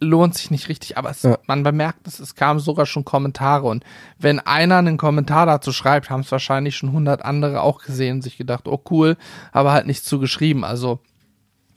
[0.00, 1.38] lohnt sich nicht richtig, aber es, Ja.
[1.46, 3.84] man bemerkt es, es kamen sogar schon Kommentare und
[4.18, 8.22] wenn einer einen Kommentar dazu schreibt, haben es wahrscheinlich schon hundert andere auch gesehen und
[8.22, 9.16] sich gedacht, oh cool,
[9.52, 11.00] aber halt nichts zu geschrieben, also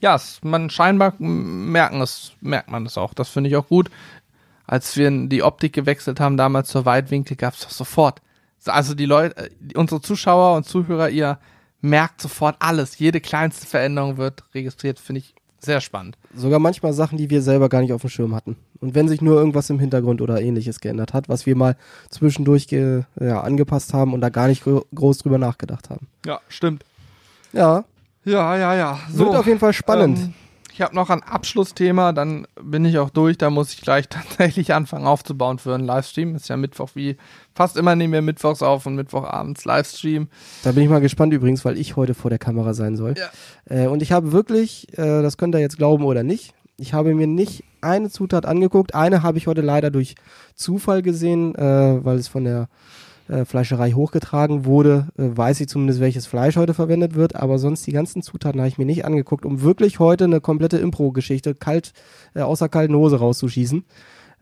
[0.01, 3.13] ja, es, man scheinbar merken es, merkt man es auch.
[3.13, 3.89] Das finde ich auch gut.
[4.65, 8.21] Als wir die Optik gewechselt haben, damals zur Weitwinkel, gab es doch sofort.
[8.65, 11.37] Also die Leute, äh, unsere Zuschauer und Zuhörer, ihr
[11.81, 12.97] merkt sofort alles.
[12.97, 16.17] Jede kleinste Veränderung wird registriert, finde ich sehr spannend.
[16.35, 18.55] Sogar manchmal Sachen, die wir selber gar nicht auf dem Schirm hatten.
[18.79, 21.75] Und wenn sich nur irgendwas im Hintergrund oder ähnliches geändert hat, was wir mal
[22.09, 26.07] zwischendurch ge, ja, angepasst haben und da gar nicht gro groß drüber nachgedacht haben.
[26.25, 26.85] Ja, stimmt.
[27.51, 27.83] Ja,
[28.25, 28.99] Ja, ja, ja.
[29.09, 30.17] wird auf jeden Fall spannend.
[30.19, 30.33] Ähm,
[30.79, 33.37] ich habe noch ein Abschlussthema, dann bin ich auch durch.
[33.37, 36.35] Da muss ich gleich tatsächlich anfangen aufzubauen für einen Livestream.
[36.35, 37.17] Ist ja Mittwoch wie
[37.53, 40.29] fast immer nehmen wir Mittwochs auf und Mittwochabends Livestream.
[40.63, 43.15] Da bin ich mal gespannt übrigens, weil ich heute vor der Kamera sein soll.
[43.17, 43.29] Ja.
[43.65, 47.13] Äh, und ich habe wirklich, äh, das könnt ihr jetzt glauben oder nicht, ich habe
[47.13, 48.95] mir nicht eine Zutat angeguckt.
[48.95, 50.15] Eine habe ich heute leider durch
[50.55, 52.69] Zufall gesehen, äh, weil es von der
[53.29, 55.07] äh, Fleischerei hochgetragen wurde.
[55.17, 57.35] Äh, weiß ich zumindest, welches Fleisch heute verwendet wird.
[57.35, 60.77] Aber sonst die ganzen Zutaten habe ich mir nicht angeguckt, um wirklich heute eine komplette
[60.77, 61.93] Impro-Geschichte kalt,
[62.33, 63.85] äh, außer kalten Hose rauszuschießen.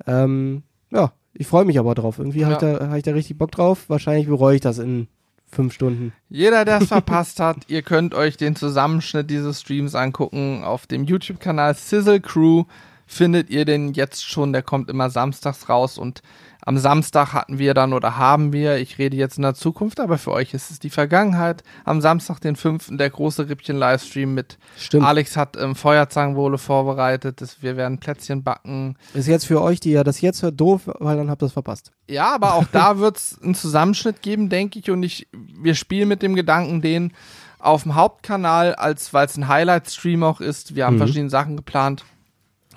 [0.08, 2.18] Ähm, ja, ich freue mich aber drauf.
[2.20, 2.80] Irgendwie habe ich, Ja.
[2.80, 3.86] da, hab ich da richtig Bock drauf.
[3.90, 5.08] Wahrscheinlich bereue ich das in
[5.50, 6.14] fünf Stunden.
[6.30, 10.64] Jeder, der es verpasst hat, ihr könnt euch den Zusammenschnitt dieses Streams angucken.
[10.64, 12.64] Auf dem YouTube-Kanal Sizzle Crew
[13.06, 14.52] findet ihr den jetzt schon.
[14.52, 16.22] Der kommt immer samstags raus und
[16.68, 20.18] am Samstag hatten wir dann oder haben wir, ich rede jetzt in der Zukunft, aber
[20.18, 21.64] für euch ist es die Vergangenheit.
[21.86, 22.90] Am Samstag, den 5.
[22.98, 25.06] der große Rippchen-Livestream mit Stimmt.
[25.06, 27.40] Alex hat ähm, Feuerzangenbowle vorbereitet.
[27.40, 28.98] Das, wir werden Plätzchen backen.
[29.14, 31.54] Ist jetzt für euch, die ja das jetzt hört, doof, weil dann habt ihr es
[31.54, 31.92] verpasst.
[32.10, 34.92] Ja, aber auch da wird es einen Zusammenschnitt geben, denke ich.
[34.92, 37.14] Und ich, wir spielen mit dem Gedanken, den
[37.60, 40.76] auf dem Hauptkanal, als weil es ein Highlight-Stream auch ist.
[40.76, 41.00] Wir haben Mhm.
[41.00, 42.04] verschiedene Sachen geplant.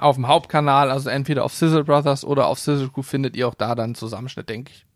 [0.01, 3.55] Auf dem Hauptkanal, also entweder auf Sizzle Brothers oder auf Sizzle Crew findet ihr auch
[3.55, 4.87] da dann einen Zusammenschnitt, denke ich.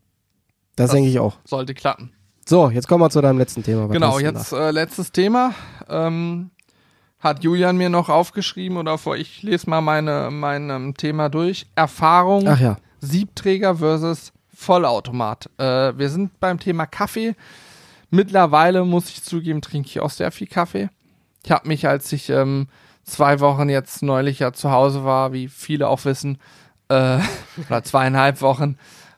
[0.75, 1.37] Das, Das- denke ich auch.
[1.45, 2.11] Sollte klappen.
[2.47, 3.87] So, jetzt kommen wir zu deinem letzten Thema.
[3.89, 5.55] Was genau, jetzt äh, letztes Thema.
[5.89, 6.51] Ähm,
[7.19, 11.65] hat Julian mir noch aufgeschrieben oder vor, ich lese mal meine, mein ähm, Thema durch.
[11.75, 12.47] Erfahrung?
[12.47, 12.77] Ach ja.
[12.99, 15.49] Siebträger versus Vollautomat.
[15.57, 17.35] Äh, wir sind beim Thema Kaffee.
[18.11, 20.89] Mittlerweile muss ich zugeben, trinke ich auch sehr viel Kaffee.
[21.43, 22.67] Ich habe mich, als ich ähm,
[23.05, 26.39] zwei Wochen jetzt neulich ja zu Hause war, wie viele auch wissen,
[26.89, 27.19] äh,
[27.67, 28.77] oder zweieinhalb Wochen,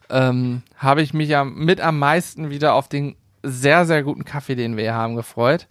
[0.09, 4.55] ähm, habe ich mich ja mit am meisten wieder auf den sehr, sehr guten Kaffee,
[4.55, 5.67] den wir hier haben, gefreut.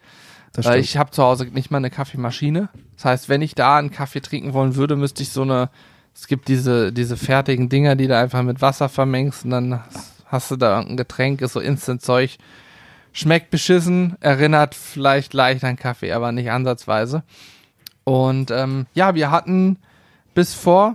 [0.55, 0.85] Weil stimmt.
[0.85, 2.71] ich habe zu Hause nicht mal eine Kaffeemaschine.
[2.97, 5.69] Das heißt, wenn ich da einen Kaffee trinken wollen würde, müsste ich so eine,
[6.15, 10.25] es gibt diese, diese fertigen Dinger, die du einfach mit Wasser vermengst und dann hast,
[10.25, 12.39] hast du da irgendein Getränk, ist so Instant-Zeug.
[13.13, 17.23] Schmeckt beschissen, erinnert vielleicht leicht an Kaffee, aber nicht ansatzweise.
[18.09, 19.79] Und ähm, ja, wir hatten
[20.33, 20.95] bis vor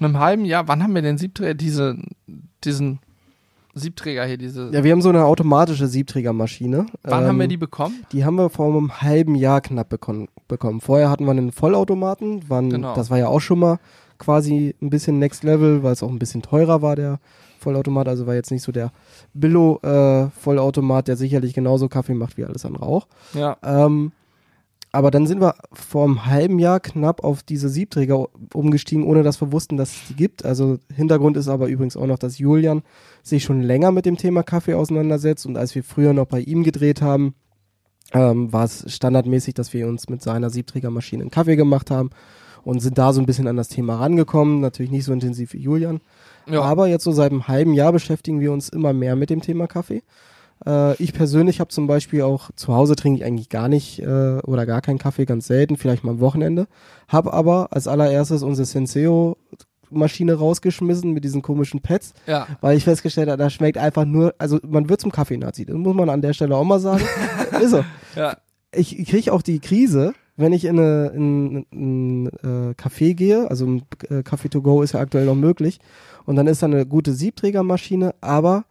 [0.00, 1.96] einem halben Jahr, wann haben wir den Siebträger, diese,
[2.64, 2.98] diesen
[3.74, 6.86] Siebträger hier, diese, ja, wir haben so eine automatische Siebträgermaschine.
[7.04, 8.04] wann Ähm, haben wir die bekommen?
[8.10, 10.80] Die haben wir vor einem halben Jahr knapp bekommen.
[10.80, 12.50] Vorher hatten wir einen Vollautomaten.
[12.50, 12.94] Waren, Genau.
[12.96, 13.78] Das war ja auch schon mal
[14.18, 17.20] quasi ein bisschen Next Level, weil es auch ein bisschen teurer war, der
[17.60, 18.08] Vollautomat.
[18.08, 18.90] Also war jetzt nicht so der
[19.34, 23.06] Billo-Vollautomat, der sicherlich genauso Kaffee macht wie alles andere auch.
[23.32, 23.56] Ja.
[23.62, 24.10] Ähm,
[24.96, 29.40] aber dann sind wir vor einem halben Jahr knapp auf diese Siebträger umgestiegen, ohne dass
[29.42, 30.44] wir wussten, dass es die gibt.
[30.44, 32.82] Also Hintergrund ist aber übrigens auch noch, dass Julian
[33.22, 36.62] sich schon länger mit dem Thema Kaffee auseinandersetzt und als wir früher noch bei ihm
[36.62, 37.34] gedreht haben,
[38.14, 42.08] ähm, war es standardmäßig, dass wir uns mit seiner Siebträgermaschine einen Kaffee gemacht haben
[42.64, 44.60] und sind da so ein bisschen an das Thema rangekommen.
[44.60, 46.00] Natürlich nicht so intensiv wie Julian.
[46.46, 46.62] Ja.
[46.62, 49.66] Aber jetzt so seit einem halben Jahr beschäftigen wir uns immer mehr mit dem Thema
[49.66, 50.02] Kaffee.
[50.64, 54.38] Äh, ich persönlich habe zum Beispiel auch, zu Hause trinke ich eigentlich gar nicht äh,
[54.38, 56.66] oder gar keinen Kaffee, ganz selten, vielleicht mal am Wochenende.
[57.08, 59.36] Habe aber als allererstes unsere Senseo
[59.90, 62.46] Maschine rausgeschmissen mit diesen komischen Pads, ja.
[62.60, 65.94] weil ich festgestellt habe, das schmeckt einfach nur, also man wird zum Kaffee-Nazi, das muss
[65.94, 67.04] man an der Stelle auch mal sagen.
[67.62, 67.84] Ist so.
[68.14, 68.36] Ja.
[68.72, 73.48] Ich, kriege auch die Krise, wenn ich in, eine, in, in ein äh, Café gehe,
[73.48, 75.78] also ein äh, Café to go ist ja aktuell noch möglich,
[76.24, 78.64] und dann ist da eine gute Siebträgermaschine, aber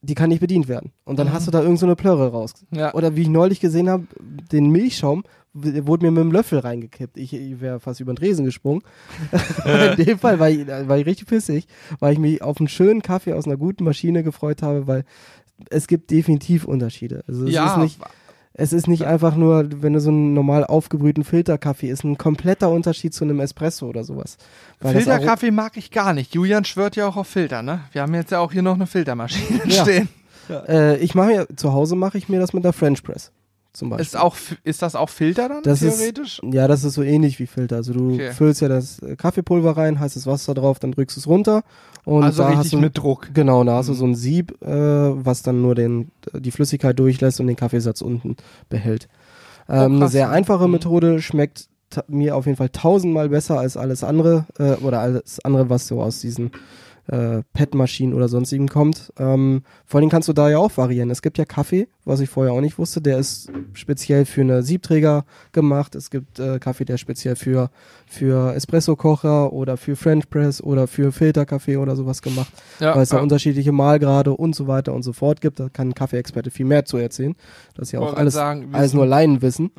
[0.00, 0.92] die kann nicht bedient werden.
[1.04, 1.32] Und dann Mhm.
[1.32, 2.54] hast du da irgend so eine Plörre raus.
[2.70, 2.94] Ja.
[2.94, 4.06] Oder wie ich neulich gesehen habe,
[4.52, 5.24] den Milchschaum
[5.54, 7.16] w- wurde mir mit dem Löffel reingekippt.
[7.16, 8.82] Ich, ich wäre fast über den Tresen gesprungen.
[9.98, 11.66] in dem Fall war ich, war ich richtig pissig,
[11.98, 15.04] weil ich mich auf einen schönen Kaffee aus einer guten Maschine gefreut habe, weil
[15.70, 17.24] es gibt definitiv Unterschiede.
[17.26, 18.00] Also es ja, ist nicht,
[18.60, 22.70] Es ist nicht einfach nur, wenn du so einen normal aufgebrühten Filterkaffee ist, ein kompletter
[22.70, 24.36] Unterschied zu einem Espresso oder sowas.
[24.80, 26.34] Weil Filterkaffee mag ich gar nicht.
[26.34, 27.82] Julian schwört ja auch auf Filter, ne?
[27.92, 29.82] Wir haben jetzt ja auch hier noch eine Filtermaschine Ja.
[29.84, 30.08] stehen.
[30.48, 33.30] Auch, äh, ich mache mir, zu Hause mache ich mir das mit der French Press.
[33.72, 34.06] Zum Beispiel.
[34.06, 36.40] Ist, auch, ist das auch Filter dann, Das ist- theoretisch?
[36.44, 37.76] Ja, das ist so ähnlich wie Filter.
[37.76, 38.32] Also du Okay.
[38.32, 41.62] füllst ja das äh, Kaffeepulver rein, heißes Wasser drauf, dann drückst du es runter
[42.04, 43.28] und also da hast richtig du mit Druck.
[43.34, 47.40] genau, da hast du so ein Sieb, äh, was dann nur den die Flüssigkeit durchlässt
[47.40, 48.36] und den Kaffeesatz unten
[48.68, 49.08] behält.
[49.68, 50.12] Ähm, eine Oh, krass.
[50.12, 50.72] sehr einfache Mhm.
[50.72, 51.68] Methode schmeckt
[52.08, 56.02] mir auf jeden Fall tausendmal besser als alles andere äh, oder alles andere, was so
[56.02, 56.50] aus diesen
[57.08, 59.12] äh, PET-Maschinen oder sonstigem kommt.
[59.18, 61.10] Ähm, vor allem kannst du da ja auch variieren.
[61.10, 64.62] Es gibt ja Kaffee, was ich vorher auch nicht wusste, der ist speziell für eine
[64.62, 65.94] Siebträger gemacht.
[65.94, 67.70] Es gibt äh, Kaffee, der speziell für,
[68.06, 73.08] für Espresso-Kocher oder für French Press oder für Filterkaffee oder sowas gemacht, Ja, weil es
[73.08, 73.22] da ja.
[73.22, 75.60] unterschiedliche Mahlgrade und so weiter und so fort gibt.
[75.60, 77.34] Da kann ein Kaffeeexperte viel mehr zu erzählen.
[77.74, 78.96] Das ist ja auch alles, sagen, alles Wissen.
[78.96, 79.70] nur Laienwissen.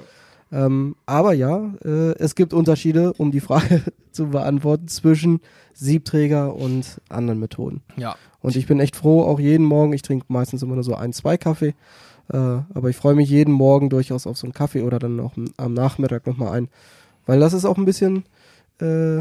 [0.52, 5.42] Ähm, aber ja, äh, es gibt Unterschiede, um die Frage zu beantworten, zwischen
[5.74, 7.82] Siebträger und anderen Methoden.
[7.98, 8.16] Ja.
[8.42, 11.14] Und ich bin echt froh, auch jeden Morgen, ich trinke meistens immer nur so ein,
[11.14, 11.76] zwei Kaffee,
[12.32, 15.34] äh, aber ich freue mich jeden Morgen durchaus auf so einen Kaffee oder dann auch
[15.58, 16.70] am- Nachmittag nochmal ein.
[17.26, 18.24] Weil das ist auch ein bisschen,
[18.82, 19.18] äh,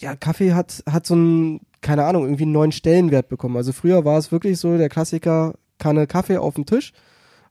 [0.00, 3.56] ja, Kaffee hat, hat so einen, keine Ahnung, irgendwie einen neuen Stellenwert bekommen.
[3.56, 6.92] Also früher war es wirklich so, der Klassiker, Kanne Kaffee auf dem Tisch.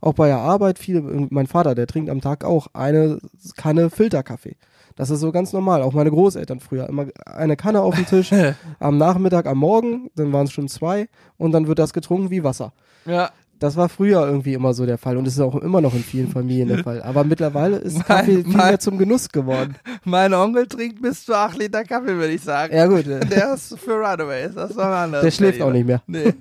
[0.02, 3.20] Auch bei der Arbeit, viele, mein Vater, der trinkt am Tag auch eine
[3.56, 4.56] Kanne Filterkaffee.
[4.96, 5.82] Das ist so ganz normal.
[5.84, 6.90] Auch meine Großeltern früher.
[6.90, 8.32] Immer eine Kanne auf dem Tisch,
[8.80, 12.44] am Nachmittag, am Morgen, dann waren es schon zwei und dann wird das getrunken wie
[12.44, 12.74] Wasser.
[13.06, 13.30] Ja.
[13.60, 16.04] Das war früher irgendwie immer so der Fall und es ist auch immer noch in
[16.04, 17.02] vielen Familien der Fall.
[17.02, 19.76] Aber mittlerweile ist Mein- Kaffee viel mein- mehr zum Genuss geworden.
[20.04, 22.76] Mein Onkel trinkt bis zu 8 Liter Kaffee, würde ich sagen.
[22.76, 26.04] Ja gut, Der ist für Runaways, das war ein anderes der schläft auch nicht mehr.
[26.06, 26.34] Nee.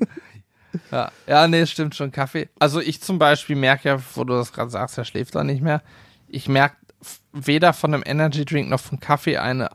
[0.90, 1.10] Ja.
[1.26, 2.48] ja, nee, stimmt schon, Kaffee.
[2.58, 5.62] Also ich zum Beispiel merke ja, wo du das gerade sagst, er schläft auch nicht
[5.62, 5.82] mehr.
[6.28, 6.76] Ich merke
[7.32, 9.70] weder von einem Energy Drink noch von Kaffee eine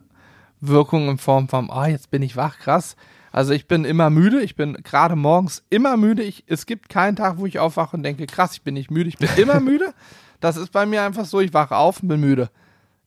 [0.60, 2.96] Wirkung in Form von, ah, jetzt bin ich wach, krass.
[3.32, 6.24] Also ich bin immer müde, ich bin gerade morgens immer müde.
[6.24, 9.10] Ich, es gibt keinen Tag, wo ich aufwache und denke, krass, ich bin nicht müde,
[9.10, 9.94] ich bin immer müde.
[10.40, 12.50] Das ist bei mir einfach so, ich wache auf und bin müde.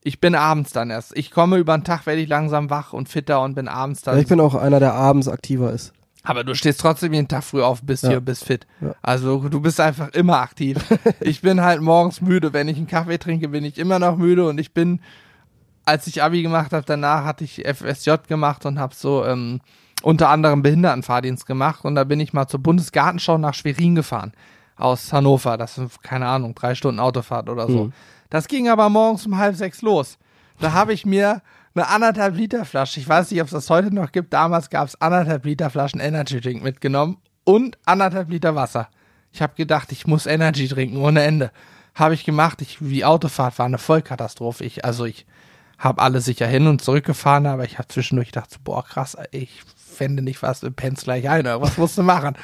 [0.03, 1.17] Ich bin abends dann erst.
[1.17, 4.17] Ich komme über den Tag, werde ich langsam wach und fitter und bin abends dann
[4.17, 5.93] Ja, ich bin auch einer, der abends aktiver ist.
[6.25, 8.11] Aber du stehst trotzdem jeden Tag früh auf, bist Ja.
[8.11, 8.67] hier, bist fit.
[8.81, 8.95] Ja.
[9.03, 10.79] Also du bist einfach immer aktiv.
[11.21, 12.53] ich bin halt morgens müde.
[12.53, 15.01] Wenn ich einen Kaffee trinke, bin ich immer noch müde und ich bin,
[15.85, 19.61] als ich Abi gemacht habe, danach hatte ich FSJ gemacht und habe so ähm,
[20.03, 24.33] unter anderem Behindertenfahrdienst gemacht und da bin ich mal zur Bundesgartenschau nach Schwerin gefahren
[24.77, 25.57] aus Hannover.
[25.57, 27.85] Das sind keine Ahnung drei Stunden Autofahrt oder so.
[27.85, 27.93] Mhm.
[28.31, 30.19] Das ging aber morgens um halb sechs los.
[30.59, 31.43] Da habe ich mir
[31.75, 34.89] eine anderthalb Liter Flasche, ich weiß nicht, ob es das heute noch gibt, damals gab
[34.89, 38.89] es anderthalb Liter Flaschen Energy Drink mitgenommen und anderthalb Liter Wasser.
[39.33, 41.51] Ich habe gedacht, ich muss Energy trinken ohne Ende.
[41.95, 44.65] Habe ich gemacht, ich, die Autofahrt war eine Vollkatastrophe.
[44.65, 45.27] Ich, also ich
[45.77, 49.63] habe alle sicher hin und zurück gefahren, aber ich habe zwischendurch gedacht, boah krass, ich
[49.77, 52.37] fände nicht was, du pennst gleich ein, was musst du machen?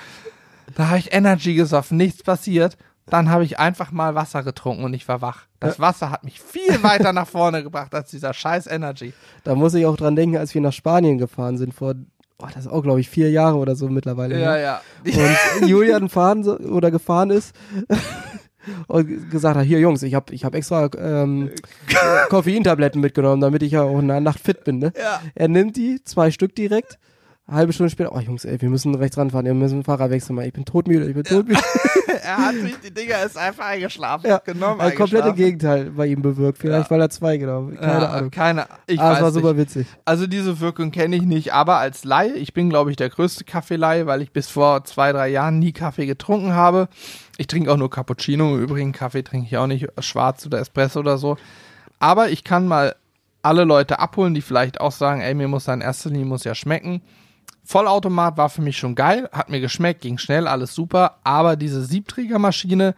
[0.74, 2.76] Da habe ich Energy gesoffen, nichts passiert.
[3.10, 5.46] Dann habe ich einfach mal Wasser getrunken und ich war wach.
[5.58, 9.12] Das Wasser hat mich viel weiter nach vorne gebracht als dieser scheiß Energy.
[9.44, 11.94] Da muss ich auch dran denken, als wir nach Spanien gefahren sind vor,
[12.38, 14.40] oh, das ist auch glaube ich vier Jahre oder so mittlerweile.
[14.40, 14.80] Ja, her.
[15.04, 15.60] ja.
[15.60, 17.54] Und Julian fahren oder gefahren ist
[18.86, 21.50] und gesagt hat, hier Jungs, ich habe ich hab extra ähm,
[22.28, 24.78] Koffeintabletten mitgenommen, damit ich ja auch in der Nacht fit bin.
[24.78, 24.92] Ne?
[24.96, 25.20] Ja.
[25.34, 26.98] Er nimmt die, zwei Stück direkt,
[27.50, 30.38] halbe Stunde später, oh Jungs, ey, wir müssen rechts ranfahren, wir müssen den Fahrer wechseln,
[30.40, 31.60] ich bin totmüde, ich bin totmüde.
[32.22, 34.28] er hat sich die Dinger ist einfach eingeschlafen.
[34.28, 34.80] Ja, genommen.
[34.80, 35.36] Ein komplette eingeschlafen.
[35.36, 36.90] Gegenteil bei ihm bewirkt, vielleicht Ja.
[36.90, 38.30] weil er zwei genommen hat, keine ja, Ahnung.
[38.30, 39.42] Keine ich Aber es weiß war nicht.
[39.42, 39.86] super witzig.
[40.04, 43.44] Also diese Wirkung kenne ich nicht, aber als Laie, ich bin glaube ich der größte
[43.44, 46.88] Kaffeelaie, weil ich bis vor zwei, drei Jahren nie Kaffee getrunken habe.
[47.38, 51.00] Ich trinke auch nur Cappuccino, im Übrigen Kaffee trinke ich auch nicht schwarz oder Espresso
[51.00, 51.36] oder so.
[51.98, 52.94] Aber ich kann mal
[53.42, 56.44] alle Leute abholen, die vielleicht auch sagen, ey, mir muss da in erster Linie muss
[56.44, 57.00] ja schmecken.
[57.70, 61.84] Vollautomat war für mich schon geil, hat mir geschmeckt, ging schnell, alles super, aber diese
[61.84, 62.96] Siebträgermaschine,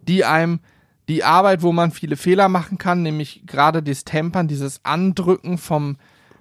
[0.00, 0.60] die einem
[1.08, 5.98] die Arbeit, wo man viele Fehler machen kann, nämlich gerade das Tempern, dieses Andrücken vom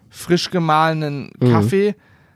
[0.10, 1.96] frisch gemahlenen Kaffee,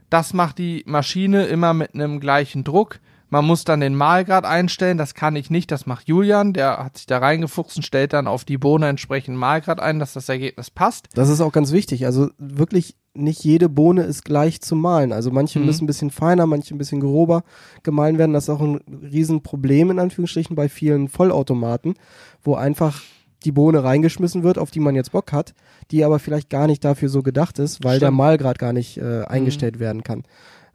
[0.10, 3.00] das macht die Maschine immer mit einem gleichen Druck.
[3.30, 6.98] Man muss dann den Mahlgrad einstellen, das kann ich nicht, das macht Julian, der hat
[6.98, 10.72] sich da reingefuchst und stellt dann auf die Bohne entsprechend Mahlgrad ein, dass das Ergebnis
[10.72, 11.08] passt.
[11.14, 12.06] Das ist auch ganz wichtig.
[12.06, 15.12] Also wirklich nicht jede Bohne ist gleich zu mahlen.
[15.12, 15.66] Also manche Mhm.
[15.66, 17.44] müssen ein bisschen feiner, manche ein bisschen grober
[17.84, 18.34] gemahlen werden.
[18.34, 18.80] Das ist auch ein
[19.12, 21.96] Riesenproblem in Anführungsstrichen bei vielen Vollautomaten,
[22.44, 23.02] wo einfach
[23.44, 25.54] die Bohne reingeschmissen wird, auf die man jetzt Bock hat,
[25.92, 28.18] die aber vielleicht gar nicht dafür so gedacht ist, weil der Stimmt.
[28.18, 30.24] Mahlgrad gar nicht äh, eingestellt werden kann.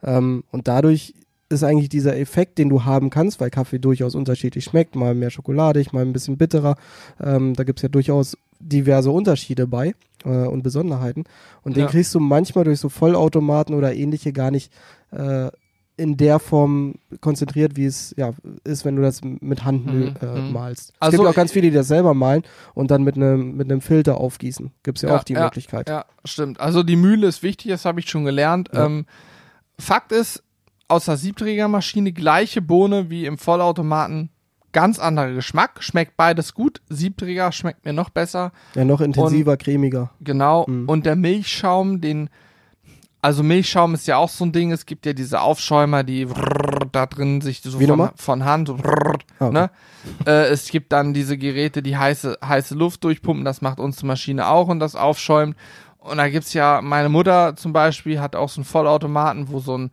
[0.03, 1.13] Ähm, und dadurch
[1.53, 5.29] ist eigentlich dieser Effekt, den du haben kannst, weil Kaffee durchaus unterschiedlich schmeckt, mal mehr
[5.29, 6.75] schokoladig, mal ein bisschen bitterer.
[7.21, 9.93] Ähm, da gibt's ja durchaus diverse Unterschiede bei
[10.25, 11.25] äh, und Besonderheiten.
[11.63, 11.89] Und den Ja.
[11.89, 14.71] kriegst du manchmal durch so Vollautomaten oder ähnliche gar nicht
[15.11, 15.49] äh,
[15.95, 18.31] in der Form konzentriert, wie es ja
[18.63, 20.51] ist, wenn du das mit Hand Mhm, äh, mhm.
[20.53, 20.89] malst.
[20.89, 22.41] Es Also gibt auch ganz viele, die das selber malen
[22.73, 24.71] und dann mit einem mit einem Filter aufgießen.
[24.81, 25.87] Gibt's ja, Ja, auch die ja, Möglichkeit.
[25.89, 26.59] Ja, stimmt.
[26.59, 28.69] Also die Mühle ist wichtig, das habe ich schon gelernt.
[28.73, 29.05] Ähm,
[29.77, 30.41] Fakt ist,
[30.87, 34.29] aus der Siebträgermaschine gleiche Bohne wie im Vollautomaten,
[34.71, 35.83] ganz anderer Geschmack.
[35.83, 36.81] Schmeckt beides gut.
[36.89, 38.51] Siebträger schmeckt mir noch besser.
[38.75, 40.11] Ja, noch intensiver, cremiger.
[40.19, 40.65] Genau.
[40.67, 40.89] Mhm.
[40.89, 42.29] Und der Milchschaum, den,
[43.21, 44.71] also Milchschaum ist ja auch so ein Ding.
[44.71, 46.27] Es gibt ja diese Aufschäumer, die
[46.91, 48.77] da drin sich so von, von Hand so
[49.39, 49.53] Ah, okay.
[49.53, 49.69] ne?
[50.25, 53.45] äh, es gibt dann diese Geräte, die heiße, heiße Luft durchpumpen.
[53.45, 55.55] Das macht unsere Maschine auch und das aufschäumt.
[55.99, 59.77] Und da gibt's ja, meine Mutter zum Beispiel hat auch so einen Vollautomaten, wo so
[59.77, 59.91] ein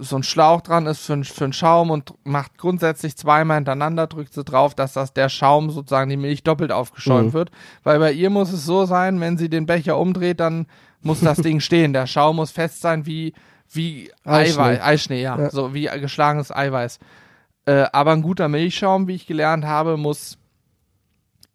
[0.00, 4.32] so ein Schlauch dran ist für, für einen Schaum und macht grundsätzlich zweimal hintereinander, drückt
[4.32, 7.32] sie drauf, dass das der Schaum sozusagen die Milch doppelt aufgeschäumt Mhm.
[7.34, 7.50] wird.
[7.82, 10.66] Weil bei ihr muss es so sein, wenn sie den Becher umdreht, dann
[11.02, 11.92] muss das Ding stehen.
[11.92, 13.34] Der Schaum muss fest sein wie,
[13.72, 14.62] wie Eischnee.
[14.62, 15.50] Eiweiß, Eischnee, ja, Ja.
[15.50, 16.98] so wie geschlagenes Eiweiß.
[17.66, 20.38] Äh, aber ein guter Milchschaum, wie ich gelernt habe, muss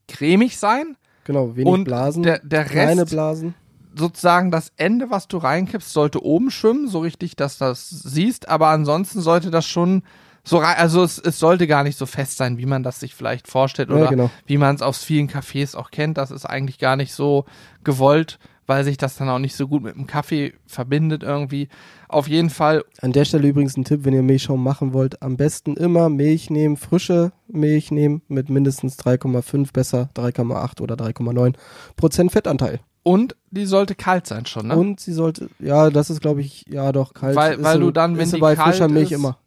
[0.08, 0.96] cremig sein.
[1.24, 3.56] Genau, wenig Und Blasen, der, der kleine Rest, Blasen.
[3.98, 8.50] Sozusagen das Ende, was du reinkippst, sollte oben schwimmen, so richtig, dass du das siehst,
[8.50, 10.04] aber ansonsten sollte das schon
[10.44, 13.16] so rein, also es, es sollte gar nicht so fest sein, wie man das sich
[13.16, 14.30] vielleicht vorstellt Ja, oder genau.
[14.46, 16.18] wie man es aus vielen Cafés auch kennt.
[16.18, 17.46] Das ist eigentlich gar nicht so
[17.84, 18.38] gewollt,
[18.68, 21.68] weil sich das dann auch nicht so gut mit dem Kaffee verbindet irgendwie.
[22.08, 25.36] Auf jeden Fall, An der Stelle übrigens ein Tipp, wenn ihr Milchschaum machen wollt, am
[25.36, 31.56] besten immer Milch nehmen, frische Milch nehmen mit mindestens 3,5, besser 3,8 oder 3,9
[31.96, 32.80] Prozent Fettanteil.
[33.06, 34.76] Und die sollte kalt sein schon, ne?
[34.76, 37.36] Und sie sollte, ja, das ist glaube ich, ja doch, kalt.
[37.36, 39.38] Weil- weil du dann, wenn die bei kalt frischer Milch ist, immer.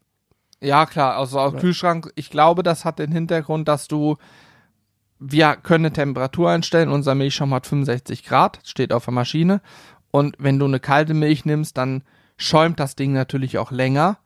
[0.61, 1.59] Ja, klar, also aus Ja.
[1.59, 2.13] Kühlschrank.
[2.15, 4.17] Ich glaube, das hat den Hintergrund, dass du,
[5.19, 6.89] wir können eine Temperatur einstellen.
[6.89, 9.61] Unser Milchschaum hat 65 Grad, steht auf der Maschine.
[10.13, 12.03] Und wenn du eine kalte Milch nimmst, dann
[12.37, 14.19] schäumt das Ding natürlich auch länger,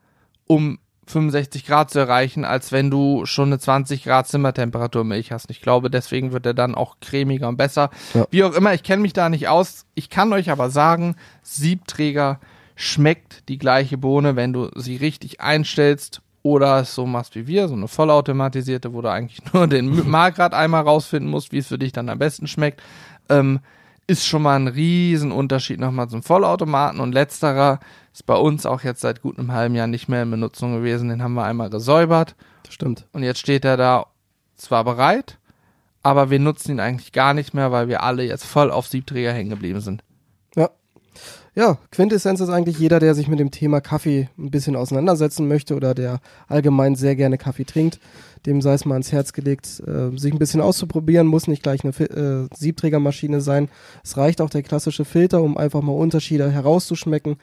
[0.47, 5.51] um 65 Grad zu erreichen, als wenn du schon eine 20 Grad Zimmertemperatur Milch hast.
[5.51, 7.91] Ich glaube, deswegen wird er dann auch cremiger und besser.
[8.15, 8.27] Ja.
[8.31, 9.85] Wie auch immer, ich kenne mich da nicht aus.
[9.95, 12.39] Ich kann euch aber sagen, Siebträger
[12.77, 17.69] schmeckt die gleiche Bohne, wenn du sie richtig einstellst oder es so machst wie wir,
[17.69, 21.79] so eine vollautomatisierte, wo du eigentlich nur den Mahlgrad einmal rausfinden musst, wie es für
[21.79, 22.83] dich dann am besten schmeckt.
[23.29, 23.61] Ähm,
[24.07, 27.79] ist schon mal ein riesen Unterschied nochmal zum Vollautomaten und letzterer
[28.13, 31.09] ist bei uns auch jetzt seit gut einem halben Jahr nicht mehr in Benutzung gewesen.
[31.09, 32.35] Den haben wir einmal gesäubert
[32.65, 33.07] Das stimmt.
[33.13, 34.07] und jetzt steht er da
[34.57, 35.39] zwar bereit,
[36.03, 39.33] aber wir nutzen ihn eigentlich gar nicht mehr, weil wir alle jetzt voll auf Siebträger
[39.33, 40.03] hängen geblieben sind.
[40.57, 40.71] Ja.
[41.55, 45.75] Ja, Quintessenz ist eigentlich jeder, der sich mit dem Thema Kaffee ein bisschen auseinandersetzen möchte
[45.75, 48.01] oder der allgemein sehr gerne Kaffee trinkt,
[48.47, 51.81] dem sei es mal ans Herz gelegt, äh, sich ein bisschen auszuprobieren, muss nicht gleich
[51.85, 53.69] eine äh, Siebträgermaschine sein.
[54.03, 57.37] Es reicht auch der klassische Filter, um einfach mal Unterschiede herauszuschmecken.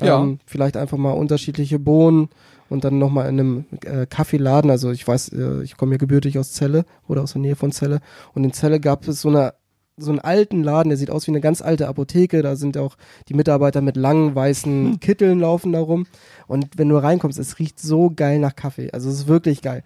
[0.00, 0.20] Ja.
[0.20, 2.28] Ähm, vielleicht einfach mal unterschiedliche Bohnen
[2.68, 4.70] und dann nochmal in einem äh, Kaffeeladen.
[4.70, 7.72] Also ich weiß, äh, ich komme ja gebürtig aus Celle oder aus der Nähe von
[7.72, 8.00] Celle.
[8.34, 9.54] Und in Celle gab es so eine
[9.96, 12.42] so einen alten Laden, der sieht aus wie eine ganz alte Apotheke.
[12.42, 12.96] Da sind auch
[13.28, 16.06] die Mitarbeiter mit langen weißen Kitteln laufen da rum.
[16.48, 18.90] Und wenn du reinkommst, es riecht so geil nach Kaffee.
[18.90, 19.84] Also es ist wirklich geil.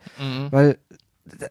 [0.50, 0.78] Weil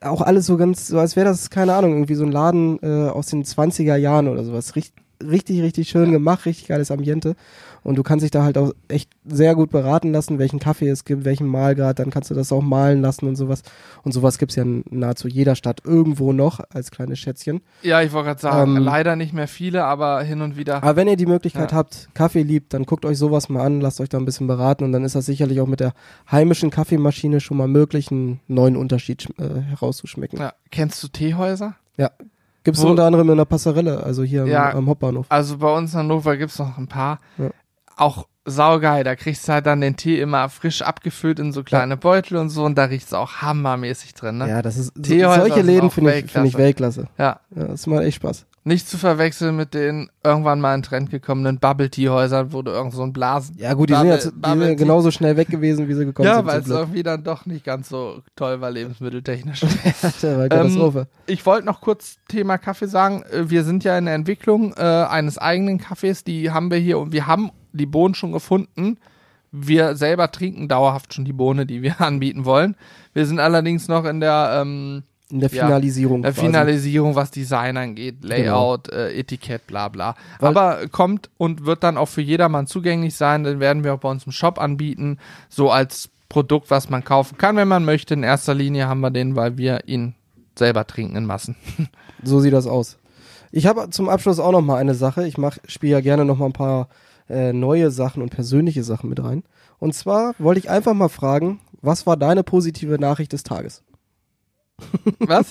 [0.01, 3.09] auch alles so ganz, so als wäre das, keine Ahnung, irgendwie so ein Laden äh,
[3.09, 4.75] aus den 20er Jahren oder sowas.
[4.75, 7.35] Richt, richtig, richtig schön gemacht, richtig geiles Ambiente.
[7.87, 11.05] Und du kannst dich da halt auch echt sehr gut beraten lassen, welchen Kaffee es
[11.05, 13.61] gibt, welchen Mahlgrad, dann kannst du das auch malen lassen und sowas.
[14.03, 17.61] Und sowas gibt's ja in nahezu jeder Stadt irgendwo noch als kleines Schätzchen.
[17.83, 20.83] Ja, ich wollte gerade sagen, Ähm, leider nicht mehr viele, aber hin und wieder.
[20.83, 21.77] Aber wenn ihr die Möglichkeit Ja.
[21.77, 24.83] habt, Kaffee liebt, dann guckt euch sowas mal an, lasst euch da ein bisschen beraten
[24.83, 25.93] und dann ist das sicherlich auch mit der
[26.29, 30.39] heimischen Kaffeemaschine schon mal möglich, einen neuen Unterschied äh, herauszuschmecken.
[30.39, 30.51] Ja.
[30.71, 31.75] Kennst du Teehäuser?
[32.63, 34.73] Gibt's Wo- unter anderem in der Passerelle, also hier am, Ja.
[34.73, 35.25] am Hauptbahnhof.
[35.29, 37.19] Also bei uns in Hannover gibt's noch ein paar.
[37.37, 37.49] Ja.
[37.97, 39.03] Auch saugeil.
[39.03, 42.49] Da kriegst du halt dann den Tee immer frisch abgefüllt in so kleine Beutel und
[42.49, 44.47] so und da riecht's auch hammermäßig drin, ne?
[44.47, 47.07] Ja, das ist Teehäuser solche sind Läden finde ich, finde ich Weltklasse.
[47.17, 47.41] Ja.
[47.55, 48.45] Ja, das macht echt Spaß.
[48.63, 53.01] Nicht zu verwechseln mit den irgendwann mal in Trend gekommenen Bubble-Tea-Häusern, wo du irgend so
[53.01, 53.55] ein Blasen.
[53.57, 56.27] Ja gut, die sind Bubble- jetzt die sind genauso schnell weg gewesen, wie sie gekommen
[56.27, 56.47] Ja, sind.
[56.47, 59.61] weil zum es irgendwie dann doch nicht ganz so toll war, lebensmitteltechnisch.
[60.19, 61.07] Tja, war Katastrophe.
[61.27, 63.23] Ich wollte noch kurz Thema Kaffee sagen.
[63.31, 66.25] Äh, Wir sind ja in der Entwicklung äh, eines eigenen Kaffees.
[66.25, 68.97] Die haben wir hier und wir haben die Bohnen schon gefunden.
[69.51, 72.75] Wir selber trinken dauerhaft schon die Bohne, die wir anbieten wollen.
[73.13, 76.21] Wir sind allerdings noch in der ähm, In der Ja, Finalisierung.
[76.21, 76.45] der quasi.
[76.45, 80.15] Finalisierung, was Design angeht, Layout, äh, Etikett, bla bla.
[80.39, 83.43] Aber kommt und wird dann auch für jedermann zugänglich sein.
[83.43, 85.17] Den werden wir auch bei uns im Shop anbieten.
[85.49, 88.13] So als Produkt, was man kaufen kann, wenn man möchte.
[88.13, 90.13] In erster Linie haben wir den, weil wir ihn
[90.57, 91.55] selber trinken in Massen.
[92.23, 92.97] So sieht das aus.
[93.51, 95.27] Ich habe zum Abschluss auch noch mal eine Sache.
[95.27, 95.35] Ich
[95.67, 96.89] spiele ja gerne noch mal ein paar
[97.29, 99.43] äh, neue Sachen und persönliche Sachen mit rein.
[99.79, 103.83] Und zwar wollte ich einfach mal fragen, was war deine positive Nachricht des Tages?
[105.19, 105.47] Was?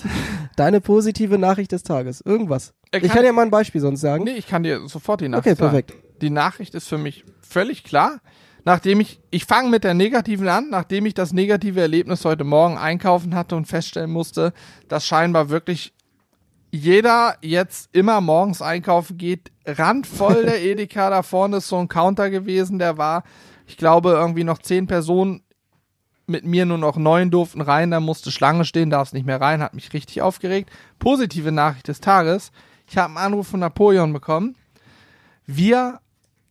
[0.55, 2.21] Deine positive Nachricht des Tages.
[2.21, 2.73] Irgendwas.
[2.91, 4.23] Er ich kann- kann dir mal ein Beispiel sonst sagen.
[4.23, 5.69] Nee, ich kann dir sofort die okay, Nachricht sagen.
[5.71, 5.93] perfekt.
[6.21, 8.21] Die Nachricht ist für mich völlig klar.
[8.63, 12.77] Nachdem ich, ich fange mit der negativen an, nachdem ich das negative Erlebnis heute Morgen
[12.77, 14.51] einkaufen hatte und feststellen musste,
[14.89, 15.93] dass scheinbar wirklich
[16.71, 19.51] jeder jetzt immer morgens einkaufen geht.
[19.65, 23.23] Randvoll der Edeka da vorne ist so ein Counter gewesen, der war,
[23.65, 25.43] ich glaube, irgendwie noch zehn Personen
[26.27, 29.61] mit mir nur noch neun durften rein, da musste Schlange stehen, darfst nicht mehr rein,
[29.61, 30.69] hat mich richtig aufgeregt.
[30.99, 32.51] Positive Nachricht des Tages,
[32.85, 34.55] ich habe einen Anruf von Napoleon bekommen.
[35.45, 35.99] Wir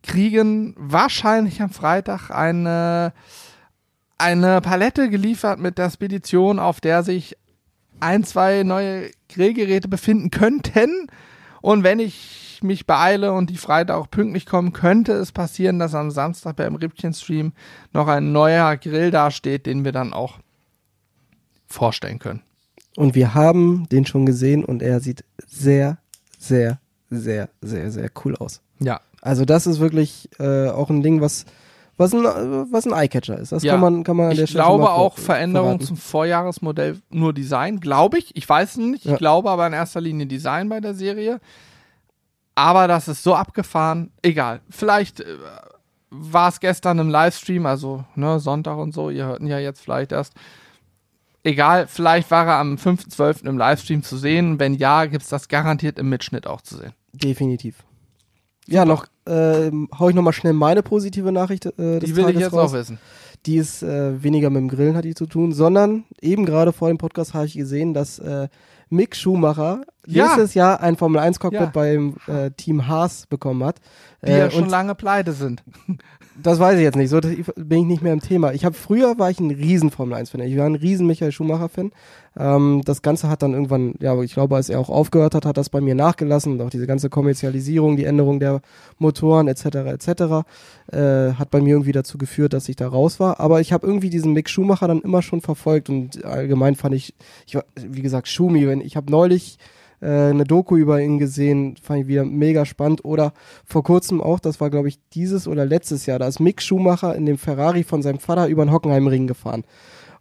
[0.03, 3.13] kriegen wahrscheinlich am Freitag eine,
[4.17, 7.37] eine Palette geliefert mit der Spedition, auf der sich
[8.01, 11.09] ein, zwei neue Grillgeräte befinden könnten.
[11.61, 15.95] Und wenn ich mich beeile und die Freitag auch pünktlich kommen, könnte es passieren, dass
[15.95, 17.53] am Samstag beim Rippchen-Stream
[17.93, 20.39] noch ein neuer Grill dasteht, den wir dann auch
[21.67, 22.43] vorstellen können.
[22.97, 25.99] Und wir haben den schon gesehen und er sieht sehr,
[26.39, 26.79] sehr,
[27.11, 28.61] sehr, sehr, sehr cool aus.
[28.79, 31.45] Ja, Also das ist wirklich äh, auch ein Ding, was
[31.97, 33.53] was ein, äh, was ein Eyecatcher ist.
[33.53, 33.73] Das Ja.
[33.73, 35.87] kann man kann man an der Ich Stelle glaube auch Veränderungen verraten.
[35.87, 38.35] zum Vorjahresmodell nur Design, glaube ich.
[38.37, 39.05] Ich weiß es nicht.
[39.07, 39.17] Ich Ja.
[39.17, 41.41] glaube aber in erster Linie Design bei der Serie.
[42.55, 44.11] Aber das ist so abgefahren.
[44.23, 44.61] Egal.
[44.71, 45.25] Vielleicht äh,
[46.11, 49.11] war es gestern im Livestream, also ne, Sonntag und so.
[49.11, 50.33] Ihr hört ihn ja jetzt vielleicht erst.
[51.43, 53.47] Egal, vielleicht war er am 5.12.
[53.47, 54.59] im Livestream zu sehen.
[54.59, 56.93] Wenn ja, gibt es das garantiert im Mitschnitt auch zu sehen.
[57.13, 57.85] Definitiv.
[58.67, 62.25] Ja, noch ähm, hau ich noch mal schnell meine positive Nachricht äh, des Die will
[62.25, 62.71] ich Tages jetzt raus.
[62.71, 62.99] auch wissen.
[63.45, 66.89] Die ist äh, weniger mit dem Grillen hat die zu tun, sondern eben gerade vor
[66.89, 68.49] dem Podcast habe ich gesehen, dass äh,
[68.89, 70.25] Mick Schumacher Ja.
[70.25, 71.67] nächstes Jahr ein Formel 1 Cockpit Ja.
[71.67, 73.77] beim äh, Team Haas bekommen hat.
[74.25, 75.63] Die Äh, ja schon und lange pleite sind.
[76.43, 78.53] das weiß ich jetzt nicht, so das- bin ich nicht mehr im Thema.
[78.53, 80.41] Ich habe früher war ich ein riesen Formel 1 Fan.
[80.41, 81.93] Ich war ein riesen Michael Schumacher Fan.
[82.39, 85.57] Ähm, das Ganze hat dann irgendwann, ja, ich glaube, als er auch aufgehört hat, hat
[85.57, 88.61] das bei mir nachgelassen und auch diese ganze Kommerzialisierung, die Änderung der
[88.99, 89.65] Motoren etc.
[89.67, 90.09] etc.
[90.93, 93.41] Äh, hat bei mir irgendwie dazu geführt, dass ich da raus war.
[93.41, 97.15] Aber ich habe irgendwie diesen Mick Schumacher dann immer schon verfolgt und allgemein fand ich,
[97.47, 99.59] ich war, wie gesagt, Schumi, wenn ich habe neulich
[100.01, 103.05] äh, eine Doku über ihn gesehen, fand ich wieder mega spannend.
[103.05, 103.33] Oder
[103.65, 107.15] vor kurzem auch, das war glaube ich dieses oder letztes Jahr, da ist Mick Schumacher
[107.15, 109.65] in dem Ferrari von seinem Vater über den Hockenheimring gefahren.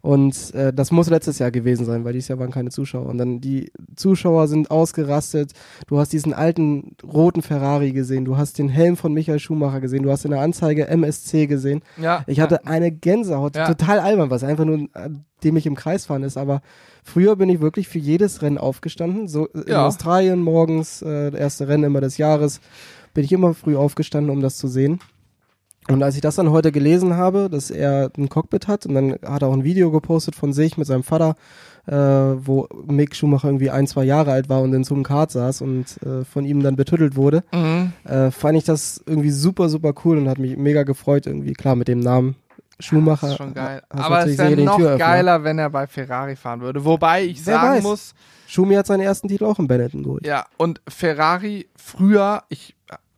[0.06, 3.06] Und äh, das muss letztes Jahr gewesen sein, weil dieses Jahr waren keine Zuschauer.
[3.06, 5.50] Und dann die Zuschauer sind ausgerastet.
[5.88, 8.24] Du hast diesen alten roten Ferrari gesehen.
[8.24, 10.04] Du hast den Helm von Michael Schumacher gesehen.
[10.04, 11.82] Du hast in der Anzeige MSC gesehen.
[12.00, 13.66] Ja, Ich hatte eine Gänsehaut, Ja.
[13.66, 15.10] total albern, was einfach nur, äh,
[15.42, 16.36] dem ich im Kreis fahren ist.
[16.36, 16.60] Aber
[17.02, 19.26] früher bin ich wirklich für jedes Rennen aufgestanden.
[19.26, 19.86] So äh, in Ja.
[19.88, 22.60] Australien morgens, äh, erste Rennen immer des Jahres,
[23.12, 25.00] bin ich immer früh aufgestanden, um das zu sehen.
[25.88, 29.12] Und als ich das dann heute gelesen habe, dass er ein Cockpit hat, und dann
[29.24, 31.36] hat er auch ein Video gepostet von sich mit seinem Vater,
[31.86, 35.30] äh, wo Mick Schumacher irgendwie ein, zwei Jahre alt war und in so einem Kart
[35.30, 37.92] saß und äh, von ihm dann betüttelt wurde, Mhm.
[38.04, 41.52] äh, fand ich das irgendwie super, super cool und hat mich mega gefreut irgendwie.
[41.52, 42.34] Klar, mit dem Namen
[42.80, 43.28] Schumacher.
[43.28, 43.82] Das ist schon geil.
[43.88, 46.84] Aber es wäre noch geiler, wenn er bei Ferrari fahren würde.
[46.84, 47.82] Wobei ich Wer sagen weiß.
[47.84, 48.14] muss,
[48.48, 50.26] Schumi hat seinen ersten Titel auch in Benetton geholt.
[50.26, 52.74] ja, und Ferrari früher, ich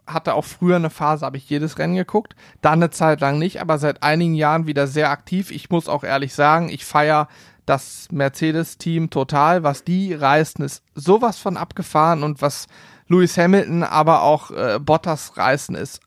[0.09, 3.61] hatte auch früher eine Phase, habe ich jedes Rennen geguckt, dann eine Zeit lang nicht,
[3.61, 5.51] aber seit einigen Jahren wieder sehr aktiv.
[5.51, 7.29] Ich muss auch ehrlich sagen, ich feiere
[7.67, 9.63] das Mercedes-Team total.
[9.63, 12.67] Was die reißen, ist sowas von abgefahren und was
[13.09, 16.01] Lewis Hamilton, aber auch äh, Bottas reißen, ist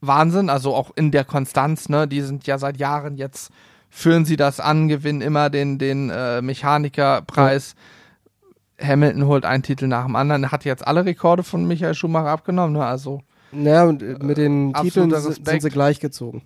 [0.00, 0.50] Wahnsinn.
[0.50, 2.08] Also auch in der Konstanz, ne?
[2.08, 3.50] Die sind ja seit Jahren jetzt,
[3.88, 7.74] führen sie das an, gewinnen immer den, den äh, Mechanikerpreis.
[8.82, 10.44] Hamilton holt einen Titel nach dem anderen.
[10.44, 12.84] Er hat jetzt alle Rekorde von Michael Schumacher abgenommen, ne?
[12.84, 16.42] Also Ja, und äh, mit den absoluter Titeln sind, sind sie gleichgezogen.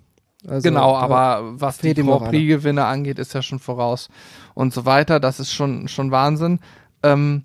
[0.47, 4.09] Also, genau, äh, aber was die Grand Prix-Gewinne angeht, ist ja schon voraus
[4.55, 5.21] und so weiter.
[5.21, 6.61] Das ist schon, schon Wahnsinn.
[7.03, 7.45] Ähm,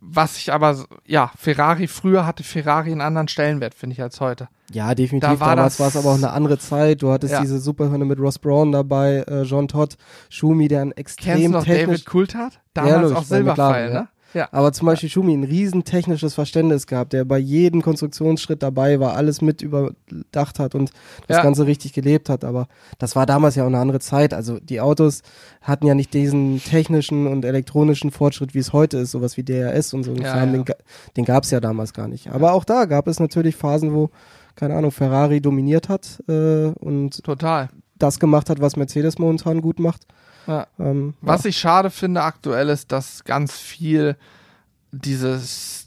[0.00, 4.48] was ich aber, ja, Ferrari, früher hatte Ferrari einen anderen Stellenwert, finde ich, als heute.
[4.70, 5.28] Ja, definitiv.
[5.28, 7.02] Da war Damals war es aber auch eine andere Zeit.
[7.02, 7.40] Du hattest Ja.
[7.40, 9.96] diese Superhörner mit Ross Brown dabei, äh, John Todd,
[10.28, 12.04] Schumi, der ein Kennst du extrem noch technisch...
[12.04, 12.60] David Coulthard?
[12.74, 14.00] Damals logisch, auch bei McLaren, Silberpfeil, ja.
[14.02, 14.08] ne?
[14.34, 14.48] Ja.
[14.52, 19.14] Aber zum Beispiel Schumi ein riesen technisches Verständnis gehabt, der bei jedem Konstruktionsschritt dabei war,
[19.14, 20.90] alles mit überdacht hat und
[21.26, 21.42] das Ja.
[21.42, 22.44] Ganze richtig gelebt hat.
[22.44, 22.68] Aber
[22.98, 24.34] das war damals ja auch eine andere Zeit.
[24.34, 25.22] Also die Autos
[25.62, 29.94] hatten ja nicht diesen technischen und elektronischen Fortschritt, wie es heute ist, sowas wie DRS
[29.94, 30.12] und so.
[30.14, 30.52] Ja, Kram.
[30.52, 30.64] Den,
[31.16, 32.28] den gab es ja damals gar nicht.
[32.30, 34.10] Aber auch da gab es natürlich Phasen, wo,
[34.56, 37.68] keine Ahnung, Ferrari dominiert hat äh, und Total.
[37.98, 40.06] das gemacht hat, was Mercedes momentan gut macht.
[40.48, 40.66] Ja.
[40.80, 44.16] Ähm, Was ich schade finde aktuell ist, dass ganz viel
[44.90, 45.86] dieses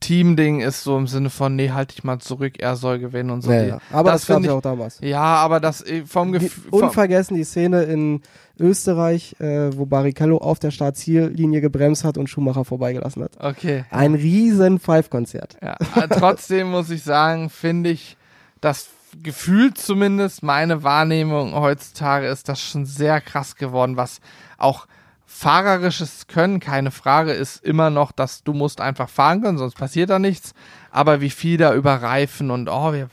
[0.00, 3.42] Team-Ding ist so im Sinne von, nee, halt dich mal zurück, er soll gewinnen und
[3.42, 3.52] so.
[3.52, 3.78] ja, ja.
[3.92, 4.98] Aber das das, gab ja ich- auch damals.
[5.02, 6.70] Ja, aber das äh, vom Gefühl.
[6.70, 8.22] Unvergessen die Szene in
[8.58, 13.32] Österreich, äh, wo Barrichello auf der Startziellinie gebremst hat und Schumacher vorbeigelassen hat.
[13.38, 13.84] Okay.
[13.90, 15.58] Ein riesen Five-Konzert.
[15.62, 18.16] Ja, aber trotzdem muss ich sagen, finde ich,
[18.62, 18.88] das
[19.22, 24.20] gefühlt zumindest meine Wahrnehmung heutzutage ist das schon sehr krass geworden, was
[24.58, 24.86] auch
[25.26, 30.10] fahrerisches Können, keine Frage, ist immer noch, dass du musst einfach fahren können, sonst passiert
[30.10, 30.54] da nichts.
[30.90, 33.08] Aber wie viel da über Reifen und oh, wir,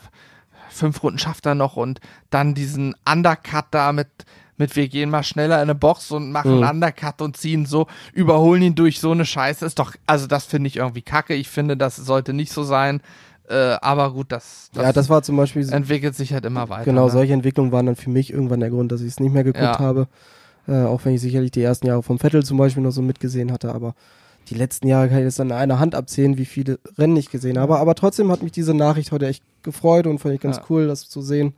[0.69, 1.99] fünf Runden schafft er noch und
[2.29, 4.07] dann diesen Undercut da mit,
[4.57, 6.63] mit wir gehen mal schneller in eine Box und machen Mhm.
[6.63, 9.65] einen Undercut und ziehen so, überholen ihn durch so eine Scheiße.
[9.65, 11.35] Ist doch, also das finde ich irgendwie kacke.
[11.35, 13.01] Ich finde, das sollte nicht so sein.
[13.49, 16.83] Äh, aber gut, das, das, ja, das war zum Beispiel, entwickelt sich halt immer weiter.
[16.85, 17.11] genau, ne?
[17.11, 19.63] solche Entwicklungen waren dann für mich irgendwann der Grund, dass ich es nicht mehr geguckt
[19.63, 19.79] Ja.
[19.79, 20.07] habe.
[20.67, 23.53] Äh, auch wenn ich sicherlich die ersten Jahre vom Vettel zum Beispiel noch so mitgesehen
[23.53, 23.95] hatte, aber
[24.49, 27.57] die letzten Jahre kann ich jetzt an einer Hand abzählen, wie viele Rennen ich gesehen
[27.57, 27.79] habe.
[27.79, 30.63] Aber trotzdem hat mich diese Nachricht heute echt gefreut und fand ich ganz Ja.
[30.69, 31.53] cool, das zu sehen.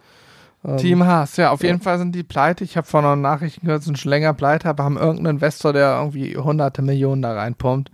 [0.64, 1.70] Ähm, Team Haas, ja, auf ja.
[1.70, 2.64] jeden Fall sind die pleite.
[2.64, 5.98] Ich habe von noch Nachrichten gehört, sind schon länger pleite, aber haben irgendeinen Investor, der
[5.98, 7.90] irgendwie hunderte Millionen da reinpumpt.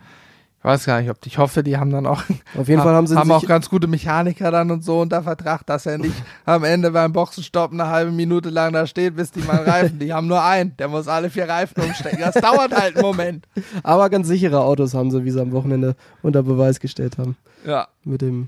[0.65, 2.23] Ich weiß gar nicht, ob ich hoffe, die haben dann auch,
[2.57, 5.63] Auf jeden Fall haben sie haben auch ganz gute Mechaniker dann und so unter Vertrag,
[5.67, 6.15] dass er nicht
[6.45, 9.99] am Ende beim Boxenstopp eine halbe Minute lang da steht, bis die mal Reifen.
[9.99, 12.17] Die haben nur einen, der muss alle vier Reifen umstecken.
[12.19, 13.47] Das dauert halt einen Moment.
[13.83, 17.37] Aber ganz sichere Autos haben sie, wie sie am Wochenende unter Beweis gestellt haben.
[17.63, 18.47] Ja, Mit dem,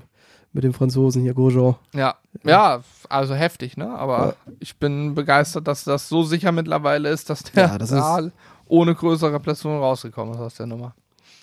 [0.52, 1.76] mit dem Franzosen hier, Grosjean.
[1.92, 3.96] ja, ja, also heftig, ne?
[3.96, 7.94] Aber ich bin begeistert, dass das so sicher mittlerweile ist, dass der Ja, das
[8.66, 10.96] ohne größere Repression rausgekommen ist aus der Nummer.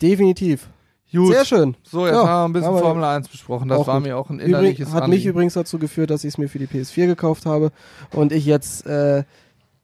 [0.09, 0.69] Definitiv.
[1.11, 1.33] Gut.
[1.33, 1.77] Sehr schön.
[1.83, 3.69] So, jetzt Ja, haben wir ein bisschen Formel 1 besprochen.
[3.69, 4.07] Das war gut.
[4.07, 5.29] mir auch ein Übrig, innerliches hat mich Anliegen.
[5.29, 7.71] übrigens dazu geführt, dass ich es mir für die PS4 gekauft habe
[8.11, 9.23] und ich jetzt äh,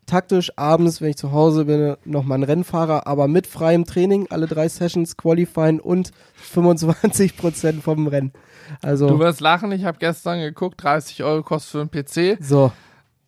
[0.07, 4.45] taktisch abends, wenn ich zu Hause bin, nochmal ein Rennfahrer, aber mit freiem Training, alle
[4.47, 6.11] drei Sessions, Qualifying und
[6.53, 8.33] 25% vom Rennen.
[8.81, 12.43] Also, Du wirst lachen, ich habe gestern geguckt, 30 Euro kostet für einen PC.
[12.43, 12.71] so.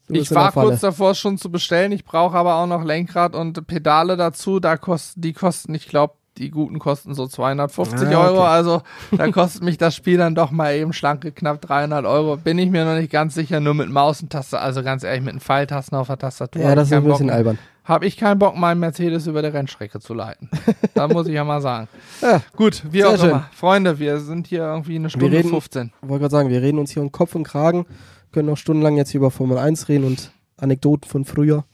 [0.10, 1.94] Ich war kurz davor, schon zu bestellen.
[1.94, 4.60] Ich brauche aber auch noch Lenkrad und Pedale dazu.
[4.60, 8.40] Da kosten, die kosten, ich glaube, die guten kosten so 250 Ah, Euro.
[8.40, 8.48] okay.
[8.48, 8.82] Also
[9.12, 12.38] da kostet mich das Spiel dann doch mal eben schlanke knapp 300 Euro.
[12.38, 14.60] Bin ich mir noch nicht ganz sicher, nur mit Maus und Taste.
[14.60, 16.62] Also ganz ehrlich, mit einem Pfeiltasten auf der Tastatur.
[16.62, 17.58] Ja, das ist ein bisschen Bock, albern.
[17.86, 20.50] Habe ich keinen Bock, meinen Mercedes über der Rennstrecke zu leiten.
[20.96, 21.88] da muss ich ja mal sagen.
[22.22, 22.42] Ja.
[22.56, 23.30] Gut, wie auch schön.
[23.32, 23.50] immer.
[23.54, 25.92] Freunde, wir sind hier irgendwie eine Stunde reden- 15.
[26.02, 27.86] Ich wollte gerade sagen, wir reden uns hier um Kopf und Kragen,
[28.32, 31.66] können noch stundenlang jetzt hier über Formel 1 reden und Anekdoten von früher.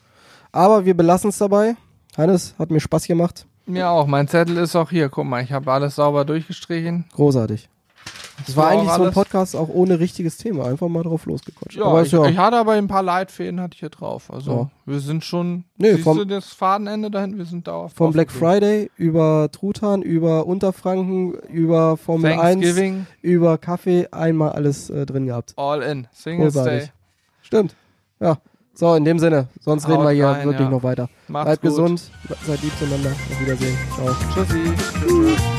[0.51, 1.75] Aber wir belassen es dabei.
[2.17, 3.45] Hannes, hat mir Spaß gemacht.
[3.69, 4.07] Mir auch.
[4.07, 5.09] Mein Zettel ist auch hier.
[5.09, 7.05] Guck mal, ich habe alles sauber durchgestrichen.
[7.13, 7.69] Großartig.
[8.47, 10.65] Das war war eigentlich so ein Podcast auch ohne richtiges Thema.
[10.65, 11.77] Einfach mal drauf losgequatscht.
[11.77, 14.31] Ja, ich, ja ich hatte aber ein paar Leitfäden hatte ich hier drauf.
[14.31, 14.69] Also Ja.
[14.85, 15.65] wir sind schon.
[15.77, 17.37] Nee, siehst vom- du das Fadenende da hinten?
[17.37, 18.31] Wir sind dauerhaft vom Black.
[18.31, 25.25] Friday über Truthahn, über Unterfranken, über Formel 1, Thanksgiving, über Kaffee, einmal alles äh, drin
[25.25, 25.53] gehabt.
[25.57, 26.07] all in.
[26.13, 26.61] Singles Day.
[26.63, 26.91] Großartig.
[27.41, 27.75] Stimmt.
[28.21, 28.37] Ja.
[28.79, 29.49] So, in dem Sinne.
[29.59, 30.69] Sonst reden Haut wir hier rein, wirklich ja.
[30.69, 31.09] noch weiter.
[31.27, 31.71] Macht's Bleibt gut.
[31.71, 32.11] gesund,
[32.47, 33.09] seid lieb zueinander.
[33.09, 33.77] Auf Wiedersehen.
[33.93, 34.15] Ciao.
[34.33, 35.58] Tschüssi.